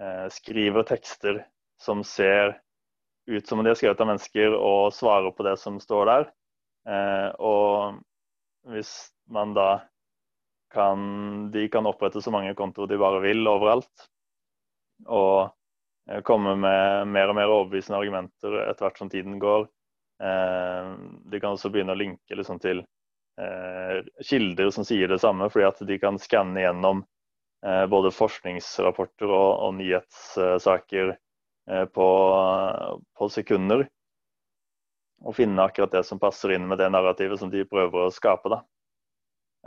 eh, 0.00 0.26
skriver 0.32 0.86
tekster 0.88 1.44
som 1.80 2.04
ser 2.04 2.60
ut 3.26 3.48
som 3.48 3.58
om 3.58 3.64
de 3.64 3.70
er 3.70 3.78
skrevet 3.78 4.00
av 4.00 4.08
mennesker, 4.10 4.54
og 4.56 4.92
svarer 4.94 5.32
på 5.36 5.46
det 5.46 5.56
som 5.60 5.78
står 5.80 6.08
der. 6.10 6.28
Eh, 6.88 7.28
og 7.38 8.00
hvis 8.70 8.92
man 9.30 9.54
da 9.54 9.70
kan 10.70 11.50
De 11.50 11.64
kan 11.68 11.86
opprette 11.90 12.22
så 12.22 12.30
mange 12.30 12.54
kontoer 12.54 12.86
de 12.86 12.98
bare 12.98 13.18
vil 13.24 13.48
overalt. 13.50 14.04
Og 15.06 15.50
eh, 16.06 16.20
komme 16.22 16.54
med 16.54 17.10
mer 17.10 17.32
og 17.32 17.38
mer 17.38 17.50
overbevisende 17.50 17.98
argumenter 17.98 18.54
etter 18.68 18.86
hvert 18.86 19.00
som 19.00 19.10
tiden 19.10 19.40
går. 19.42 19.66
Eh, 20.22 20.92
de 21.32 21.40
kan 21.42 21.56
også 21.56 21.72
begynne 21.74 21.96
å 21.96 21.98
linke 21.98 22.38
liksom, 22.38 22.60
til 22.62 22.84
kilder 24.26 24.70
som 24.74 24.84
sier 24.84 25.08
det 25.08 25.20
samme, 25.22 25.48
fordi 25.52 25.66
at 25.68 25.80
de 25.86 25.98
kan 26.02 26.18
skanne 26.20 26.62
gjennom 26.62 27.04
eh, 27.66 27.86
både 27.90 28.12
forskningsrapporter 28.14 29.30
og, 29.30 29.50
og 29.66 29.74
nyhetssaker 29.78 31.14
eh, 31.14 31.86
på, 31.94 32.08
på 33.18 33.30
sekunder. 33.32 33.86
Og 35.20 35.36
finne 35.36 35.64
akkurat 35.64 35.92
det 35.92 36.04
som 36.08 36.20
passer 36.20 36.54
inn 36.56 36.68
med 36.68 36.80
det 36.80 36.88
narrativet 36.92 37.40
som 37.40 37.52
de 37.52 37.66
prøver 37.68 38.06
å 38.06 38.14
skape. 38.14 38.52
da. 38.52 38.62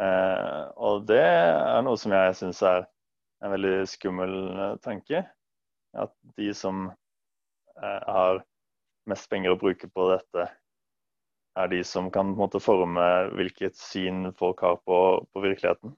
Eh, 0.02 0.64
og 0.82 1.06
det 1.10 1.22
er 1.22 1.84
noe 1.86 2.00
som 2.02 2.16
jeg 2.16 2.38
syns 2.40 2.64
er 2.66 2.88
en 3.44 3.54
veldig 3.54 3.76
skummel 3.90 4.34
eh, 4.50 4.76
tanke. 4.86 5.24
At 5.94 6.14
de 6.40 6.50
som 6.58 6.88
eh, 6.90 8.02
har 8.18 8.42
mest 9.10 9.30
penger 9.30 9.54
å 9.54 9.60
bruke 9.60 9.90
på 9.92 10.10
dette, 10.10 10.48
er 11.60 11.68
de 11.68 11.84
som 11.86 12.10
kan 12.12 12.34
måte 12.38 12.60
forme 12.64 13.04
hvilket 13.38 13.78
syn 13.78 14.32
folk 14.38 14.62
har 14.66 14.80
på, 14.86 15.00
på 15.34 15.44
virkeligheten. 15.44 15.96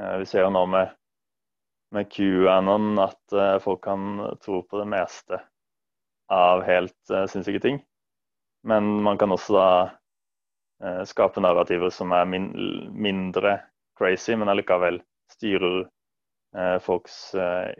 Eh, 0.00 0.16
vi 0.22 0.26
ser 0.26 0.46
jo 0.46 0.52
nå 0.54 0.64
med, 0.70 0.94
med 1.94 2.10
QAnon 2.12 2.98
at 3.02 3.32
eh, 3.36 3.58
folk 3.62 3.84
kan 3.86 4.18
tro 4.42 4.62
på 4.62 4.80
det 4.80 4.88
meste 4.90 5.40
av 6.32 6.64
helt 6.66 7.10
eh, 7.10 7.26
sinnssyke 7.30 7.62
ting. 7.62 7.80
Men 8.66 8.88
man 9.06 9.18
kan 9.18 9.32
også 9.32 9.54
da 9.54 9.68
eh, 10.82 11.02
skape 11.06 11.42
narrativer 11.44 11.92
som 11.94 12.14
er 12.16 12.26
min, 12.26 12.50
mindre 12.90 13.60
crazy, 13.98 14.34
men 14.36 14.50
allikevel 14.52 15.00
styrer 15.32 15.86
folks 16.80 17.34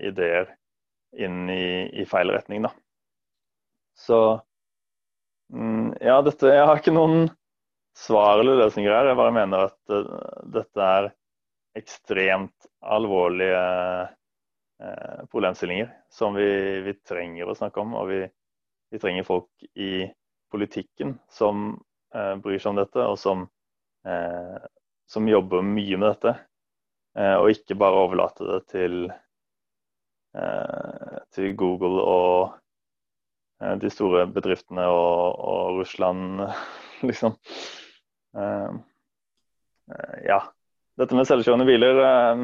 ideer 0.05 0.51
inn 1.17 1.47
i, 1.49 1.89
i, 1.97 2.05
feil 2.05 2.29
retning, 2.35 2.67
da. 2.67 2.73
Så 3.97 4.19
ja, 6.01 6.21
dette 6.27 6.51
Jeg 6.51 6.67
har 6.67 6.81
ikke 6.81 6.95
noen 6.95 7.29
svar 7.97 8.41
eller 8.41 8.61
løsninger 8.61 8.93
her. 8.93 9.11
Jeg 9.11 9.19
bare 9.19 9.35
mener 9.35 9.69
at 9.71 9.95
uh, 9.95 10.43
dette 10.53 10.89
er 10.99 11.11
ekstremt 11.77 12.69
alvorlige 12.81 13.61
uh, 14.83 15.25
problemstillinger 15.33 15.91
som 16.13 16.37
vi, 16.37 16.49
vi, 16.85 16.97
trenger 17.07 17.49
å 17.49 17.57
snakke 17.57 17.83
om. 17.83 17.95
Og 18.01 18.11
vi, 18.11 18.23
vi 18.93 19.03
trenger 19.03 19.29
folk 19.29 19.69
i 19.75 20.07
politikken 20.53 21.17
som 21.33 21.71
uh, 22.17 22.35
bryr 22.43 22.61
seg 22.61 22.75
om 22.75 22.83
dette, 22.83 23.07
og 23.07 23.19
som, 23.21 23.49
som 25.11 25.27
jobber 25.27 25.65
mye 25.67 25.97
med 25.99 26.13
dette. 26.13 26.33
og 27.41 27.49
ikke 27.51 27.75
bare 27.75 28.03
overlate 28.05 28.45
det 28.47 28.59
til 28.71 29.09
til 31.35 31.57
Google 31.59 32.05
og 32.07 32.55
de 33.81 33.91
store 33.93 34.27
bedriftene 34.29 34.85
og, 34.93 35.39
og 35.41 35.81
Russland, 35.81 36.43
liksom. 37.09 37.37
Eh, 38.37 38.71
eh, 39.93 40.19
ja. 40.29 40.43
Dette 40.97 41.17
med 41.17 41.29
selvkjørende 41.29 41.67
biler 41.69 41.99
uh, 42.01 42.39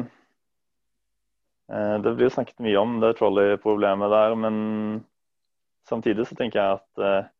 Det 2.05 2.11
blir 2.19 2.29
snakket 2.29 2.61
mye 2.61 2.77
om 2.77 2.99
det 3.01 3.15
trolley-problemet 3.17 4.13
der, 4.13 4.35
men 4.37 4.55
samtidig 5.89 6.27
så 6.29 6.37
tenker 6.37 6.59
jeg 6.61 6.77
at 6.77 7.31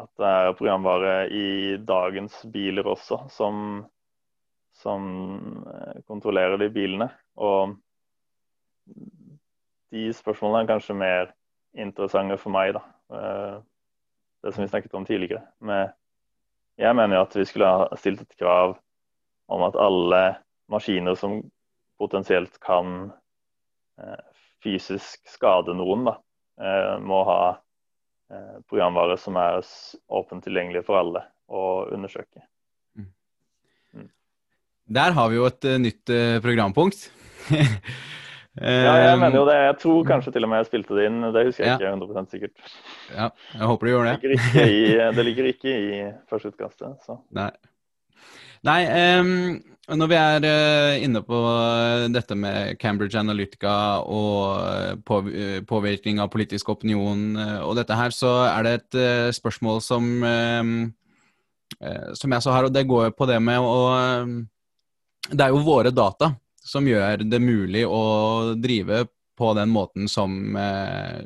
at 0.00 0.10
det 0.18 0.26
er 0.28 0.56
programvare 0.58 1.12
i 1.30 1.76
dagens 1.78 2.40
biler 2.52 2.86
også 2.90 3.20
som, 3.30 3.84
som 4.74 5.04
eh, 5.70 6.00
kontrollerer 6.08 6.58
de 6.58 6.70
bilene. 6.74 7.08
Og 7.38 7.76
de 9.94 10.08
spørsmålene 10.18 10.64
er 10.64 10.72
kanskje 10.72 10.98
mer 10.98 11.30
interessante 11.74 12.38
for 12.40 12.54
meg, 12.54 12.74
da. 12.76 12.82
Eh, 13.14 13.56
det 14.44 14.52
som 14.54 14.64
vi 14.64 14.70
snakket 14.70 14.94
om 14.94 15.06
tidligere. 15.08 15.42
men 15.60 15.92
jeg 16.76 16.96
mener 16.96 17.16
jo 17.16 17.22
at 17.22 17.36
vi 17.36 17.44
skulle 17.46 17.70
ha 17.70 17.96
stilt 17.96 18.20
et 18.20 18.36
krav 18.36 18.74
om 19.48 19.62
at 19.62 19.76
alle 19.78 20.22
maskiner 20.68 21.14
som 21.14 21.38
potensielt 21.98 22.58
kan 22.60 23.12
eh, 24.00 24.24
fysisk 24.64 25.22
skade 25.28 25.74
noen, 25.76 26.08
da, 26.08 26.18
må 27.02 27.20
ha 27.28 27.38
Eh, 28.34 28.60
programvare 28.68 29.18
som 29.20 29.36
er 29.36 29.60
åpent 30.08 30.44
tilgjengelig 30.46 30.84
for 30.86 30.96
alle 30.96 31.20
å 31.52 31.84
undersøke. 31.92 32.40
Mm. 32.96 33.10
mm. 33.92 34.08
Der 34.96 35.16
har 35.18 35.28
vi 35.28 35.36
jo 35.38 35.44
et 35.48 35.66
nytt 35.82 36.12
programpunkt. 36.44 37.10
ja, 38.62 38.94
jeg 39.02 39.18
mener 39.18 39.40
jo 39.40 39.44
det. 39.48 39.56
Jeg 39.58 39.76
tror 39.82 40.04
kanskje 40.06 40.32
til 40.34 40.46
og 40.46 40.50
med 40.52 40.60
jeg 40.62 40.68
spilte 40.68 40.94
det 40.94 41.08
inn. 41.08 41.20
Det 41.34 41.42
husker 41.48 41.64
jeg 41.64 41.72
ja. 41.72 41.78
ikke 41.80 42.06
100 42.06 42.26
sikkert. 42.30 42.74
Ja, 43.10 43.28
jeg 43.50 43.70
håper 43.70 43.86
du 43.86 43.90
gjør 43.90 44.04
det. 44.06 44.16
Det 44.22 44.30
ligger 44.30 44.42
ikke 44.46 44.66
i, 44.70 44.82
det 45.16 45.24
ligger 45.28 45.48
ikke 45.50 45.72
i 45.74 46.02
førsteutkastet. 46.30 47.06
Så. 47.06 47.18
Nei. 47.34 47.50
Nei, 48.64 48.80
um, 49.20 49.58
når 50.00 50.08
vi 50.08 50.16
er 50.16 50.46
uh, 50.46 50.92
inne 51.04 51.20
på 51.26 51.36
uh, 51.36 52.06
dette 52.14 52.36
med 52.38 52.78
Cambridge 52.80 53.18
Analytica 53.20 53.74
og 54.06 55.02
på, 55.04 55.18
påvirkning 55.68 56.22
av 56.22 56.30
politisk 56.32 56.70
opinion 56.72 57.34
og 57.36 57.74
dette 57.76 57.98
her, 57.98 58.14
så 58.14 58.36
er 58.46 58.64
det 58.64 58.76
et 58.78 59.34
spørsmål 59.36 59.82
som, 59.84 60.08
som 62.14 62.36
jeg 62.36 62.46
så 62.46 62.54
her, 62.54 62.70
og 62.70 62.72
det 62.72 62.86
går 62.88 63.12
på 63.18 63.28
det 63.28 63.42
med 63.42 63.60
å 63.60 63.76
Det 65.28 65.42
er 65.42 65.52
jo 65.52 65.60
våre 65.66 65.90
data 65.92 66.32
som 66.64 66.86
gjør 66.88 67.26
det 67.28 67.40
mulig 67.42 67.84
å 67.86 68.54
drive 68.56 69.04
på 69.38 69.50
den 69.58 69.70
måten 69.74 70.08
som, 70.08 70.54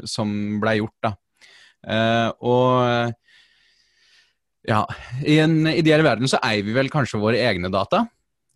som 0.09 0.31
ble 0.63 0.79
gjort, 0.79 0.97
da. 1.05 1.13
og 2.41 3.13
ja, 4.69 4.83
I 5.25 5.39
en 5.41 5.63
ideell 5.71 6.05
verden 6.05 6.29
så 6.29 6.41
eier 6.45 6.67
vi 6.67 6.75
vel 6.77 6.91
kanskje 6.93 7.21
våre 7.23 7.41
egne 7.41 7.71
data. 7.73 8.05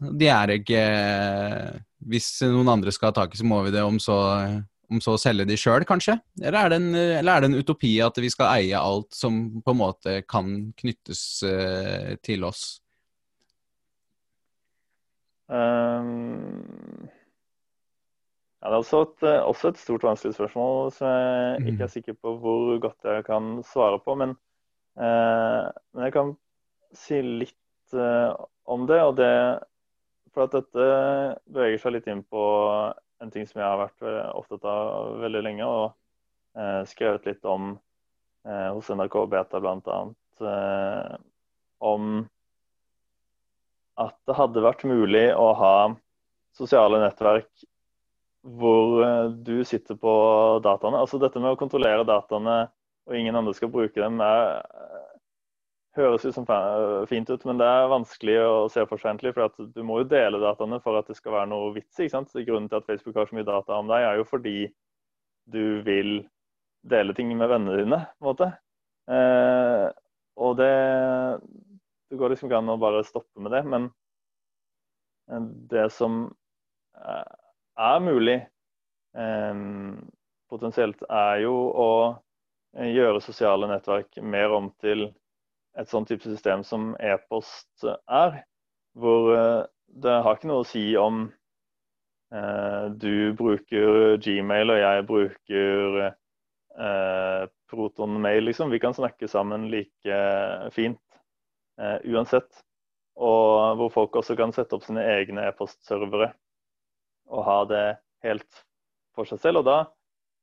De 0.03 0.29
er 0.29 0.57
ikke 0.57 0.83
Hvis 2.11 2.35
noen 2.51 2.73
andre 2.73 2.93
skal 2.93 3.13
ha 3.13 3.17
tak 3.21 3.35
i, 3.35 3.41
så 3.41 3.47
må 3.47 3.63
vi 3.67 3.73
det 3.75 3.85
om 3.87 4.01
så, 4.03 4.19
om 4.91 5.01
så 5.01 5.15
selge 5.21 5.47
de 5.49 5.57
sjøl, 5.57 5.87
kanskje? 5.89 6.19
Eller 6.43 6.59
er, 6.59 6.77
en, 6.77 6.89
eller 6.99 7.33
er, 7.33 7.45
det 7.45 7.53
en, 7.53 7.61
utopi 7.63 7.95
at 8.03 8.19
vi 8.19 8.31
skal 8.33 8.57
eie 8.59 8.79
alt 8.79 9.15
som 9.15 9.45
på 9.63 9.75
en 9.75 9.81
måte 9.81 10.17
kan 10.27 10.73
knyttes 10.83 11.23
uh, 11.47 12.13
til 12.27 12.49
oss? 12.49 12.82
Um, 15.49 17.09
ja, 18.63 18.71
det 18.71 18.77
er 18.77 18.79
også 18.79 19.03
et, 19.07 19.27
også 19.43 19.73
et 19.73 19.81
stort, 19.81 20.07
vanskelig 20.07 20.37
spørsmål 20.37 20.93
som 20.95 21.09
jeg 21.11 21.73
ikke 21.73 21.83
er 21.83 21.91
mm. 21.91 21.95
sikker 21.97 22.17
på 22.23 22.37
hvor 22.41 22.79
godt 22.83 23.11
jeg 23.11 23.25
kan 23.27 23.59
svare 23.67 23.99
på. 24.05 24.15
men 24.15 24.37
uh, 25.01 25.69
men 25.93 26.07
jeg 26.07 26.15
kan 26.15 26.33
si 26.95 27.21
litt 27.23 27.97
uh, 27.97 28.33
om 28.65 28.87
det. 28.87 29.01
og 29.03 29.17
det 29.19 29.33
for 30.33 30.49
at 30.49 30.55
dette 30.57 30.85
beveger 31.53 31.81
seg 31.81 31.97
litt 31.97 32.09
inn 32.11 32.23
på 32.25 32.43
en 33.23 33.33
ting 33.33 33.47
som 33.47 33.61
jeg 33.61 33.69
har 33.69 33.81
vært 33.85 34.07
eh, 34.07 34.31
opptatt 34.35 34.65
av 34.69 35.19
veldig 35.23 35.43
lenge, 35.45 35.67
og 35.67 35.93
uh, 36.59 36.83
skrevet 36.89 37.29
litt 37.29 37.45
om 37.49 37.75
eh, 38.49 38.69
hos 38.75 38.91
NRK 38.91 39.19
Beta 39.31 39.61
bl.a. 39.63 39.99
Uh, 40.43 41.13
om 41.85 42.25
at 44.01 44.17
det 44.29 44.37
hadde 44.39 44.65
vært 44.65 44.87
mulig 44.89 45.27
å 45.37 45.53
ha 45.59 45.75
sosiale 46.57 47.01
nettverk 47.03 47.51
hvor 48.43 49.05
du 49.47 49.63
sitter 49.65 49.99
på 50.01 50.13
dataene. 50.65 50.99
Altså 50.99 51.21
dette 51.23 51.41
med 51.41 51.55
å 51.55 51.59
kontrollere 51.61 52.07
dataene 52.09 52.65
og 53.07 53.19
ingen 53.19 53.37
andre 53.39 53.55
skal 53.55 53.71
bruke 53.71 53.99
dem, 53.99 54.21
er, 54.23 54.63
høres 55.99 56.25
ut 56.27 56.35
som 56.35 56.47
fint 57.11 57.31
ut, 57.31 57.45
men 57.49 57.61
det 57.61 57.69
er 57.69 57.91
vanskelig 57.93 58.37
å 58.43 58.69
se 58.73 58.85
for 58.89 59.01
seg 59.01 59.13
egentlig. 59.13 59.35
For 59.37 59.71
du 59.75 59.83
må 59.87 60.01
jo 60.03 60.11
dele 60.11 60.43
dataene 60.43 60.81
for 60.83 60.99
at 60.99 61.11
det 61.11 61.19
skal 61.19 61.37
være 61.37 61.51
noe 61.53 61.73
vits. 61.77 62.03
sant? 62.11 62.35
Grunnen 62.35 62.71
til 62.71 62.81
at 62.81 62.89
Facebook 62.89 63.19
har 63.19 63.31
så 63.31 63.39
mye 63.39 63.49
data 63.49 63.79
om 63.79 63.91
deg, 63.91 64.07
er 64.07 64.21
jo 64.21 64.29
fordi 64.29 64.57
du 65.53 65.83
vil 65.87 66.23
dele 66.83 67.15
ting 67.15 67.31
med 67.37 67.51
vennene 67.51 67.83
dine. 67.83 68.01
på 68.19 68.27
en 68.27 68.31
måte. 68.31 68.51
Eh, 69.11 69.89
og 70.43 70.57
det 70.59 70.73
Det 72.13 72.19
går 72.21 72.35
liksom 72.35 72.51
ikke 72.51 72.59
an 72.61 72.69
å 72.69 72.77
bare 72.77 72.99
stoppe 73.09 73.41
med 73.41 73.55
det. 73.57 73.63
Men 73.73 73.87
det 75.73 75.87
som 75.97 76.27
er 77.01 78.03
mulig 78.05 78.35
eh, 79.17 79.63
potensielt, 80.53 81.01
er 81.09 81.41
jo 81.47 81.55
å 81.73 81.91
gjøre 82.77 83.23
sosiale 83.25 83.69
nettverk 83.71 84.21
mer 84.21 84.53
om 84.53 84.69
til 84.85 85.07
et 85.81 85.89
sånn 85.89 86.05
type 86.09 86.29
system 86.29 86.65
som 86.69 86.93
e-post 87.01 87.87
er. 88.05 88.43
Hvor 88.93 89.33
eh, 89.33 89.63
det 90.05 90.19
har 90.25 90.37
ikke 90.37 90.51
noe 90.51 90.67
å 90.67 90.69
si 90.69 90.85
om 91.01 91.25
eh, 92.37 92.91
du 92.93 93.33
bruker 93.41 94.19
Gmail 94.21 94.75
og 94.75 94.83
jeg 94.83 95.07
bruker 95.09 95.99
eh, 96.05 97.49
Proton-mail, 97.73 98.45
liksom. 98.51 98.69
Vi 98.69 98.83
kan 98.85 98.93
snakke 98.93 99.29
sammen 99.33 99.71
like 99.73 100.21
fint 100.77 101.01
eh, 101.01 101.12
uansett. 101.79 102.63
Og 103.17 103.79
hvor 103.79 103.91
folk 103.93 104.17
også 104.21 104.37
kan 104.39 104.55
sette 104.57 104.77
opp 104.77 104.85
sine 104.87 105.03
egne 105.19 105.45
e-postservere 105.51 106.31
og 107.33 107.45
ha 107.47 107.59
det 107.69 107.85
helt 108.27 108.63
for 109.17 109.29
seg 109.29 109.41
selv. 109.43 109.63
Og 109.63 109.69
da 109.69 109.79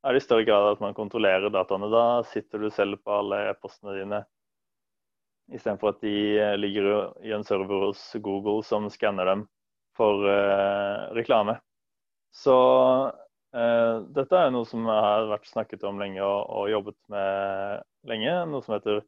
er 0.05 0.15
det 0.15 0.21
i 0.21 0.25
større 0.25 0.47
grad 0.47 0.73
at 0.73 0.83
man 0.83 0.97
kontrollerer 0.97 1.51
dataene. 1.53 1.89
Da 1.91 2.05
sitter 2.31 2.63
du 2.63 2.69
selv 2.73 3.01
på 3.03 3.19
alle 3.21 3.43
e-postene 3.49 3.95
dine, 3.97 4.23
istedenfor 5.53 5.95
at 5.95 6.03
de 6.05 6.15
eh, 6.39 6.57
ligger 6.59 7.09
i 7.25 7.33
en 7.35 7.45
server 7.45 7.89
hos 7.89 8.03
Google 8.21 8.61
som 8.65 8.89
skanner 8.93 9.29
dem 9.29 9.47
for 9.97 10.23
uh, 10.23 11.09
reklame. 11.11 11.57
Så 12.31 12.55
uh, 13.11 13.95
dette 14.15 14.37
er 14.37 14.53
noe 14.53 14.67
som 14.69 14.85
har 14.87 15.25
vært 15.27 15.49
snakket 15.49 15.83
om 15.89 15.99
lenge 15.99 16.21
og, 16.23 16.45
og, 16.47 16.69
jobbet 16.71 16.95
med 17.11 17.81
lenge. 18.07 18.35
Noe 18.47 18.63
som 18.63 18.77
heter 18.77 19.01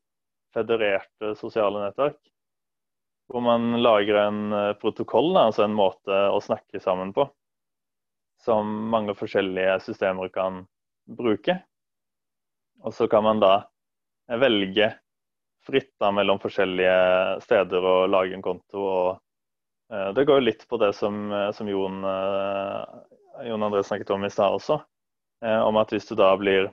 federerte 0.53 1.35
sosiale 1.35 1.85
nettverk. 1.85 2.19
Hvor 3.31 3.43
man 3.45 3.77
lager 3.81 4.19
en 4.25 4.53
uh, 4.53 4.73
protokoll, 4.79 5.33
altså 5.39 5.65
en 5.65 5.77
måte 5.77 6.17
å 6.31 6.41
snakke 6.43 6.81
sammen 6.83 7.13
på. 7.15 7.27
Som 8.41 8.89
mange 8.91 9.15
forskjellige 9.15 9.77
systemer 9.85 10.31
kan 10.33 10.65
bruke. 11.07 11.61
Og 12.81 12.95
så 12.97 13.07
kan 13.07 13.23
man 13.23 13.39
da 13.39 13.53
velge 14.41 14.89
fritt 15.65 15.91
da, 16.01 16.09
mellom 16.11 16.39
forskjellige 16.41 17.41
steder 17.45 17.85
og 17.85 18.09
lage 18.09 18.35
en 18.35 18.43
konto. 18.45 18.81
og 18.81 19.09
uh, 19.93 20.09
Det 20.17 20.25
går 20.27 20.41
jo 20.41 20.47
litt 20.49 20.67
på 20.67 20.81
det 20.81 20.91
som, 20.97 21.23
eh, 21.31 21.51
som 21.55 21.69
Jon, 21.69 22.01
Jon 23.45 23.63
André 23.67 23.83
snakket 23.85 24.11
om 24.15 24.25
i 24.25 24.33
stad 24.33 24.57
også. 24.57 24.81
Om 25.41 25.77
at 25.81 25.89
hvis 25.89 26.05
du 26.05 26.13
da 26.13 26.35
blir 26.37 26.67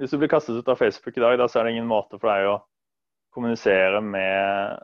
hvis 0.00 0.14
du 0.14 0.16
blir 0.16 0.30
kastet 0.32 0.56
ut 0.56 0.68
av 0.72 0.78
Facebook 0.80 1.16
i 1.16 1.20
dag, 1.20 1.36
da 1.38 1.46
så 1.48 1.60
er 1.60 1.66
det 1.68 1.74
ingen 1.76 1.88
måte 1.90 2.16
for 2.16 2.30
deg 2.32 2.46
å 2.48 2.54
kommunisere 3.34 4.00
med 4.04 4.80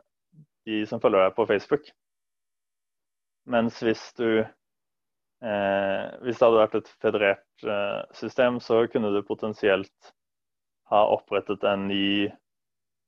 de 0.67 0.83
som 0.87 1.01
følger 1.03 1.27
deg 1.27 1.35
på 1.37 1.47
Facebook. 1.49 1.89
Mens 3.47 3.79
hvis 3.83 4.03
du 4.19 4.43
Eh, 5.37 6.05
hvis 6.25 6.39
det 6.39 6.47
hadde 6.47 6.61
vært 6.63 6.75
et 6.79 6.87
federert 6.97 7.65
eh, 7.69 7.99
system, 8.17 8.57
så 8.63 8.87
kunne 8.89 9.11
du 9.13 9.19
potensielt 9.25 10.11
ha 10.89 11.03
opprettet 11.13 11.65
en 11.67 11.85
ny 11.91 12.31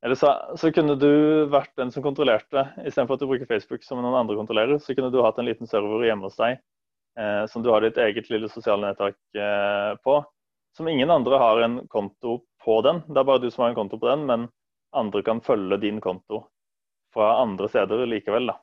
Eller 0.06 0.16
så, 0.16 0.30
så, 0.56 0.70
kunne 0.72 0.94
du 0.96 1.50
vært 1.52 1.74
den 1.76 1.90
som 1.92 2.04
kontrollerte, 2.06 2.62
istedenfor 2.86 3.18
at 3.18 3.24
du 3.24 3.28
bruker 3.28 3.50
Facebook 3.50 3.82
som 3.84 4.00
noen 4.00 4.16
andre 4.16 4.38
kontrollerer, 4.38 4.78
så 4.80 4.94
kunne 4.96 5.10
du 5.12 5.18
hatt 5.26 5.42
en 5.42 5.50
liten 5.50 5.68
server 5.68 6.06
hjemme 6.06 6.30
hos 6.30 6.38
deg 6.40 6.62
eh, 7.20 7.44
som 7.52 7.66
du 7.66 7.72
har 7.74 7.84
ditt 7.84 7.98
eget 8.00 8.30
lille 8.32 8.48
sosiale 8.54 8.86
nettverk 8.86 9.18
eh, 9.36 9.98
på. 10.06 10.22
Som 10.78 10.88
ingen 10.88 11.12
andre 11.12 11.42
har 11.42 11.60
en 11.66 11.82
konto 11.92 12.38
på 12.64 12.78
den. 12.86 13.02
Det 13.10 13.20
er 13.20 13.28
bare 13.28 13.42
du 13.44 13.50
som 13.50 13.66
har 13.66 13.74
en 13.74 13.80
konto 13.82 14.00
på 14.00 14.08
den, 14.08 14.24
men 14.30 14.48
andre 14.96 15.22
kan 15.24 15.42
følge 15.42 15.78
din 15.78 16.02
konto 16.02 16.44
fra 17.14 17.42
andre 17.42 17.70
steder 17.70 18.06
likevel. 18.06 18.52
da. 18.52 18.58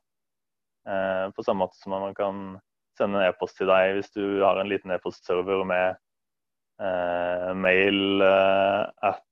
Eh, 0.88 1.30
på 1.30 1.42
samme 1.42 1.64
måte 1.64 1.78
som 1.78 1.90
man 1.90 2.14
kan 2.14 2.58
sende 2.98 3.20
en 3.20 3.28
e-post 3.28 3.58
til 3.58 3.70
deg 3.70 3.96
hvis 3.96 4.12
du 4.14 4.42
har 4.42 4.58
en 4.60 4.70
liten 4.70 4.92
e-postserver 4.94 5.64
med 5.66 5.96
eh, 6.82 7.50
mail 7.58 8.22
eh, 8.22 8.84
at 9.10 9.22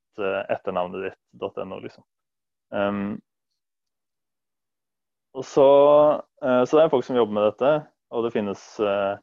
etternavnet 0.51 1.09
ditt.no, 1.09 1.79
liksom. 1.83 2.05
Um, 2.71 3.17
og 5.35 5.43
så, 5.43 5.67
så 6.39 6.77
det 6.79 6.85
er 6.85 6.93
folk 6.93 7.03
som 7.03 7.19
jobber 7.19 7.35
med 7.35 7.49
dette, 7.49 7.71
og 8.15 8.23
det 8.23 8.31
finnes 8.37 8.63
uh, 8.79 9.19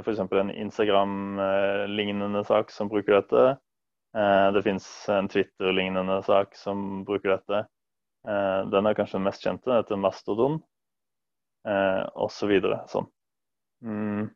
f.eks. 0.00 0.22
en 0.24 0.50
Instagram-lignende 0.50 2.40
sak 2.48 2.72
som 2.72 2.88
bruker 2.88 3.18
dette. 3.18 3.42
Det 4.14 4.60
finnes 4.62 4.84
en 5.10 5.26
Twitter-lignende 5.28 6.20
sak 6.22 6.52
som 6.54 7.02
bruker 7.04 7.32
dette. 7.32 7.64
den 8.70 8.86
er 8.86 8.94
kanskje 8.94 9.18
den 9.18 9.26
mest 9.26 9.42
kjente, 9.42 9.72
heter 9.74 9.98
Mastodon, 9.98 10.60
uh, 11.66 12.04
osv. 12.14 12.52
Så 12.62 12.78
sånn. 12.92 13.08
Mm. 13.84 14.28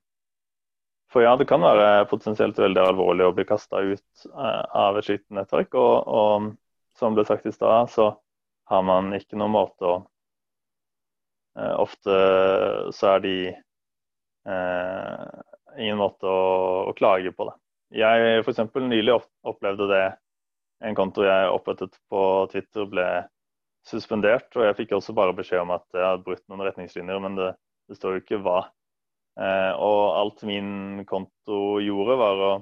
For 1.12 1.24
ja, 1.24 1.36
det 1.40 1.46
kan 1.48 1.64
være 1.64 2.04
potensielt 2.10 2.58
veldig 2.60 2.82
alvorlig 2.84 3.24
å 3.28 3.34
bli 3.36 3.46
kasta 3.48 3.80
ut 3.80 4.26
av 4.34 4.98
et 4.98 5.06
slikt 5.06 5.30
nettverk. 5.32 5.72
Og, 5.80 5.94
og, 6.04 6.50
som 6.98 7.14
ble 7.16 7.24
sagt 7.24 7.46
i 7.48 7.54
stad, 7.54 7.88
så 7.94 8.10
har 8.68 8.82
man 8.84 9.14
ikke 9.16 9.38
noen 9.38 9.54
måte 9.56 9.88
å 9.88 9.98
Ofte 11.58 12.14
så 12.94 13.06
er 13.16 13.22
de 13.24 13.32
eh, 14.46 15.22
ingen 15.74 15.98
måte 15.98 16.28
å, 16.30 16.42
å, 16.86 16.92
klage 16.94 17.32
på 17.34 17.48
det. 17.48 17.54
Jeg 17.94 18.42
f.eks. 18.42 18.60
nylig 18.84 19.14
opplevde 19.48 19.88
det 19.90 20.04
en 20.84 20.96
konto 20.98 21.24
jeg 21.24 21.50
opprettet 21.50 21.96
på 22.10 22.22
Twitter 22.52 22.86
ble 22.90 23.06
suspendert. 23.88 24.50
Og 24.56 24.66
jeg 24.68 24.78
fikk 24.82 24.96
også 24.98 25.14
bare 25.16 25.36
beskjed 25.36 25.64
om 25.64 25.74
at 25.76 25.86
jeg 25.94 26.04
hadde 26.04 26.24
brutt 26.26 26.44
noen 26.50 26.66
retningslinjer, 26.68 27.22
men 27.24 27.38
det, 27.38 27.52
det 27.88 27.98
står 27.98 28.16
jo 28.16 28.24
ikke 28.24 28.42
hva. 28.44 28.60
Eh, 29.38 29.72
og 29.74 30.00
alt 30.18 30.44
min 30.48 31.04
konto 31.08 31.78
gjorde, 31.82 32.18
var 32.20 32.44
å 32.44 32.52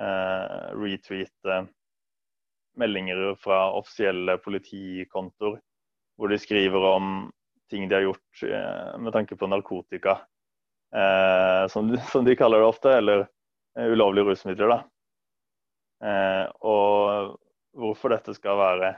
eh, 0.00 0.68
retweete 0.78 1.62
meldinger 2.78 3.34
fra 3.42 3.64
offisielle 3.74 4.38
politikontoer 4.38 5.58
hvor 6.18 6.30
de 6.30 6.38
skriver 6.38 6.82
om 6.82 7.28
ting 7.70 7.86
de 7.88 7.94
har 7.94 8.06
gjort 8.06 8.42
eh, 8.46 8.94
med 8.98 9.14
tanke 9.14 9.36
på 9.38 9.48
narkotika, 9.50 10.16
eh, 10.94 11.64
som, 11.70 11.90
som, 12.10 12.24
de 12.26 12.36
kaller 12.38 12.62
det 12.62 12.70
ofte, 12.70 12.94
eller 13.00 13.26
ulovlige 13.78 14.30
rusmidler. 14.30 14.72
da. 14.74 14.78
Eh, 16.08 16.46
og 16.66 17.38
hvorfor 17.78 18.14
dette 18.14 18.34
skal 18.34 18.58
være 18.58 18.94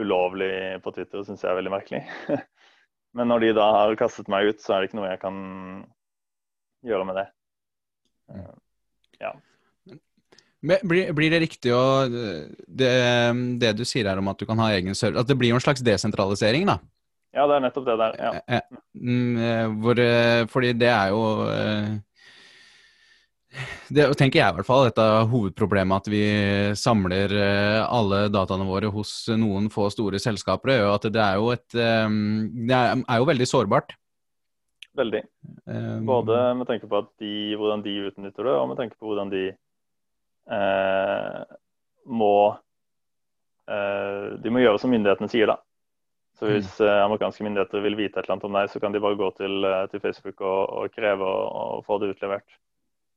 ulovlig 0.00 0.80
på 0.82 0.90
Twitter, 0.96 1.20
syns 1.22 1.42
jeg 1.44 1.50
er 1.52 1.58
veldig 1.58 1.72
merkelig. 1.74 2.00
Men 3.16 3.28
når 3.30 3.44
de 3.44 3.50
da 3.58 3.66
har 3.74 3.98
kastet 3.98 4.30
meg 4.30 4.48
ut, 4.50 4.62
så 4.62 4.74
er 4.74 4.80
det 4.80 4.90
ikke 4.90 4.98
noe 5.00 5.10
jeg 5.10 5.20
kan 5.22 5.38
gjøre 6.86 7.06
med 7.10 7.22
det. 7.22 7.28
Eh, 8.34 8.50
Ja. 9.20 9.34
Blir, 10.60 11.12
blir, 11.16 11.30
det 11.32 11.38
riktig 11.40 11.70
å 11.72 12.04
det, 12.04 12.88
det, 13.60 13.70
du 13.76 13.82
sier 13.88 14.08
her 14.10 14.18
om 14.20 14.28
at 14.28 14.40
du 14.40 14.44
kan 14.44 14.60
ha 14.60 14.66
egen 14.76 14.92
server 14.96 15.22
At 15.22 15.28
det 15.28 15.36
blir 15.40 15.54
jo 15.54 15.56
en 15.56 15.64
slags 15.64 15.80
desentralisering, 15.84 16.66
da? 16.68 16.74
Ja, 17.32 17.46
det 17.48 17.56
er 17.56 17.62
nettopp 17.64 17.86
det 17.86 17.96
der. 18.00 18.16
Ja. 18.20 18.60
Mm, 18.92 19.36
eh, 19.40 19.66
hvor, 19.80 20.00
eh, 20.04 20.42
fordi 20.52 20.72
det 20.76 20.90
er 20.90 21.12
jo 21.14 21.22
eh, 21.48 21.92
det 23.90 24.06
tenker 24.18 24.38
jeg 24.38 24.52
i 24.52 24.56
hvert 24.58 24.68
fall. 24.68 24.84
Dette 24.86 25.06
hovedproblemet 25.30 26.04
at 26.04 26.10
vi 26.12 26.22
samler 26.78 27.32
eh, 27.34 27.80
alle 27.82 28.24
dataene 28.32 28.66
våre 28.68 28.90
hos 28.94 29.14
noen 29.34 29.66
få 29.72 29.88
store 29.90 30.20
selskaper. 30.22 30.76
gjør 30.76 30.94
at 30.94 31.08
det 31.10 31.24
er 31.24 31.40
jo 31.40 31.50
et 31.54 31.74
ehm, 31.74 32.68
Det 32.68 32.76
er 32.76 33.18
jo 33.18 33.30
veldig 33.32 33.48
sårbart. 33.50 33.96
Veldig. 35.00 35.22
Ehm. 35.70 36.06
Både 36.06 36.38
med 36.58 36.70
tanke 36.70 36.86
på 36.90 37.02
de, 37.22 37.34
hvordan 37.58 37.82
de 37.82 37.96
utnytter 38.10 38.46
det, 38.46 38.54
og 38.54 38.70
med 38.70 38.78
tanke 38.78 38.98
på 38.98 39.10
hvordan 39.10 39.32
de 39.34 39.44
eh, 40.50 41.42
må 42.06 42.36
eh, 43.70 44.38
De 44.42 44.54
må 44.54 44.62
gjøre 44.62 44.78
som 44.82 44.94
myndighetene 44.94 45.30
sier, 45.30 45.50
da. 45.50 45.58
Så 46.38 46.46
mm. 46.46 46.54
hvis 46.54 46.80
eh, 46.80 47.02
amerikanske 47.04 47.44
myndigheter 47.44 47.82
vil 47.84 47.98
vite 47.98 48.18
et 48.18 48.24
eller 48.24 48.38
annet 48.38 48.48
om 48.48 48.58
deg, 48.58 48.70
så 48.72 48.80
kan 48.82 48.94
de 48.94 49.02
bare 49.02 49.18
gå 49.18 49.30
til, 49.36 49.64
eh, 49.66 49.86
til 49.92 50.02
Facebook 50.02 50.40
og, 50.40 50.60
og 50.80 50.94
kreve 50.94 51.26
å 51.26 51.80
få 51.86 51.98
det 52.00 52.14
utlevert. 52.14 52.60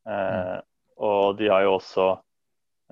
Eh, 0.09 0.59
og 1.03 1.37
de 1.39 1.49
har 1.49 1.65
jo 1.65 1.77
også 1.77 2.07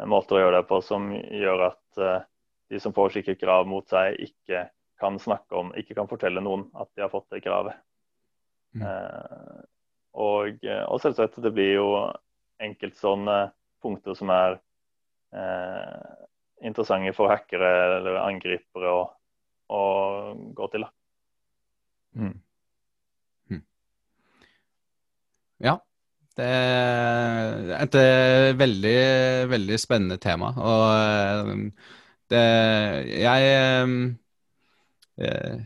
måter 0.10 0.38
å 0.38 0.44
gjøre 0.46 0.62
det 0.62 0.68
på 0.70 0.80
som 0.86 1.10
gjør 1.14 1.66
at 1.70 2.02
eh, 2.02 2.28
de 2.72 2.80
som 2.80 2.96
får 2.96 3.16
slike 3.16 3.36
krav 3.42 3.68
mot 3.68 3.88
seg, 3.92 4.16
ikke 4.24 4.66
kan 5.02 5.18
snakke 5.20 5.58
om, 5.58 5.72
ikke 5.78 5.98
kan 5.98 6.10
fortelle 6.10 6.44
noen 6.44 6.68
at 6.78 6.90
de 6.96 7.04
har 7.04 7.12
fått 7.12 7.28
det 7.34 7.42
kravet. 7.44 7.78
Mm. 8.78 8.86
Eh, 8.88 9.62
og, 10.22 10.64
og, 10.64 10.98
selvsagt, 11.04 11.40
det 11.44 11.54
blir 11.56 11.74
jo 11.76 11.88
enkeltstående 12.62 13.52
punkter 13.82 14.16
som 14.18 14.32
er 14.34 14.58
eh, 15.36 16.10
interessante 16.68 17.14
for 17.18 17.32
hackere 17.32 17.72
eller 17.98 18.20
angripere 18.22 18.92
å, 18.92 19.06
å 19.72 19.84
gå 20.56 20.68
til. 20.76 20.86
Mm. 22.16 22.36
Mm. 23.52 23.64
Ja, 25.64 25.80
det 26.40 26.48
er 26.48 27.74
et 27.76 27.98
eh, 28.00 28.52
veldig, 28.60 29.00
veldig 29.52 29.80
spennende 29.82 30.18
tema. 30.22 30.54
Og 30.56 30.86
eh, 30.96 31.90
det 32.32 32.46
Jeg, 33.20 33.50
eh, 35.20 35.58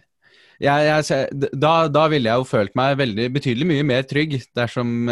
jeg, 0.66 0.88
jeg 0.88 1.50
da, 1.54 1.74
da, 1.92 2.06
ville 2.10 2.32
jeg 2.32 2.42
jo 2.42 2.48
følt 2.50 2.74
meg 2.80 2.98
veldig 2.98 3.28
betydelig 3.36 3.68
mye 3.70 3.86
mer 3.86 4.08
trygg 4.10 4.40
dersom 4.56 5.10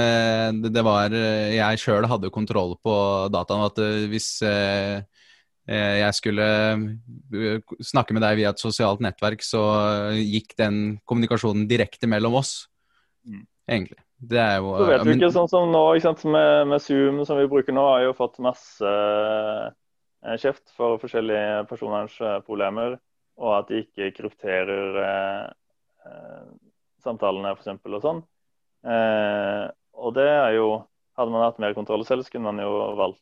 det 0.64 0.84
var 0.88 1.14
jeg 1.14 1.82
sjøl 1.82 2.08
hadde 2.10 2.32
kontroll 2.34 2.78
på 2.82 2.96
dataen. 3.34 3.66
At 3.68 3.82
hvis 4.10 4.30
jeg 5.68 6.16
skulle 6.18 6.48
snakke 7.84 8.16
med 8.16 8.24
deg 8.26 8.40
via 8.40 8.56
et 8.56 8.64
sosialt 8.64 9.04
nettverk, 9.04 9.44
så 9.46 9.62
gikk 10.18 10.58
den 10.60 10.98
kommunikasjonen 11.06 11.68
direkte 11.70 12.10
mellom 12.10 12.40
oss, 12.40 12.56
mm. 13.28 13.46
egentlig. 13.68 14.03
Det 14.24 14.40
er 14.40 14.60
jo 14.62 14.76
Så 14.80 14.88
vet 14.88 15.04
du 15.04 15.12
ikke, 15.14 15.32
sånn 15.36 15.50
som 15.52 15.72
nå 15.74 15.82
med, 16.32 16.68
med, 16.70 16.82
Zoom 16.82 17.24
som 17.28 17.40
vi 17.40 17.50
bruker 17.52 17.76
nå, 17.76 17.84
har 17.90 18.06
jo 18.06 18.14
fått 18.16 18.40
masse 18.44 18.92
eh, 18.94 20.36
kjeft 20.40 20.72
for 20.78 21.02
forskjellige 21.02 21.66
personvernproblemer. 21.72 22.98
Og 23.44 23.56
at 23.58 23.72
de 23.72 23.82
ikke 23.84 24.14
krypterer 24.20 25.02
eh, 25.04 25.48
eh 26.08 26.44
samtalene 27.04 27.52
f.eks. 27.52 27.82
og 27.84 28.00
sånn. 28.00 28.20
Eh, 28.88 29.66
og 30.00 30.16
det 30.16 30.28
er 30.30 30.58
jo 30.58 30.68
Hadde 31.14 31.30
man 31.30 31.44
hatt 31.46 31.60
mer 31.62 31.76
kontroll 31.78 32.02
selv, 32.08 32.26
kunne 32.34 32.50
man 32.50 32.58
jo 32.64 32.72
valgt 32.98 33.22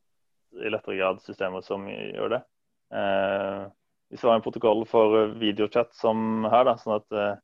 i 0.63 0.69
lettere 0.71 0.95
grad 0.95 1.17
systemer 1.25 1.59
som 1.65 1.83
gjør 1.91 2.37
det. 2.37 2.37
Eh, 2.95 3.65
hvis 4.07 4.21
det 4.23 4.29
var 4.29 4.37
en 4.37 4.45
protokoll 4.45 4.85
for 4.87 5.33
videochat 5.41 5.91
som 5.95 6.45
her, 6.47 6.69
da, 6.69 6.77
sånn 6.79 6.95
at 7.01 7.17
eh, 7.19 7.41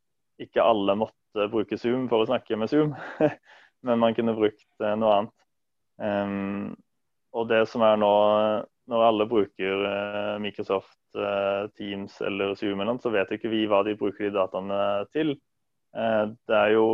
ikke 0.48 0.64
alle 0.64 0.96
måtte 1.04 1.27
bruke 1.52 1.78
Zoom 1.78 2.08
for 2.12 2.24
å 2.24 2.30
snakke 2.30 2.58
med 2.60 2.72
Zoom, 2.72 2.96
men 3.86 4.02
man 4.02 4.16
kunne 4.18 4.36
brukt 4.38 4.68
eh, 4.84 4.96
noe 5.00 5.14
annet. 5.16 5.36
Um, 5.98 6.76
og 7.38 7.44
det 7.50 7.64
som 7.72 7.82
er 7.86 7.96
nå, 8.00 8.14
når 8.88 9.08
alle 9.10 9.26
bruker 9.30 9.76
uh, 9.84 10.36
Microsoft 10.42 11.00
uh, 11.18 11.68
Teams 11.78 12.22
eller 12.22 12.56
Zoom, 12.58 12.80
eller 12.80 12.94
noe, 12.96 13.04
så 13.04 13.14
vet 13.14 13.32
ikke 13.36 13.52
vi 13.52 13.66
hva 13.70 13.84
de 13.86 14.00
bruker 14.00 14.24
de 14.28 14.38
dataene 14.38 14.80
til. 15.14 15.30
Det 15.98 16.54
er 16.54 16.72
jo 16.76 16.88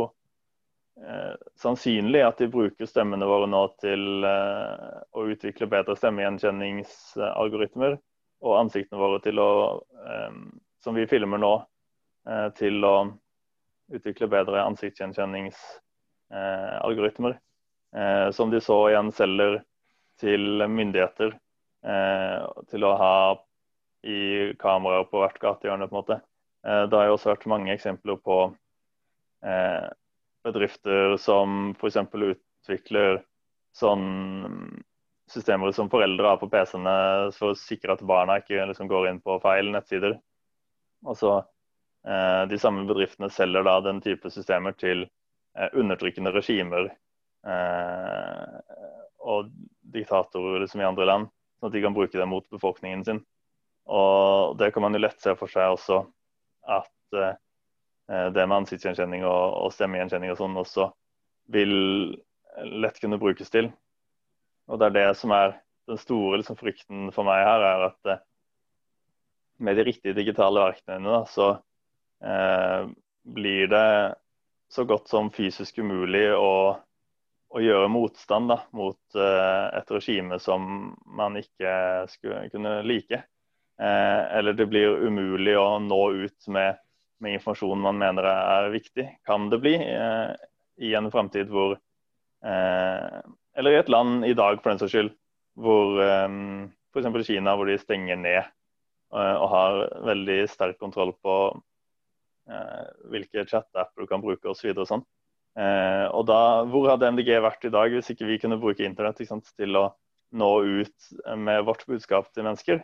sannsynlig 1.58 2.22
at 2.22 2.38
de 2.38 2.46
bruker 2.48 2.86
stemmene 2.88 3.26
våre 3.28 3.46
nå 3.50 3.66
til 3.82 4.24
å 4.24 5.24
utvikle 5.28 5.66
bedre 5.68 5.96
stemmegjenkjenningsalgoritmer, 5.98 7.98
og 8.46 8.58
ansiktene 8.60 9.00
våre 9.02 9.18
til 9.20 9.38
å, 9.42 9.48
som 10.80 10.94
vi 10.96 11.04
filmer 11.10 11.38
nå, 11.42 11.52
til 12.56 12.86
å 12.86 12.94
utvikle 13.92 14.28
bedre 14.28 14.62
ansiktsgjenkjenningsalgoritmer. 14.64 17.38
Eh, 17.96 18.30
som 18.30 18.50
de 18.50 18.60
så 18.60 18.88
igjen 18.90 19.12
selger 19.14 19.62
til 20.20 20.68
myndigheter 20.70 21.38
eh, 21.86 22.46
til 22.70 22.84
å 22.86 22.96
ha 22.98 23.16
i 24.04 24.52
kameraer 24.60 25.04
på 25.10 25.18
hvert 25.22 25.38
gatehjørne. 25.42 25.88
på 25.88 25.94
en 25.94 26.00
måte. 26.00 26.16
Eh, 26.66 26.84
det 26.88 26.98
har 26.98 27.06
jo 27.08 27.14
også 27.18 27.32
vært 27.32 27.50
mange 27.50 27.72
eksempler 27.74 28.16
på 28.24 28.36
eh, 29.44 29.86
bedrifter 30.44 31.16
som 31.20 31.48
f.eks. 31.78 31.96
utvikler 32.02 33.10
sånn 33.74 34.04
systemer 35.30 35.72
som 35.72 35.90
foreldre 35.90 36.28
har 36.28 36.36
på 36.38 36.50
PC-ene 36.52 37.30
for 37.34 37.52
å 37.52 37.58
sikre 37.58 37.92
at 37.94 38.02
barna 38.04 38.38
ikke 38.42 38.66
liksom 38.68 38.88
går 38.90 39.08
inn 39.10 39.20
på 39.24 39.40
feil 39.42 39.66
nettsider. 39.72 40.12
Og 41.04 41.16
så 41.18 41.30
Eh, 41.38 41.53
de 42.04 42.58
samme 42.60 42.84
bedriftene 42.88 43.30
selger 43.32 43.64
da 43.64 43.78
den 43.84 44.00
type 44.04 44.30
systemer 44.32 44.74
til 44.76 45.06
eh, 45.06 45.70
undertrykkende 45.72 46.32
regimer 46.34 46.90
eh, 47.48 48.58
og 49.24 49.48
diktatorer 49.94 50.60
liksom 50.60 50.82
i 50.82 50.88
andre 50.88 51.06
land, 51.08 51.30
sånn 51.56 51.70
at 51.70 51.76
de 51.76 51.84
kan 51.84 51.96
bruke 51.96 52.18
det 52.18 52.28
mot 52.28 52.44
befolkningen 52.52 53.06
sin. 53.06 53.22
Og 53.88 54.58
Det 54.60 54.70
kan 54.74 54.84
man 54.84 54.96
jo 54.96 55.00
lett 55.00 55.20
se 55.20 55.32
for 55.36 55.48
seg 55.52 55.76
også 55.76 56.02
at 56.68 56.90
det 58.04 58.44
med 58.44 58.56
ansiktsgjenkjenning 58.58 59.22
og, 59.24 59.70
stemmegjenkjenning 59.72 60.32
og 60.32 60.38
sånn 60.40 60.56
også 60.60 60.90
vil 61.52 61.72
lett 62.62 63.00
kunne 63.00 63.20
brukes 63.20 63.52
til. 63.52 63.70
Og 64.68 64.80
det 64.80 64.88
er 64.88 64.96
det 64.96 65.08
som 65.20 65.32
er 65.36 65.56
den 65.90 66.00
store 66.00 66.40
liksom, 66.40 66.56
frykten 66.56 67.10
for 67.12 67.26
meg 67.28 67.42
her, 67.44 67.64
er 67.68 67.86
at 67.90 68.10
eh, 68.12 68.22
med 69.64 69.76
de 69.78 69.86
riktige 69.86 70.16
digitale 70.16 70.62
verktøyene 70.64 71.10
da, 71.10 71.22
så 71.28 71.48
eh, 71.52 71.62
blir 73.24 73.66
det 73.68 74.14
så 74.74 74.84
godt 74.84 75.08
som 75.08 75.30
fysisk 75.30 75.78
umulig 75.78 76.26
å, 76.34 76.74
å 77.54 77.62
gjøre 77.62 77.90
motstand 77.92 78.50
da, 78.50 78.58
mot 78.74 79.18
eh, 79.18 79.66
et 79.78 79.92
regime 79.94 80.40
som 80.42 80.94
man 81.06 81.38
ikke 81.38 81.74
skulle 82.10 82.48
kunne 82.52 82.80
like. 82.86 83.20
Eh, 83.78 84.22
eller 84.38 84.56
det 84.58 84.66
blir 84.70 85.06
umulig 85.06 85.54
å 85.58 85.78
nå 85.82 86.00
ut 86.24 86.48
med, 86.50 86.80
med, 87.22 87.38
informasjon 87.38 87.86
man 87.86 88.00
mener 88.00 88.26
er 88.30 88.72
viktig. 88.74 89.06
Kan 89.26 89.46
det 89.52 89.60
bli 89.62 89.76
eh, 89.78 90.32
i 90.82 90.94
en 90.98 91.10
framtid 91.14 91.52
hvor 91.54 91.76
eh, 91.78 93.20
Eller 93.54 93.70
i 93.70 93.78
et 93.78 93.88
land 93.92 94.26
i 94.26 94.34
dag, 94.34 94.58
for 94.58 94.72
den 94.72 94.80
saks 94.82 94.96
skyld, 94.96 95.12
hvor 95.54 96.02
eh, 96.02 96.26
f.eks. 96.90 97.26
Kina, 97.28 97.54
hvor 97.54 97.70
de 97.70 97.78
stenger 97.78 98.18
ned 98.18 98.42
og 99.14 99.44
har 99.46 99.76
veldig 100.02 100.40
sterk 100.50 100.80
kontroll 100.80 101.12
på 101.22 101.34
hvilke 103.10 103.44
chat-apper 103.48 104.04
du 104.04 104.10
kan 104.10 104.22
bruke 104.24 104.50
osv. 104.50 104.70
Og, 104.74 104.86
sånn. 104.88 105.04
eh, 105.56 106.06
og 106.10 106.26
da, 106.28 106.40
hvor 106.68 106.90
hadde 106.90 107.12
MDG 107.14 107.38
vært 107.44 107.68
i 107.68 107.72
dag 107.72 107.94
hvis 107.94 108.10
ikke 108.12 108.28
vi 108.28 108.40
kunne 108.42 108.60
bruke 108.60 108.84
internett 108.84 109.22
sant, 109.28 109.48
til 109.56 109.78
å 109.80 109.86
nå 110.34 110.50
ut 110.82 111.08
med 111.40 111.64
vårt 111.64 111.86
budskap 111.88 112.28
til 112.32 112.44
mennesker? 112.48 112.82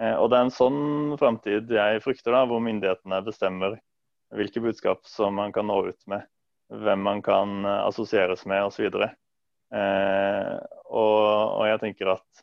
Eh, 0.00 0.16
og 0.16 0.30
det 0.30 0.40
er 0.40 0.48
en 0.48 0.54
sånn 0.54 0.82
framtid 1.20 1.72
jeg 1.76 2.04
frykter, 2.04 2.36
da, 2.36 2.44
hvor 2.50 2.60
myndighetene 2.64 3.22
bestemmer 3.24 3.80
hvilke 4.36 4.62
budskap 4.62 5.02
som 5.08 5.34
man 5.40 5.52
kan 5.54 5.66
nå 5.66 5.80
ut 5.88 6.06
med, 6.10 6.28
hvem 6.70 7.02
man 7.02 7.24
kan 7.24 7.64
assosieres 7.66 8.44
med 8.46 8.68
osv. 8.68 8.86
Eh, 9.70 10.54
og, 10.90 11.18
og, 11.22 11.64
jeg 11.68 11.78
tenker 11.82 12.14
at 12.16 12.40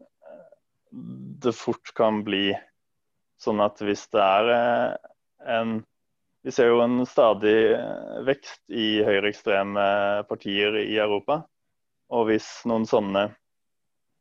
eh, 0.00 0.44
det 1.44 1.52
fort 1.56 1.92
kan 1.96 2.22
bli 2.24 2.54
sånn 3.44 3.60
at 3.60 3.82
hvis 3.84 4.06
det 4.14 4.22
er 4.24 4.52
eh, 4.54 5.10
en 5.46 5.82
Vi 6.44 6.52
ser 6.52 6.68
jo 6.68 6.82
en 6.84 7.06
stadig 7.08 7.72
vekst 8.26 8.68
i 8.68 9.00
høyreekstreme 9.00 9.84
partier 10.28 10.76
i 10.76 10.98
Europa. 11.00 11.38
Og 12.12 12.26
hvis 12.28 12.48
noen 12.68 12.84
sånne 12.84 13.22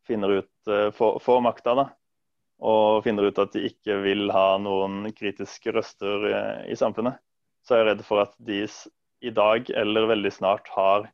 finner 0.08 0.38
ut, 0.40 0.72
får, 0.96 1.18
får 1.20 1.42
makta, 1.44 1.74
da, 1.76 1.86
og 2.64 3.04
finner 3.04 3.28
ut 3.28 3.42
at 3.44 3.52
de 3.52 3.66
ikke 3.68 3.98
vil 4.06 4.32
ha 4.32 4.56
noen 4.56 5.12
kritiske 5.12 5.76
røster 5.76 6.30
i 6.72 6.78
samfunnet, 6.80 7.20
så 7.68 7.76
er 7.76 7.84
jeg 7.84 7.90
redd 7.92 8.06
for 8.08 8.24
at 8.24 8.40
de 8.40 8.62
i 9.24 9.32
dag 9.36 9.70
eller 9.84 10.08
veldig 10.16 10.32
snart 10.32 10.72
har 10.76 11.10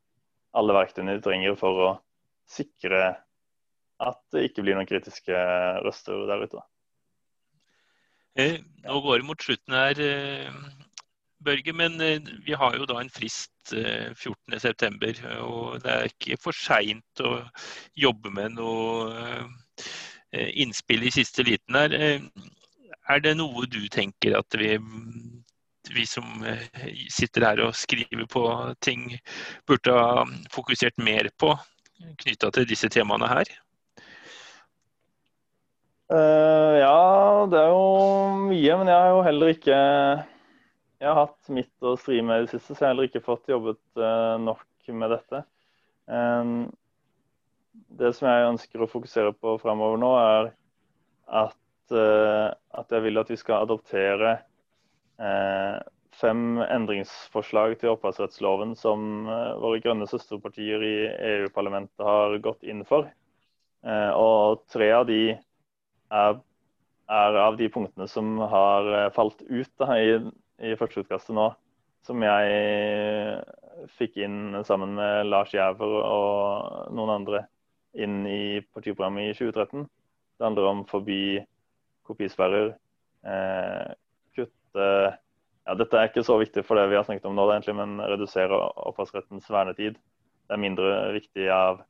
alle 0.57 0.77
verktøyene 0.77 1.17
de 1.17 1.25
trenger 1.25 1.57
for 1.57 1.83
å 1.87 1.89
sikre 2.49 3.15
at 3.99 4.19
det 4.33 4.47
ikke 4.47 4.63
blir 4.65 4.77
noen 4.77 4.89
kritiske 4.89 5.41
røster 5.85 6.25
der 6.29 6.45
ute. 6.45 6.61
Eh, 6.61 6.78
nå 8.85 8.99
går 9.05 9.21
det 9.21 9.27
mot 9.27 9.45
slutten 9.45 9.75
her, 9.77 10.01
eh, 10.03 10.59
Børge, 11.43 11.73
men 11.73 11.99
eh, 12.03 12.19
vi 12.45 12.55
har 12.59 12.75
jo 12.75 12.87
da 12.89 12.99
en 12.99 13.11
frist 13.13 13.51
14.9. 13.69 15.19
Og 15.45 15.83
det 15.83 15.91
er 15.93 16.07
ikke 16.09 16.39
for 16.41 16.57
seint 16.57 17.21
å 17.21 17.35
jobbe 17.93 18.31
med 18.33 18.55
noe 18.57 19.43
innspill 20.33 21.05
i 21.05 21.11
siste 21.13 21.45
liten 21.45 21.77
her. 21.77 21.93
Er 23.09 23.21
det 23.21 23.35
noe 23.37 23.69
du 23.69 23.83
tenker 23.93 24.35
at 24.39 24.57
vi 24.57 24.73
vi 25.93 26.05
som 26.05 26.43
eh, 26.43 26.61
sitter 27.09 27.45
her 27.45 27.61
og 27.63 27.75
skriver 27.77 28.25
på 28.29 28.43
ting, 28.81 29.17
burde 29.67 29.95
ha 29.95 30.25
fokusert 30.53 30.97
mer 31.01 31.29
på 31.39 31.53
knytta 32.23 32.51
til 32.55 32.67
disse 32.69 32.89
temaene 32.91 33.29
her? 33.29 33.49
Uh, 36.09 36.73
ja, 36.81 37.45
det 37.51 37.59
er 37.61 37.67
jo 37.69 37.81
mye, 38.47 38.75
men 38.79 38.87
jeg 38.89 38.97
har 38.97 39.11
jo 39.13 39.19
heller 39.27 39.51
ikke 39.53 39.75
Jeg 39.77 41.05
har 41.05 41.17
hatt 41.19 41.49
mitt 41.53 41.85
å 41.85 41.91
stri 42.01 42.23
med 42.25 42.39
i 42.39 42.45
det 42.47 42.53
siste, 42.55 42.73
så 42.73 42.81
jeg 42.81 42.87
har 42.87 42.93
heller 42.95 43.09
ikke 43.11 43.21
fått 43.21 43.51
jobbet 43.51 43.81
uh, 44.01 44.39
nok 44.41 44.89
med 44.89 45.11
dette. 45.13 45.43
Um, 46.09 46.55
det 48.01 48.09
som 48.17 48.25
jeg 48.25 48.47
ønsker 48.47 48.81
å 48.81 48.87
fokusere 48.89 49.35
på 49.37 49.53
fremover 49.61 50.01
nå, 50.01 50.09
er 50.17 50.49
at, 51.43 51.93
uh, 51.93 52.49
at 52.73 52.95
jeg 52.95 53.05
vil 53.05 53.21
at 53.21 53.29
vi 53.29 53.37
skal 53.37 53.67
adoptere 53.67 54.39
fem 56.15 56.61
endringsforslag 56.63 57.73
til 57.81 57.91
opphavsrettsloven 57.91 58.71
som 58.79 59.27
våre 59.59 59.81
grønne 59.83 60.07
søsterpartier 60.07 60.85
i 60.87 60.93
EU-parlamentet 61.33 62.05
har 62.07 62.37
gått 62.39 62.63
inn 62.63 62.85
for. 62.87 63.09
Og 63.83 64.63
tre 64.71 64.87
av 64.95 65.03
de 65.11 65.19
er, 66.09 66.39
er 67.09 67.39
av 67.43 67.57
de 67.59 67.69
punktene 67.73 68.07
som 68.09 68.37
har 68.51 69.11
falt 69.15 69.41
ut 69.47 69.71
da, 69.81 69.95
i, 69.97 70.19
i 70.61 70.75
førsteutkastet 70.79 71.35
nå. 71.37 71.49
Som 72.07 72.23
jeg 72.23 73.39
fikk 73.99 74.17
inn 74.23 74.59
sammen 74.67 74.95
med 74.97 75.27
Lars 75.29 75.53
Jæver 75.53 75.95
og 75.99 76.91
noen 76.95 77.15
andre 77.19 77.45
inn 77.97 78.21
i 78.27 78.59
partiprogrammet 78.73 79.31
i 79.31 79.37
2013. 79.37 79.87
Det 80.39 80.45
handler 80.45 80.69
om 80.69 80.83
forbi 80.87 81.39
kopisperrer, 82.07 82.73
eh, 83.25 83.89
kutte 84.35 84.85
ja, 85.69 85.75
Dette 85.77 85.97
er 85.99 86.09
ikke 86.09 86.25
så 86.25 86.39
viktig 86.41 86.63
for 86.65 86.79
det 86.79 86.87
vi 86.89 86.97
har 86.97 87.05
snakket 87.05 87.27
om 87.29 87.35
nå, 87.37 87.45
egentlig, 87.51 87.75
men 87.77 87.99
redusere 88.01 88.57
opphavsrettens 88.89 89.49
vernetid. 89.51 89.99
Det 90.47 90.55
er 90.55 90.63
mindre 90.63 90.93
viktig 91.13 91.49
av, 91.53 91.83
eh, 91.83 91.85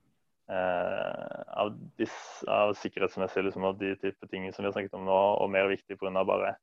av, 0.49 1.75
dis, 1.99 2.13
av 2.49 2.71
sikkerhetsmessige 2.73 3.43
liksom, 3.45 3.67
av 3.69 3.75
de 3.77 3.91
type 4.01 4.27
ting 4.31 4.47
som 4.49 4.63
vi 4.63 4.69
har 4.69 4.73
snakket 4.73 4.95
om 4.97 5.03
nå, 5.05 5.17
og 5.43 5.51
mer 5.53 5.69
viktig 5.69 5.97
pga. 5.99 6.23
bare 6.25 6.55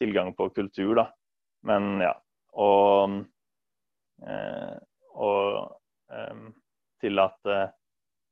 tilgang 0.00 0.34
på 0.34 0.48
kultur. 0.50 0.94
da. 0.94 1.06
Men 1.62 2.00
ja. 2.00 2.14
Og, 2.52 3.20
eh, 4.26 4.78
og 5.14 5.76
eh, 6.12 6.40
tillate 7.00 7.58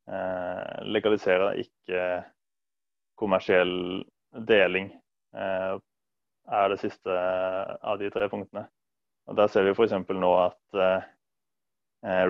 eh, 0.08 0.78
legalisere 0.88 1.52
ikke 1.62 2.06
kommersiell 3.18 4.02
deling 4.48 4.90
eh, 5.36 5.76
er 6.48 6.72
det 6.72 6.80
siste 6.80 7.20
av 7.82 8.00
de 8.00 8.10
tre 8.10 8.28
punktene. 8.32 8.66
Og 9.28 9.36
Der 9.36 9.52
ser 9.52 9.66
vi 9.66 9.74
f.eks. 9.76 9.92
nå 10.08 10.28
at 10.40 10.78
uh, 10.80 11.02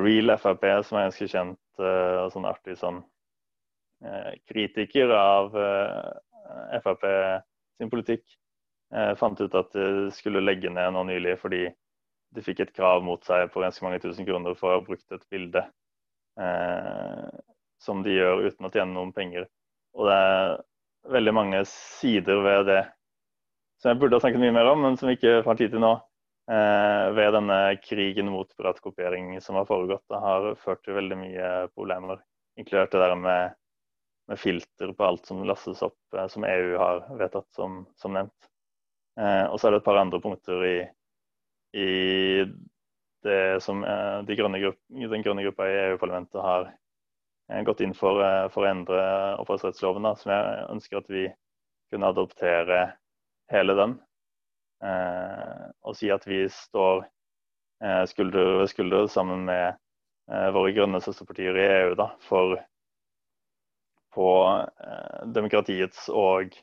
Real 0.02 0.32
Frp, 0.34 0.64
som 0.82 0.98
er 0.98 1.04
ganske 1.06 1.28
kjent 1.30 1.60
og 1.84 2.32
sånn 2.34 2.48
artig 2.48 2.76
sånn 2.80 3.00
uh, 4.04 4.32
kritiker 4.50 5.12
av 5.14 5.56
Frp 6.82 7.02
sin 7.78 7.90
politikk, 7.92 8.24
fant 9.20 9.36
ut 9.36 9.54
at 9.58 9.74
de 9.76 10.08
skulle 10.16 10.40
legge 10.40 10.70
ned 10.72 10.94
nå 10.94 11.02
nylig 11.10 11.34
fordi 11.42 11.66
de 12.32 12.44
fikk 12.44 12.62
et 12.64 12.72
krav 12.72 13.02
mot 13.04 13.20
seg 13.24 13.50
på 13.52 13.60
ganske 13.60 13.84
mange 13.84 14.00
tusen 14.00 14.24
kroner 14.24 14.56
for 14.56 14.70
å 14.70 14.78
ha 14.78 14.84
brukt 14.86 15.12
et 15.12 15.26
bilde 15.28 15.60
som 17.84 18.00
de 18.02 18.16
gjør 18.16 18.46
uten 18.48 18.64
å 18.64 18.72
tjene 18.72 18.94
noen 18.94 19.12
penger. 19.12 19.44
Og 19.92 20.08
det 20.08 20.16
er 20.16 20.56
veldig 21.12 21.34
mange 21.36 21.60
sider 21.68 22.40
ved 22.44 22.66
det 22.68 22.82
som 23.78 23.92
jeg 23.92 24.00
burde 24.00 24.18
ha 24.18 24.24
snakket 24.24 24.42
mye 24.42 24.54
mer 24.56 24.72
om, 24.72 24.80
men 24.82 24.96
som 24.98 25.10
vi 25.10 25.16
ikke 25.18 25.40
har 25.46 25.58
tid 25.58 25.74
til 25.74 25.82
nå. 25.82 25.92
Eh, 26.48 27.10
ved 27.12 27.32
denne 27.36 27.76
krigen 27.76 28.30
mot 28.32 28.56
piratkopiering 28.56 29.40
som 29.40 29.58
har 29.60 29.66
foregått. 29.68 30.04
Det 30.08 30.20
har 30.22 30.54
ført 30.56 30.80
til 30.86 30.96
veldig 30.96 31.18
mye 31.20 31.48
problemer, 31.74 32.22
inkludert 32.56 32.94
det 32.94 33.02
der 33.02 33.16
med, 33.20 33.58
med 34.32 34.40
filter 34.40 34.94
på 34.96 35.04
alt 35.04 35.28
som 35.28 35.42
lastes 35.44 35.82
opp, 35.84 35.98
eh, 36.16 36.24
som 36.32 36.46
EU 36.48 36.70
har 36.80 37.02
vedtatt, 37.20 37.50
som, 37.52 37.82
som 38.00 38.16
nevnt. 38.16 38.48
Eh, 39.20 39.44
og 39.44 39.60
så 39.60 39.68
er 39.68 39.76
det 39.76 39.82
et 39.82 39.90
par 39.90 40.00
andre 40.00 40.22
punkter 40.24 40.64
i, 40.64 40.78
i 41.76 41.90
det 43.28 43.38
som 43.60 43.84
de 44.24 44.36
grønne 44.38 44.62
grupp, 44.62 44.80
den 44.88 45.24
grønne 45.26 45.44
gruppa 45.44 45.66
i 45.68 45.78
EU-parlamentet 45.88 46.38
har 46.40 46.68
gått 47.66 47.80
inn 47.84 47.92
for, 47.98 48.22
for 48.54 48.64
å 48.64 48.70
endre 48.70 49.00
opphavsrettsloven, 49.42 50.06
som 50.16 50.32
jeg 50.32 50.66
ønsker 50.70 51.00
at 51.00 51.10
vi 51.12 51.26
kunne 51.92 52.08
adoptere 52.14 52.84
hele 53.52 53.74
den. 53.76 53.98
Eh, 54.84 55.64
og 55.82 55.96
si 55.98 56.10
at 56.14 56.26
vi 56.28 56.44
står 56.52 57.02
eh, 57.82 58.04
skulder 58.10 58.58
ved 58.60 58.68
skulder 58.70 59.06
sammen 59.10 59.44
med 59.48 59.74
eh, 60.30 60.48
våre 60.54 60.72
grønne 60.76 61.00
søsterpartier 61.02 61.58
i 61.58 61.66
EU 61.80 61.94
da, 61.98 62.12
for 62.28 62.58
på 64.14 64.28
eh, 64.86 65.26
demokratiets 65.34 66.08
og 66.08 66.54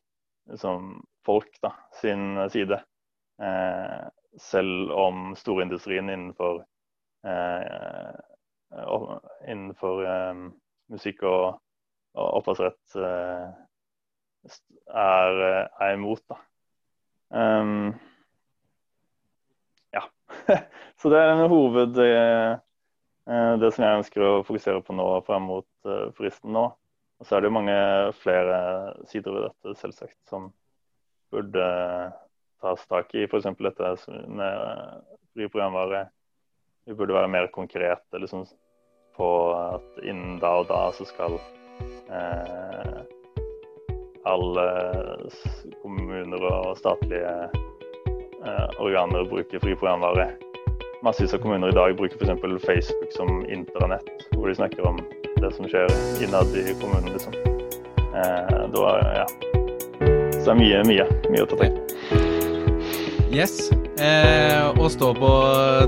liksom, 0.50 1.04
folk 1.26 1.52
da, 1.64 1.72
sin 2.02 2.50
side. 2.54 2.80
Eh, 3.42 4.02
selv 4.42 4.92
om 4.92 5.36
storindustrien 5.40 6.10
innenfor 6.12 6.64
eh, 7.28 8.16
innenfor 9.48 10.02
musikk 10.92 11.22
og, 11.24 11.60
og 12.20 12.34
opphavsrett 12.42 12.96
er, 13.00 13.54
er 15.80 15.94
imot. 15.94 16.24
da. 16.30 16.36
Um, 17.36 17.94
ja. 19.92 20.06
Så 21.02 21.12
det 21.12 21.20
er 21.20 21.34
en 21.34 21.52
hoved, 21.52 22.00
eh, 22.00 22.56
det 23.60 23.72
som 23.76 23.84
jeg 23.84 24.02
ønsker 24.02 24.24
å 24.24 24.34
fokusere 24.48 24.84
på 24.86 24.96
nå 24.96 25.08
frem 25.28 25.48
mot 25.50 25.90
fristen 26.16 26.54
nå. 26.56 26.70
Og 27.20 27.28
så 27.28 27.36
er 27.36 27.44
det 27.44 27.50
jo 27.50 27.56
mange 27.56 27.78
flere 28.20 28.58
sider 29.10 29.36
ved 29.36 29.48
dette, 29.48 29.76
selvsagt, 29.80 30.18
som 30.30 30.50
burde 31.34 31.66
tas 32.62 32.86
tak 32.92 33.14
i. 33.16 33.24
F.eks. 33.26 33.48
dette 33.60 33.92
med 34.28 35.02
fri 35.34 35.48
programvare. 35.48 36.06
Vi 36.86 36.94
burde 36.94 37.16
være 37.16 37.32
mer 37.32 37.48
konkrete 37.56 38.20
liksom, 38.22 38.46
på 39.16 39.30
at 39.56 40.04
innen 40.04 40.40
da 40.44 40.52
og 40.62 40.68
da 40.70 40.82
så 40.96 41.08
skal 41.08 41.40
eh, 42.12 43.15
alle 44.26 44.66
kommuner 45.82 46.44
og 46.50 46.78
statlige 46.80 47.34
eh, 48.46 48.68
organer 48.82 49.28
bruker 49.30 49.62
fri 49.64 49.76
programvare. 49.76 50.32
Massevis 51.06 51.36
av 51.38 51.44
kommuner 51.44 51.70
i 51.70 51.78
dag 51.78 51.98
bruker 51.98 52.18
f.eks. 52.18 52.66
Facebook 52.66 53.12
som 53.14 53.46
internett, 53.46 54.28
hvor 54.34 54.50
de 54.50 54.56
snakker 54.58 54.88
om 54.88 55.02
det 55.42 55.52
som 55.54 55.70
skjer 55.70 55.92
innad 56.26 56.56
i 56.58 56.74
kommunen, 56.82 57.12
liksom. 57.14 57.34
Eh, 58.16 58.62
da, 58.74 58.86
ja. 59.22 59.28
Så 60.46 60.54
det 60.54 60.54
er 60.54 60.62
mye, 60.62 60.86
mye, 60.90 61.10
mye 61.30 61.46
å 61.46 61.50
ta 61.50 61.62
tak. 61.62 61.82
Yes. 63.36 63.70
Eh, 64.00 64.80
å 64.80 64.90
stå 64.92 65.12
på 65.18 65.32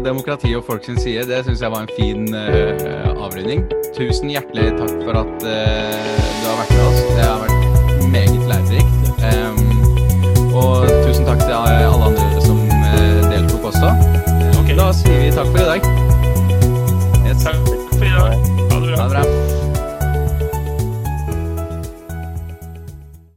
demokrati 0.04 0.54
og 0.58 0.66
folk 0.68 0.86
side, 0.88 1.28
det 1.30 1.44
syns 1.48 1.64
jeg 1.64 1.74
var 1.74 1.86
en 1.86 1.94
fin 1.96 2.28
eh, 2.36 3.08
avrunding. 3.16 3.66
Tusen 3.98 4.32
hjertelig 4.32 4.74
takk 4.80 4.96
for 5.04 5.24
at 5.24 5.48
eh, 5.48 6.16
du 6.42 6.48
har 6.50 6.62
vært 6.64 6.76
med 6.76 6.86
oss. 6.88 6.97
og 10.68 10.92
tusen 11.08 11.26
takk 11.28 11.42
til 11.46 11.56
alle 11.56 12.12
andre 12.12 12.44
som 12.46 12.62
eh, 12.68 13.24
deltok 13.32 13.72
også. 13.72 13.96
Okay. 14.60 14.76
Da 14.78 14.92
sier 15.00 15.26
vi 15.26 15.34
takk 15.40 15.52
for 15.56 15.64
i 15.64 15.68
dag. 15.74 15.92
Yes. 17.28 17.44
Takk. 17.44 17.77